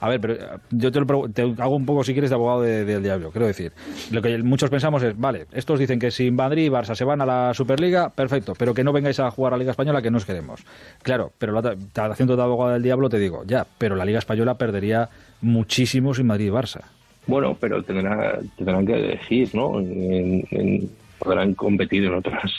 [0.00, 0.38] A ver, pero eh,
[0.70, 3.30] yo te, lo te hago un poco, si quieres, de abogado de- del diablo.
[3.32, 3.72] Quiero decir,
[4.12, 7.20] lo que muchos pensamos es, vale, estos dicen que si Madrid y Barça se van
[7.20, 10.10] a la Superliga, perfecto, pero que no vengáis a jugar a la Liga Española, que
[10.10, 10.62] no os queremos.
[11.02, 11.76] Claro, pero la
[12.10, 15.08] haciendo de abogado del diablo te digo, ya, pero la Liga Española perdería
[15.40, 16.82] muchísimo sin Madrid y Barça.
[17.26, 19.78] Bueno, pero tendrá- tendrán que elegir, ¿no?
[19.80, 22.50] En- en- podrán competir en otras,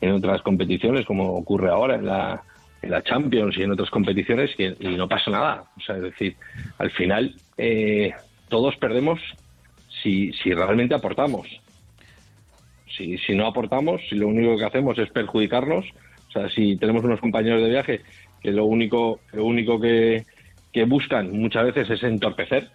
[0.00, 2.42] en otras competiciones, como ocurre ahora en la,
[2.82, 5.64] en la Champions y en otras competiciones, y, no pasa nada.
[5.76, 6.36] O sea, es decir,
[6.78, 8.12] al final eh,
[8.48, 9.20] todos perdemos
[10.02, 11.48] si, si realmente aportamos.
[12.96, 15.86] Si, si no aportamos, si lo único que hacemos es perjudicarnos,
[16.28, 18.00] o sea, si tenemos unos compañeros de viaje
[18.42, 20.24] que lo único, lo único que,
[20.72, 22.68] que buscan muchas veces es entorpecer,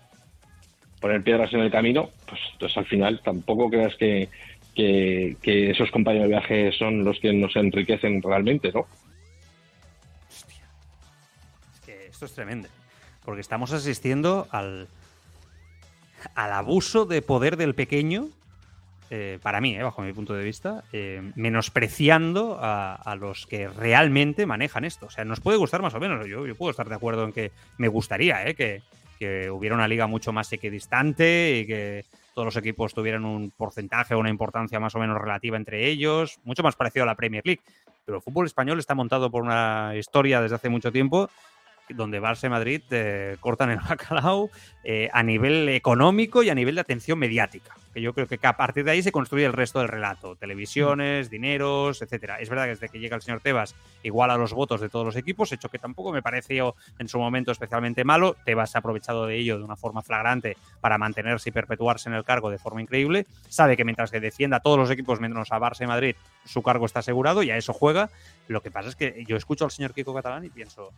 [0.99, 4.29] poner piedras en el camino, pues entonces al final tampoco creas que,
[4.73, 8.85] que, que esos compañeros de viaje son los que nos enriquecen realmente, ¿no?
[12.25, 12.69] Es tremendo.
[13.25, 14.87] Porque estamos asistiendo al,
[16.35, 18.29] al abuso de poder del pequeño
[19.15, 24.47] eh, para mí, eh, bajo mi punto de vista, eh, menospreciando a, los que realmente
[24.47, 25.05] manejan esto.
[25.05, 26.25] O sea, nos puede gustar más o menos.
[26.25, 28.81] Yo, yo puedo estar de acuerdo en que me gustaría que,
[29.19, 34.15] que hubiera una liga mucho más equidistante y que todos los equipos tuvieran un porcentaje
[34.15, 37.45] o una importancia más o menos relativa entre ellos, mucho más parecido a la Premier
[37.45, 37.61] League.
[38.05, 41.29] Pero el fútbol español está montado por una historia desde hace mucho tiempo
[41.89, 44.49] donde Barça y Madrid eh, cortan el bacalao
[44.83, 47.75] eh, a nivel económico y a nivel de atención mediática.
[47.93, 50.35] Que yo creo que a partir de ahí se construye el resto del relato.
[50.35, 52.39] Televisiones, dineros, etcétera.
[52.39, 55.15] Es verdad que desde que llega el señor Tebas iguala los votos de todos los
[55.15, 58.35] equipos, hecho que tampoco me pareció en su momento especialmente malo.
[58.45, 62.15] Tebas se ha aprovechado de ello de una forma flagrante para mantenerse y perpetuarse en
[62.15, 63.27] el cargo de forma increíble.
[63.47, 66.15] Sabe que mientras que defienda a todos los equipos menos a Barça y Madrid,
[66.45, 68.09] su cargo está asegurado y a eso juega.
[68.47, 70.91] Lo que pasa es que yo escucho al señor Kiko Catalán y pienso,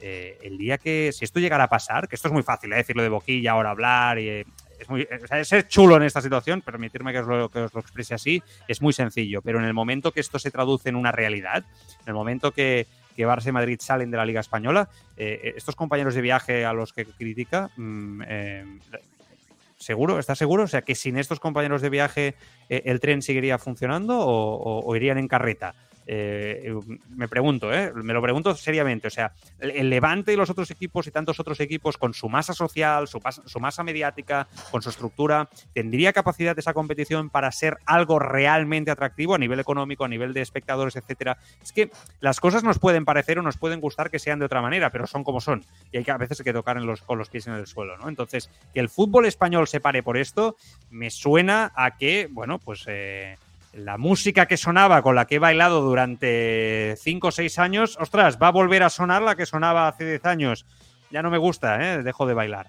[0.00, 2.76] eh, el día que, si esto llegara a pasar, que esto es muy fácil, ¿eh?
[2.76, 4.44] decirlo de boquilla, ahora hablar, y, eh,
[4.78, 5.08] es, muy,
[5.68, 8.92] chulo en esta situación, permitirme que os, lo, que os lo exprese así, es muy
[8.92, 11.64] sencillo, pero en el momento que esto se traduce en una realidad,
[12.02, 15.74] en el momento que, que Barça y Madrid salen de la Liga Española, eh, estos
[15.74, 18.22] compañeros de viaje a los que critica, mmm,
[19.78, 20.20] ¿seguro?
[20.20, 20.62] ¿Estás seguro?
[20.62, 22.34] O sea, que sin estos compañeros de viaje
[22.68, 25.74] el tren seguiría funcionando o irían en carreta.
[26.10, 26.74] Eh,
[27.14, 27.92] me pregunto, ¿eh?
[27.94, 29.08] me lo pregunto seriamente.
[29.08, 32.54] O sea, el Levante y los otros equipos y tantos otros equipos con su masa
[32.54, 38.18] social, su, su, masa mediática, con su estructura, ¿tendría capacidad esa competición para ser algo
[38.18, 41.36] realmente atractivo a nivel económico, a nivel de espectadores, etcétera?
[41.62, 41.90] Es que
[42.20, 45.06] las cosas nos pueden parecer o nos pueden gustar que sean de otra manera, pero
[45.06, 45.62] son como son.
[45.92, 47.98] Y hay que a veces que tocar en los, con los pies en el suelo,
[47.98, 48.08] ¿no?
[48.08, 50.56] Entonces, que el fútbol español se pare por esto,
[50.88, 52.84] me suena a que, bueno, pues.
[52.86, 53.36] Eh,
[53.78, 58.38] la música que sonaba, con la que he bailado durante 5 o 6 años, ostras,
[58.40, 60.66] va a volver a sonar la que sonaba hace 10 años.
[61.10, 62.02] Ya no me gusta, ¿eh?
[62.02, 62.68] dejo de bailar.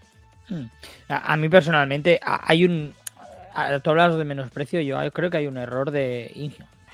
[1.08, 2.94] A, a mí personalmente hay un...
[3.84, 6.26] Tú hablas de menosprecio, yo creo que hay un error de...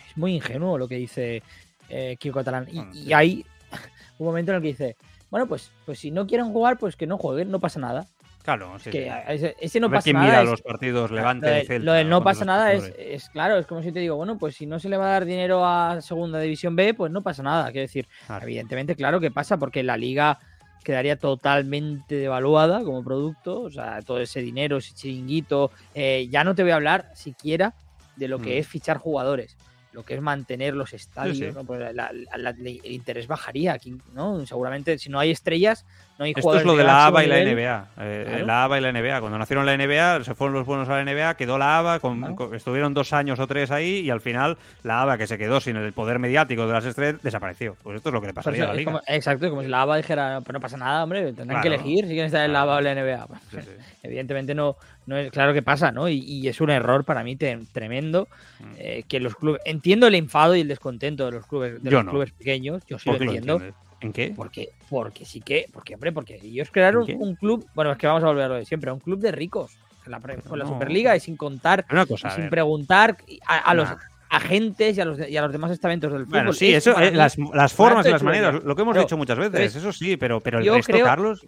[0.10, 1.44] Es muy ingenuo lo que dice
[1.90, 2.68] eh, Kiko Catalán.
[2.72, 3.46] Y, y, hay
[4.18, 4.98] un momento en el que dice,
[5.30, 8.08] bueno, pues, pues si no quieren jugar, pues que no jueguen, no pasa nada.
[8.46, 9.12] Claro, sí, que.
[9.28, 10.26] Ese, ese, no pasa nada.
[10.26, 13.28] mira es, los partidos Levante lo de, Celta, lo de no pasa nada es, es,
[13.30, 15.26] claro, es como si te digo, bueno, pues si no se le va a dar
[15.26, 17.72] dinero a Segunda División B, pues no pasa nada.
[17.72, 18.44] Quiero decir, claro.
[18.46, 20.38] evidentemente, claro que pasa, porque la liga
[20.84, 26.54] quedaría totalmente devaluada como producto, o sea, todo ese dinero, ese chiringuito, eh, ya no
[26.54, 27.74] te voy a hablar siquiera
[28.16, 28.60] de lo que mm.
[28.60, 29.58] es fichar jugadores
[29.96, 31.52] lo que es mantener los estadios, sí, sí.
[31.54, 31.64] ¿no?
[31.64, 34.46] pues la, la, la, el interés bajaría aquí, ¿no?
[34.46, 35.86] Seguramente si no hay estrellas,
[36.18, 37.44] no hay Esto es lo de, la ABA y la.
[37.44, 37.88] NBA.
[38.00, 38.46] Eh, claro.
[38.46, 39.20] La ABA y la NBA.
[39.20, 42.20] Cuando nacieron la NBA, se fueron los buenos a la NBA, quedó la ABA, con,
[42.20, 42.36] claro.
[42.36, 45.60] con, estuvieron dos años o tres ahí y al final la ABA, que se quedó
[45.60, 47.76] sin el poder mediático de las estrellas, desapareció.
[47.84, 48.92] Pues esto es lo que le pasaría a la liga.
[48.92, 51.62] Como, exacto, como si la ABA dijera, pues no pasa nada, hombre, tendrán claro.
[51.62, 53.28] que elegir si quieren estar en la ABA o la NBA.
[53.52, 53.58] Sí,
[54.04, 54.78] Evidentemente no,
[55.08, 56.08] no es claro que pasa, ¿no?
[56.08, 58.28] Y, y es un error para mí te, tremendo
[58.60, 58.74] Mm.
[58.78, 59.62] eh, que los clubes.
[59.66, 62.12] Entiendo el enfado y el descontento de los clubes, de yo los no.
[62.12, 63.60] clubes pequeños, yo sí lo entiendo.
[63.60, 63.66] Lo
[64.06, 64.34] ¿En qué?
[64.36, 68.24] Porque, porque sí que, porque, hombre, porque ellos crearon un club, bueno, es que vamos
[68.24, 71.16] a volver a lo de siempre, un club de ricos, con la, con la Superliga
[71.16, 73.18] y sin contar, cosa, y sin preguntar
[73.48, 73.90] a, a los
[74.30, 76.40] agentes y a, los, y a los demás estamentos del fútbol.
[76.40, 79.18] Bueno, sí, eso, eh, las, las formas y las maneras, lo que hemos pero, dicho
[79.18, 81.46] muchas veces, pues, eso sí, pero, pero el resto, creo, Carlos,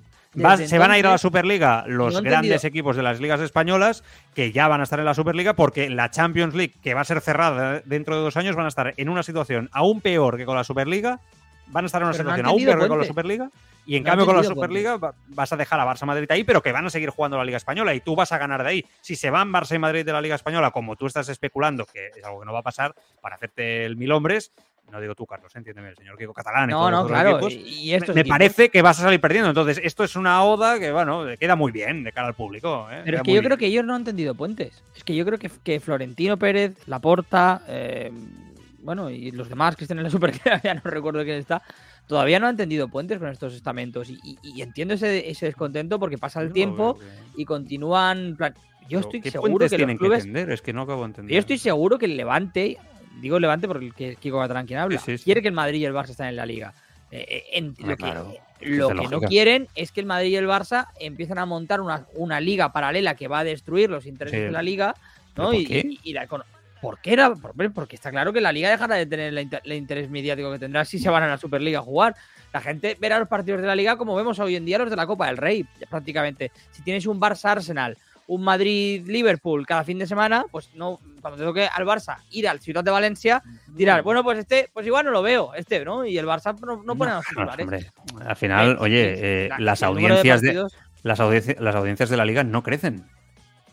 [0.65, 4.03] se van a ir a la Superliga los no grandes equipos de las ligas españolas
[4.33, 7.05] que ya van a estar en la Superliga porque la Champions League, que va a
[7.05, 10.45] ser cerrada dentro de dos años, van a estar en una situación aún peor que
[10.45, 11.19] con la Superliga,
[11.69, 13.05] van a estar en una pero situación no aún peor con la.
[13.05, 13.49] Superliga.
[13.85, 16.43] Y en No cambio, con la Superliga va- vas a dejar a Barça Madrid ahí,
[16.43, 18.69] pero que van a seguir jugando la Liga Española y tú vas a ganar de
[18.69, 18.85] ahí.
[19.01, 22.07] Si se van Barça y Madrid de la Liga Española, como tú estás especulando, que
[22.17, 24.51] es algo que no va a pasar, para hacerte el mil hombres,
[24.91, 26.69] no digo tú, Carlos, entiéndeme, el señor Kiko Catalán.
[26.69, 27.31] No, no, claro.
[27.39, 29.49] equipos, Y, estos me equipos- parece que vas a salir perdiendo.
[29.49, 32.87] Entonces, esto es una oda que, bueno, queda muy bien de cara al público.
[32.91, 33.01] ¿eh?
[33.05, 34.81] Pero es que yo creo que ellos no han entendido puentes.
[34.97, 38.11] Es que yo creo que, que Florentino Pérez, Laporta, eh,
[38.87, 41.61] bueno, y los demás que estén en la Superliga, ya no recuerdo quién está,
[42.07, 44.09] todavía no han entendido puentes con estos estamentos.
[44.09, 46.97] Y, y- y entiendo ese, ese descontento porque pasa el No, tiempo
[47.35, 48.35] y continúan.
[48.37, 48.55] plan-
[48.89, 50.23] Yo estoy ¿qué seguro que tienen los clubes.
[50.23, 50.53] que entender?
[50.53, 51.33] Es que no acabo de entender.
[51.33, 52.77] Yo estoy seguro que el Levante,
[53.19, 55.23] digo Levante porque Kiko Catalán quien habla, Sí, sí, sí.
[55.25, 56.73] quiere que el Madrid y el Barça estén en la liga.
[57.11, 58.33] Eh, eh, en- Ah, lo claro.
[58.59, 62.05] que, lo no quieren es que el Madrid y el Barça empiecen a montar una,
[62.15, 64.95] una liga paralela que va a destruir los intereses de la liga.
[65.35, 65.49] ¿no?
[65.51, 66.25] ¿Pero por Y, y- y la
[66.81, 67.33] ¿Por qué era?
[67.33, 70.85] Por- Porque está claro que la liga dejará de tener el interés mediático que tendrá
[70.85, 72.15] si se van a la Superliga a jugar.
[72.53, 74.95] La gente verá los partidos de la liga como vemos hoy en día los de
[74.95, 76.51] la Copa del Rey, prácticamente.
[76.71, 77.97] Si tienes un Barça Arsenal,
[78.27, 82.47] un Madrid Liverpool cada fin de semana, pues no, cuando te toque al Barça ir
[82.47, 86.05] al Ciudad de Valencia, dirás, bueno, pues este, pues igual no lo veo, este, ¿no?
[86.05, 87.91] Y el Barça no, no pone a los titulares.
[88.25, 90.73] al final, oye, eh, la- las de audiencias de, partidos-
[91.03, 93.05] las, audiencias, las audiencias de la liga no crecen.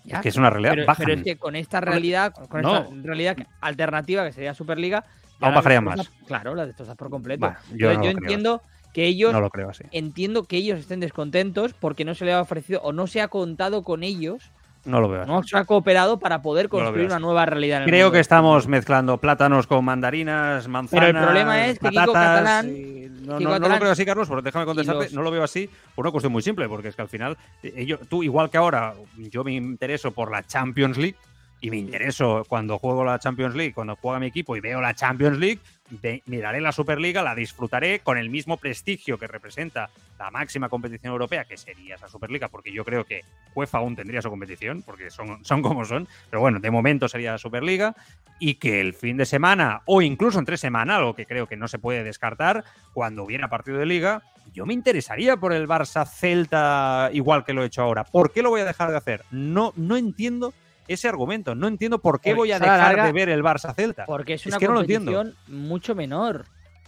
[0.05, 0.73] Ya, es que es una realidad.
[0.75, 1.07] Pero, bajan.
[1.07, 2.77] pero es que con esta realidad, con No.
[2.77, 5.05] esta realidad alternativa que sería Superliga,
[5.41, 6.09] Aún bajarían más.
[6.27, 7.41] Claro, la destrozas por completo.
[7.41, 8.63] Bueno, yo Entonces, no yo lo creo entiendo
[8.93, 9.83] que ellos No lo creo así.
[9.91, 13.29] entiendo que ellos estén descontentos porque no se les ha ofrecido o no se ha
[13.29, 14.53] contado con ellos,
[14.85, 15.31] No lo veo así.
[15.31, 17.79] no se ha cooperado para poder No construir veo una nueva realidad.
[17.79, 20.91] En el Creo mundo que estamos mezclando plátanos con mandarinas, manzanas.
[21.07, 24.05] Pero el problema es que Kiko Catalán- y No, Kiko no- no lo creo así,
[24.05, 25.05] Carlos, déjame contestarte.
[25.05, 27.39] los- No lo veo así por una cuestión muy simple, porque es que al final,
[27.63, 31.17] eh, ellos, tú, igual que ahora, yo me intereso por la Champions League
[31.63, 34.93] y me intereso cuando juego la Champions League, cuando juega mi equipo y veo la
[34.95, 40.31] Champions League, ve- miraré la Superliga, la disfrutaré con el mismo prestigio que representa la
[40.31, 43.23] máxima competición europea, que sería esa Superliga, porque yo creo que
[43.55, 47.39] UEFA aún tendría su competición, porque son, son como son, pero bueno, de momento sería
[47.39, 47.95] Superliga,
[48.39, 51.69] y que el fin de semana, o incluso entre semana, algo que creo que no
[51.69, 57.11] se puede descartar, cuando hubiera partido de liga, yo me interesaría por el Barça Celta
[57.13, 58.05] igual que lo he hecho ahora.
[58.05, 59.25] ¿Por qué lo voy a dejar de hacer?
[59.31, 60.53] No, no entiendo
[60.89, 64.07] ese argumento, no entiendo por qué voy a dejar larga- de ver el Barça Celta.
[64.07, 66.45] Porque es Es una no lo competición mucho menor.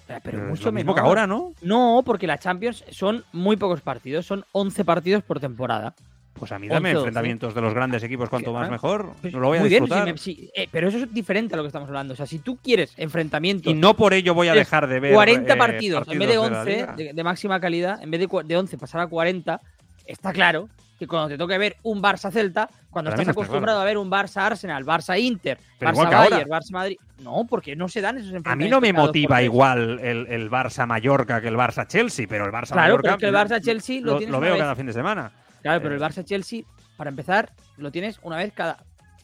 [0.07, 1.53] Pero, Pero es mucho que ahora, ¿no?
[1.63, 5.95] No, porque la Champions son muy pocos partidos, son 11 partidos por temporada.
[6.35, 9.15] Pues a mí dame 11, enfrentamientos de los grandes equipos cuanto más mejor.
[9.23, 10.07] Pues No lo voy a muy bien, disfrutar.
[10.07, 12.13] si me- si- eh, pero eso es diferente a lo que estamos hablando.
[12.13, 15.15] O sea, si tú quieres enfrentamientos Y no por ello voy a dejar de ver
[15.15, 16.93] 40 eh, partidos, en vez de la 11 liga.
[16.95, 19.61] de, de máxima calidad, en vez de, de 11 pasar a 40,
[20.05, 20.69] está claro
[20.99, 23.81] que cuando te toque ver un Barça-Celta, cuando Para mí estás no está acostumbrado claro.
[23.81, 26.61] a ver un Barça-Arsenal, Barça-Inter, Pero igual que Barça-Bayern, ahora.
[26.61, 26.97] Barça-Madrid...
[27.19, 28.67] No, porque no se dan esos A enfrentamientos.
[28.67, 32.53] mí no me motiva igual el, el Barça Mallorca que el Barça Chelsea, pero el
[32.53, 34.63] Barça Claro, Mallorca pero es que el Barça-Chelsea lo lo, tienes lo una veo vez.
[34.63, 35.33] cada fin de semana.
[35.63, 35.99] Claro, pero Eh.
[35.99, 36.63] el Barça-Chelsea,
[36.97, 38.79] para empezar, lo tienes una vez cada,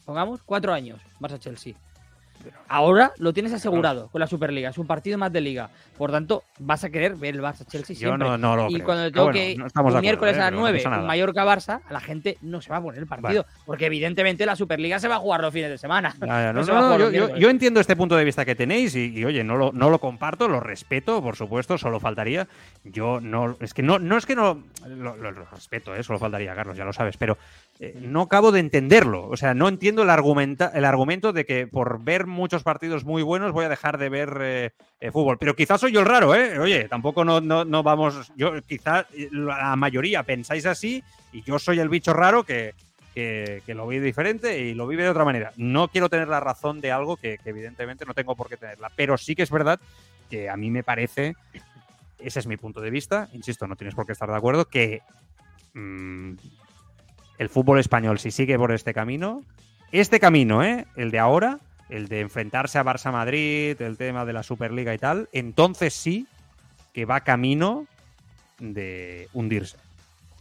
[0.05, 1.73] pongamos, cuatro años, Barça-Chelsea.
[2.67, 5.69] Ahora lo tienes asegurado con la Superliga, es un partido más de liga.
[5.97, 8.27] Por tanto, vas a querer ver el Barça-Chelsea Yo siempre.
[8.27, 8.85] no, no lo y creo.
[8.85, 10.39] cuando te Pero toque bueno, no un acuerdo, miércoles ¿eh?
[10.39, 11.07] a las Pero no 9 pasa un nada.
[11.07, 13.45] Mallorca-Barça, a la gente no se va a poner el partido.
[13.65, 16.15] Porque evidentemente la Superliga se va a jugar los fines de semana.
[16.53, 19.55] No, no, no, yo, entiendo este punto de vista que tenéis y, y, oye, no
[19.55, 22.47] lo, no lo comparto, lo respeto, por supuesto, solo faltaría.
[22.83, 26.03] Yo no, es que no, no es que no, lo, lo- lo respeto, ¿eh?
[26.03, 27.37] solo faltaría, Carlos, ya lo sabes, pero
[27.85, 29.27] eh, no acabo de entenderlo.
[29.27, 33.23] O sea, no entiendo el, argumenta, el argumento de que por ver muchos partidos muy
[33.23, 35.37] buenos voy a dejar de ver eh, eh, fútbol.
[35.37, 36.57] Pero quizás soy yo el raro, ¿eh?
[36.59, 41.03] Oye, tampoco no, no, no vamos, yo quizás la mayoría pensáis así
[41.33, 42.73] y yo soy el bicho raro que,
[43.13, 45.51] que, lo vive diferente y lo vive de otra manera.
[45.57, 48.93] No quiero tener la razón de algo que, que evidentemente no tengo por qué tenerla,
[48.95, 49.77] pero sí que es verdad
[50.29, 51.35] que a mí me parece,
[52.17, 55.01] ese es mi punto de vista, insisto, no tienes por qué estar de acuerdo, que
[55.73, 56.35] mm,
[57.43, 59.43] el fútbol español, si sigue por este camino,
[59.91, 60.85] este camino, ¿eh?
[60.95, 61.59] el de ahora,
[61.89, 66.25] el de enfrentarse a Barça Madrid, el tema de la Superliga y tal, entonces sí
[66.93, 67.85] que va camino
[68.59, 69.77] de hundirse.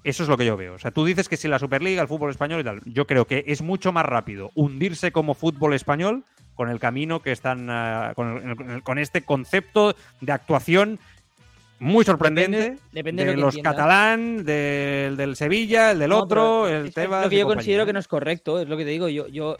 [0.04, 0.74] Eso es lo que yo veo.
[0.74, 3.26] O sea, tú dices que si la Superliga, el fútbol español y tal, yo creo
[3.26, 6.24] que es mucho más rápido hundirse como fútbol español
[6.54, 10.98] con el camino que están, ah, con, este concepto de actuación
[11.82, 16.10] muy sorprendente Depende- depende de de lo que los catalán, del, del Sevilla, el del
[16.10, 17.56] No, otro, el Tebas Lo que yo compañía.
[17.58, 19.08] considero que no es correcto, es lo que te digo.
[19.08, 19.56] Yo, yo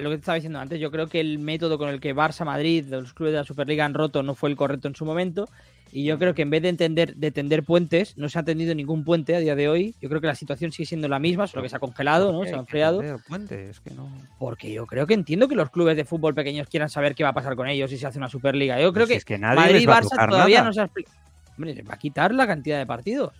[0.00, 2.44] lo que te estaba diciendo antes, yo creo que el método con el que Barça,
[2.44, 5.48] Madrid, los clubes de la Superliga han roto no fue el correcto en su momento.
[5.92, 8.72] Y yo creo que en vez de entender, de tender puentes, no se ha tendido
[8.76, 9.94] ningún puente a día de hoy.
[10.00, 12.44] Yo creo que la situación sigue siendo la misma, solo que se ha congelado, ¿no?
[12.44, 13.02] Se ha enfriado.
[13.26, 14.08] Puente, es que no.
[14.38, 17.30] Porque yo creo que entiendo que los clubes de fútbol pequeños quieran saber qué va
[17.30, 18.80] a pasar con ellos si se hace una Superliga.
[18.80, 20.68] Yo creo si que, es que nadie Madrid Barça todavía nada.
[20.68, 21.16] no se ha explicado.
[21.60, 23.32] Hombre, va a quitar la cantidad de partidos.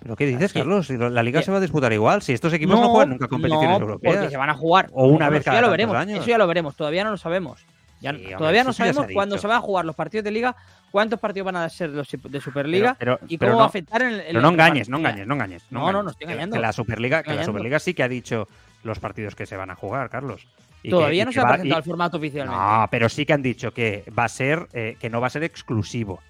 [0.00, 0.86] ¿Pero qué dices, Así- Carlos?
[0.88, 2.22] Si la liga que- se va a disputar igual.
[2.22, 4.14] Si estos equipos no, juegan nunca competiciones no, europeas.
[4.16, 4.88] Porque se van a jugar.
[4.92, 5.96] O una vez cada ya lo veremos.
[5.96, 6.18] años.
[6.18, 6.74] Eso ya lo veremos.
[6.74, 7.64] Todavía no lo sabemos.
[8.00, 10.32] Ya- Sí, hombre, todavía no se sabemos cuándo se van a jugar los partidos de
[10.32, 10.56] liga,
[10.90, 13.66] cuántos partidos van a ser los de Superliga Pero- pero- y cómo no- va a
[13.68, 14.14] afectar en el.
[14.20, 15.62] en Pero no en la engañes, no engañes, no engañes.
[15.70, 16.04] No, no, engañes.
[16.04, 16.56] no estoy engañando.
[16.56, 17.44] Que la Superliga, que la.
[17.44, 18.48] Superliga sí que ha dicho
[18.82, 20.48] los partidos que se van a jugar, Carlos.
[20.82, 22.60] Y Todavía no se ha presentado y- el formato oficialmente.
[22.60, 25.30] No, pero sí que han dicho que va a ser, eh, que no va a
[25.30, 26.20] ser exclusivo.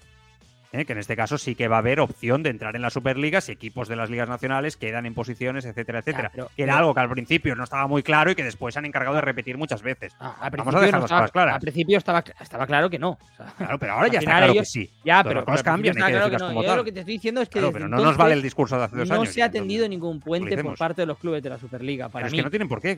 [0.73, 0.83] ¿Eh?
[0.85, 3.39] Que en este caso sí que va a haber opción de entrar en la Superliga
[3.39, 6.31] si equipos de las ligas nacionales quedan en posiciones, etcétera, etcétera.
[6.33, 8.85] que era algo que al principio no estaba muy claro y que después se han
[8.85, 10.13] encargado de repetir muchas veces.
[10.19, 11.55] Ah, al Vamos a dejar no las estaba- cosas claras.
[11.55, 13.11] Al principio estaba, estaba claro que no.
[13.11, 14.89] O sea, Claro, pero ahora ya está claro ellos- que sí.
[15.05, 16.63] Ya, pero, las cosas cambian, principio hay que estaba decirlas claro que como no.
[16.63, 16.77] Yo tal.
[16.77, 18.77] lo que te estoy diciendo es que Claro, desde pero no nos vale el discurso
[18.77, 19.29] de hace dos no años.
[19.29, 22.09] se ha tendido ningún puente por parte de los clubes de la Superliga.
[22.09, 22.97] Para Pero es mí, que no tienen por qué,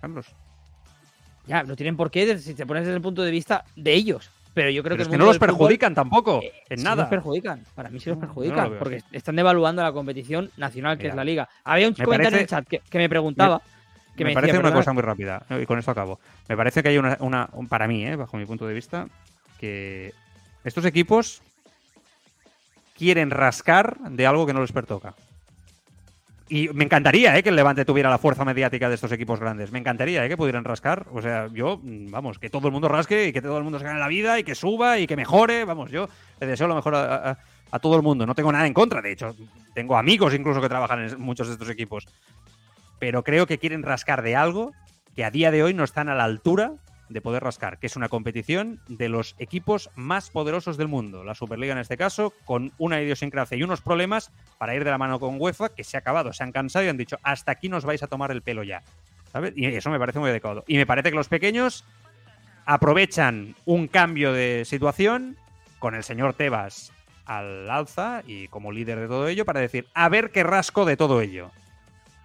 [0.00, 0.26] Carlos.
[1.46, 4.30] ya, no tienen por qué si te pones desde el punto de vista de ellos.
[4.58, 6.84] Pero yo creo Pero que es que no los fútbol- perjudican tampoco, Eh, en sí
[6.84, 7.02] nada.
[7.02, 9.92] los perjudican, para mí sí los No, yo no perjudican, lo porque están devaluando la
[9.92, 11.48] competición nacional que Mira, es la liga.
[11.62, 13.62] Había un me comentario en el chat que, que me preguntaba,
[14.16, 16.18] que me, me parece decía, una "Perdona, cosa muy rápida, y con esto acabo.
[16.48, 19.06] Me parece que hay una, una- un- para mí, eh, bajo mi punto de vista,
[19.60, 20.12] que
[20.64, 21.40] estos equipos
[22.96, 25.14] quieren rascar de algo que no les pertoca.
[26.50, 27.42] Y me encantaría ¿eh?
[27.42, 29.70] que el Levante tuviera la fuerza mediática de estos equipos grandes.
[29.70, 30.28] Me encantaría ¿eh?
[30.28, 31.06] que pudieran rascar.
[31.12, 33.78] O sea, yo, mm, vamos, que todo el mundo rasque y que todo el mundo
[33.78, 35.64] se gane la vida y que suba y que mejore.
[35.66, 36.08] Vamos, yo
[36.40, 37.38] le deseo lo mejor a, a-
[37.70, 38.24] a todo el mundo.
[38.24, 39.36] No tengo nada en contra, de hecho.
[39.74, 42.06] Tengo amigos incluso que trabajan en muchos de estos equipos.
[42.98, 44.72] Pero creo que quieren rascar de algo
[45.14, 46.72] que a día de hoy no están a la altura
[47.08, 51.24] de poder rascar, que es una competición de los equipos más poderosos del mundo.
[51.24, 54.98] La Superliga en este caso, con una idiosincrasia y unos problemas para ir de la
[54.98, 57.68] mano con UEFA, que se ha acabado, se han cansado y han dicho, hasta aquí
[57.68, 58.82] nos vais a tomar el pelo ya.
[59.32, 59.52] ¿Sabes?
[59.56, 60.64] Y eso me parece muy adecuado.
[60.66, 61.84] Y me parece que los pequeños
[62.64, 65.36] aprovechan un cambio de situación
[65.78, 66.92] con el señor Tebas
[67.24, 70.96] al alza y como líder de todo ello para decir, a ver qué rasco de
[70.96, 71.50] todo ello.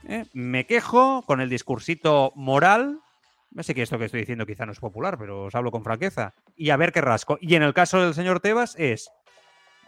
[0.08, 0.26] ¿Eh?
[0.34, 3.00] Me quejo con el discursito moral.
[3.54, 5.84] No sé que esto que estoy diciendo quizá no es popular, pero os hablo con
[5.84, 6.34] franqueza.
[6.56, 7.38] Y a ver qué rasco.
[7.40, 9.12] Y en el caso del señor Tebas es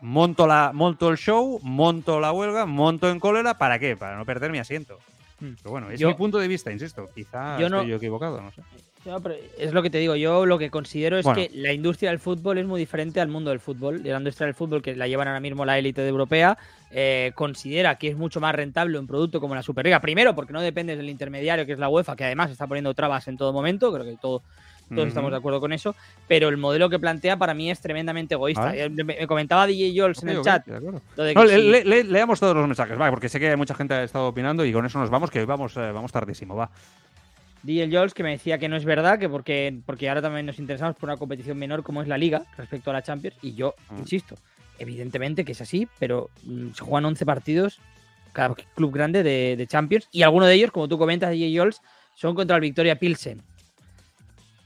[0.01, 3.57] monto, la, monto el show, monto la huelga, monto en cólera.
[3.57, 3.97] ¿Para qué?
[3.97, 4.99] Para no perder mi asiento.
[5.39, 7.09] Pero bueno, es Yo- mi punto de vista, insisto.
[7.13, 8.61] Quizá Yo no- estoy yo equivocado, no sé.
[9.05, 10.15] No, pero es lo que te digo.
[10.15, 11.37] Yo lo que considero es Bueno.
[11.39, 14.01] que la industria del fútbol es muy diferente al mundo del fútbol.
[14.03, 16.57] La industria del fútbol, que la llevan ahora mismo la élite europea,
[16.91, 19.99] eh, considera que es mucho más rentable un producto como la Superliga.
[19.99, 23.27] Primero, porque no dependes del intermediario, que es la UEFA, que además está poniendo trabas
[23.27, 23.93] en todo momento.
[23.93, 24.41] Creo que todo,
[24.89, 25.95] todos estamos de acuerdo con eso.
[26.27, 28.65] Pero el modelo que plantea para mí es tremendamente egoísta.
[28.65, 28.85] Vale.
[28.85, 30.65] Eh, Me, me comentaba DJ Jols en el chat.
[30.65, 33.55] de No, que le- si- le- le- leamos todos los mensajes, va, porque sé que
[33.55, 36.11] mucha gente ha estado opinando y con eso nos vamos, que hoy vamos, eh, vamos
[36.11, 36.71] tardísimo, va.
[37.65, 40.59] DJ Jols que me decía que no es verdad, que porque, porque ahora también nos
[40.59, 43.35] interesamos por una competición menor como es la Liga respecto a la Champions.
[43.41, 43.99] Y yo, Mm.
[43.99, 44.35] insisto,
[44.79, 47.79] evidentemente que es así, pero mm, se juegan 11 partidos
[48.33, 50.07] cada club grande de, de Champions.
[50.11, 51.81] Y alguno de ellos, como tú comentas, DJ Jols,
[52.15, 53.41] son contra el Victoria Pilsen.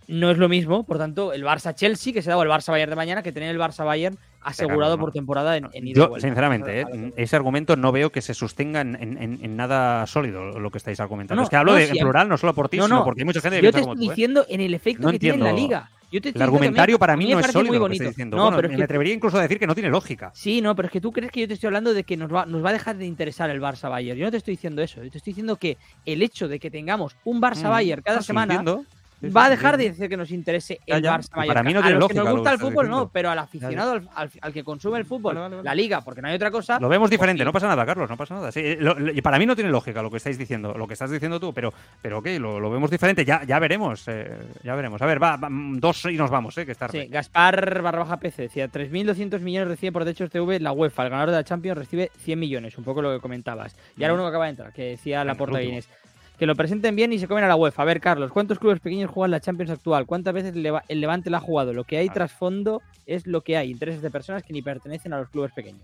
[0.09, 2.95] No es lo mismo, por tanto, el Barça-Chelsea, que se da o el Barça-Bayern de
[2.95, 5.01] mañana, que tener el Barça-Bayern asegurado no.
[5.01, 8.95] por temporada en, en Yo, sinceramente, eh, ese argumento no veo que se sostenga en,
[8.95, 11.39] en- en- en nada sólido lo que estáis argumentando.
[11.41, 13.03] No, es que hablo no, de, en plural, no solo por ti, No, sino no.
[13.05, 14.11] porque hay mucha gente que Yo te como estoy tú.
[14.11, 14.15] ¿eh?
[14.15, 15.89] diciendo en el efecto No que tiene en la liga.
[16.11, 18.35] Yo te El argumentario para mí no es sólido lo que diciendo.
[18.37, 20.31] No, Bueno, pero es me que atrevería incluso a decir que no tiene lógica.
[20.33, 22.33] Sí, no, pero es que tú crees que yo te estoy hablando de que nos
[22.33, 24.17] va, nos va a dejar de interesar el Barça Bayern.
[24.17, 25.03] Yo no te estoy diciendo eso.
[25.03, 25.77] Yo te estoy diciendo que
[26.07, 28.85] el hecho de que tengamos un Barça Mm, Bayern cada no, sí, semana entiendo.
[29.35, 31.17] Va a dejar de decir que nos interese el ya.
[31.17, 31.47] Barça Bayern.
[31.49, 33.29] Para mí no a tiene que lógica nos lo gusta que el fútbol no, pero
[33.29, 35.65] al aficionado, al, al- al que consume el fútbol, Vale, vale, vale.
[35.65, 36.79] la liga, porque no hay otra cosa.
[36.79, 38.51] Lo vemos pues diferente, no pasa nada, Carlos, no pasa nada.
[38.51, 40.87] Sí, eh, lo- lo- y para mí no tiene lógica lo que estáis diciendo, lo
[40.87, 44.37] que estás diciendo tú, pero, pero ok, lo, lo vemos diferente, ya, ya veremos, eh,
[44.63, 45.01] ya veremos.
[45.01, 47.03] A ver, va, va, mm, dos y nos vamos, eh, que es tarde.
[47.03, 51.09] Sí, Gaspar barra baja PC decía 3.200 millones recibe por derechos TV la UEFA, el
[51.09, 53.75] ganador de la Champions recibe 100 millones, un poco lo que comentabas.
[53.97, 55.59] Y ahora uno que acaba de entrar, que decía la porta.
[55.59, 55.89] Guinness.
[56.39, 57.81] Que lo presenten bien y se comen a la UEFA.
[57.81, 60.05] A ver, Carlos, ¿cuántos clubes pequeños juegan la Champions actual?
[60.05, 61.73] ¿Cuántas veces el Leva- el Levante la ha jugado?
[61.73, 62.15] Lo que hay Vale.
[62.15, 63.69] trasfondo es lo que hay.
[63.69, 65.81] Intereses de personas que ni pertenecen a los clubes pequeños.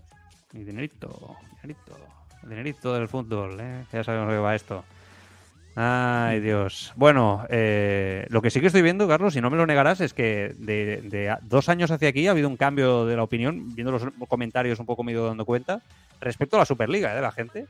[0.54, 1.98] Y dinerito, dinerito,
[2.42, 3.84] dinerito del fútbol, ¿eh?
[3.92, 4.82] Ya sabemos que va esto.
[5.74, 6.94] Ay, Dios.
[6.96, 10.14] Bueno, eh, lo que sí que estoy viendo, Carlos, y no me lo negarás, es
[10.14, 14.04] que de, dos años hacia aquí ha habido un cambio de la opinión, viendo los
[14.26, 15.82] comentarios un poco me he ido dando cuenta,
[16.18, 17.16] respecto a la Superliga, ¿eh?
[17.16, 17.66] De la gente.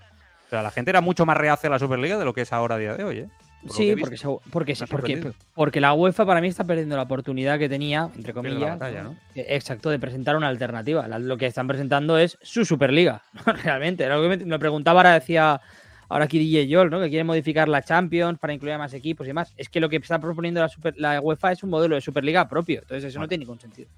[0.46, 2.52] O sea, la gente era mucho más reacia a la Superliga de lo que es
[2.52, 3.28] ahora a día de hoy, ¿eh?
[3.66, 7.58] Por Sí, porque, se- porque, porque, porque la UEFA para mí está perdiendo la oportunidad
[7.58, 9.16] que tenía, entre comillas, batalla, ¿no?
[9.34, 11.08] eh, exacto, de presentar una alternativa.
[11.18, 13.22] Lo que están presentando es su Superliga,
[13.64, 14.04] realmente.
[14.04, 15.60] Era lo que me, preguntaba ahora, decía
[16.08, 17.00] ahora aquí DJ Joel, ¿no?
[17.00, 19.52] que quiere modificar la Champions para incluir a más equipos y demás.
[19.56, 22.48] Es que lo que está proponiendo la, Super- la UEFA es un modelo de Superliga
[22.48, 23.88] propio, entonces eso no tiene ningún sentido.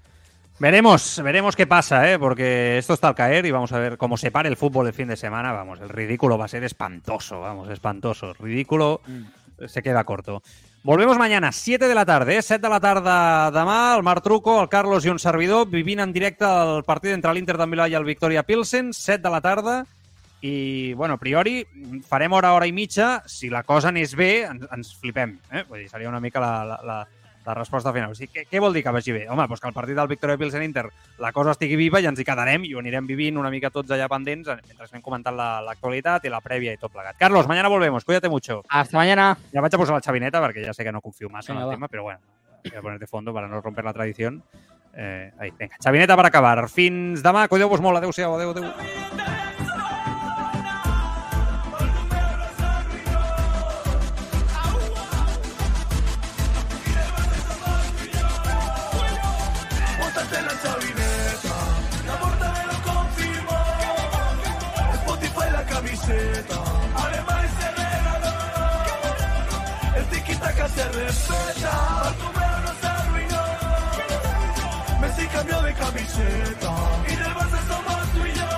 [0.59, 2.19] Veremos, veremos qué pasa, ¿eh?
[2.19, 4.93] porque esto está al caer y vamos a ver cómo se pare el fútbol el
[4.93, 5.53] fin de semana.
[5.53, 8.33] Vamos, el ridículo va a ser espantoso, vamos, espantoso.
[8.33, 8.99] Ridículo
[9.67, 10.43] se queda corto.
[10.83, 12.41] Volvemos mañana, 7 de la tarda, eh?
[12.41, 16.13] 7 de la tarda demà, el Marc Truco, el Carlos i un servidor, vivint en
[16.15, 19.81] directe el partit entre l'Inter de Milà i el Victoria Pilsen, 7 de la tarda,
[20.39, 21.65] i, bueno, a priori,
[22.07, 25.65] farem hora, hora i mitja, si la cosa anés bé, ens, ens flipem, eh?
[25.67, 26.99] Vull dir, seria una mica la, la, la,
[27.45, 28.11] la resposta final.
[28.11, 29.23] O sigui, què, què vol dir que vagi bé?
[29.29, 30.85] Home, doncs que el partit del Victoria Pilsen-Inter
[31.19, 33.89] la cosa estigui viva i ens hi quedarem i ho anirem vivint una mica tots
[33.91, 37.15] allà pendents eh, mentre anem comentant la- l'actualitat i la prèvia i tot plegat.
[37.17, 38.63] Carlos, mañana volvemos, cuídate mucho.
[38.69, 39.37] Hasta mañana.
[39.53, 41.63] Ya vaig a posar la chavineta porque ya sé que no confío más en Venga,
[41.63, 41.73] el va.
[41.75, 42.19] tema, pero bueno,
[42.63, 44.43] voy a poner de fondo para no romper la tradición.
[44.95, 46.67] Eh, ahí, venga, chavineta para acabar.
[46.69, 48.63] Fins demà, cuideu-vos molt, adeu-siau, adeu, adeu.
[48.63, 49.48] Bótate
[70.79, 71.71] se respeta,
[72.03, 73.43] Bartomeu nos arruinó.
[75.01, 76.73] Messi cambió de camiseta,
[77.05, 78.48] y del Barça somos tú y yo.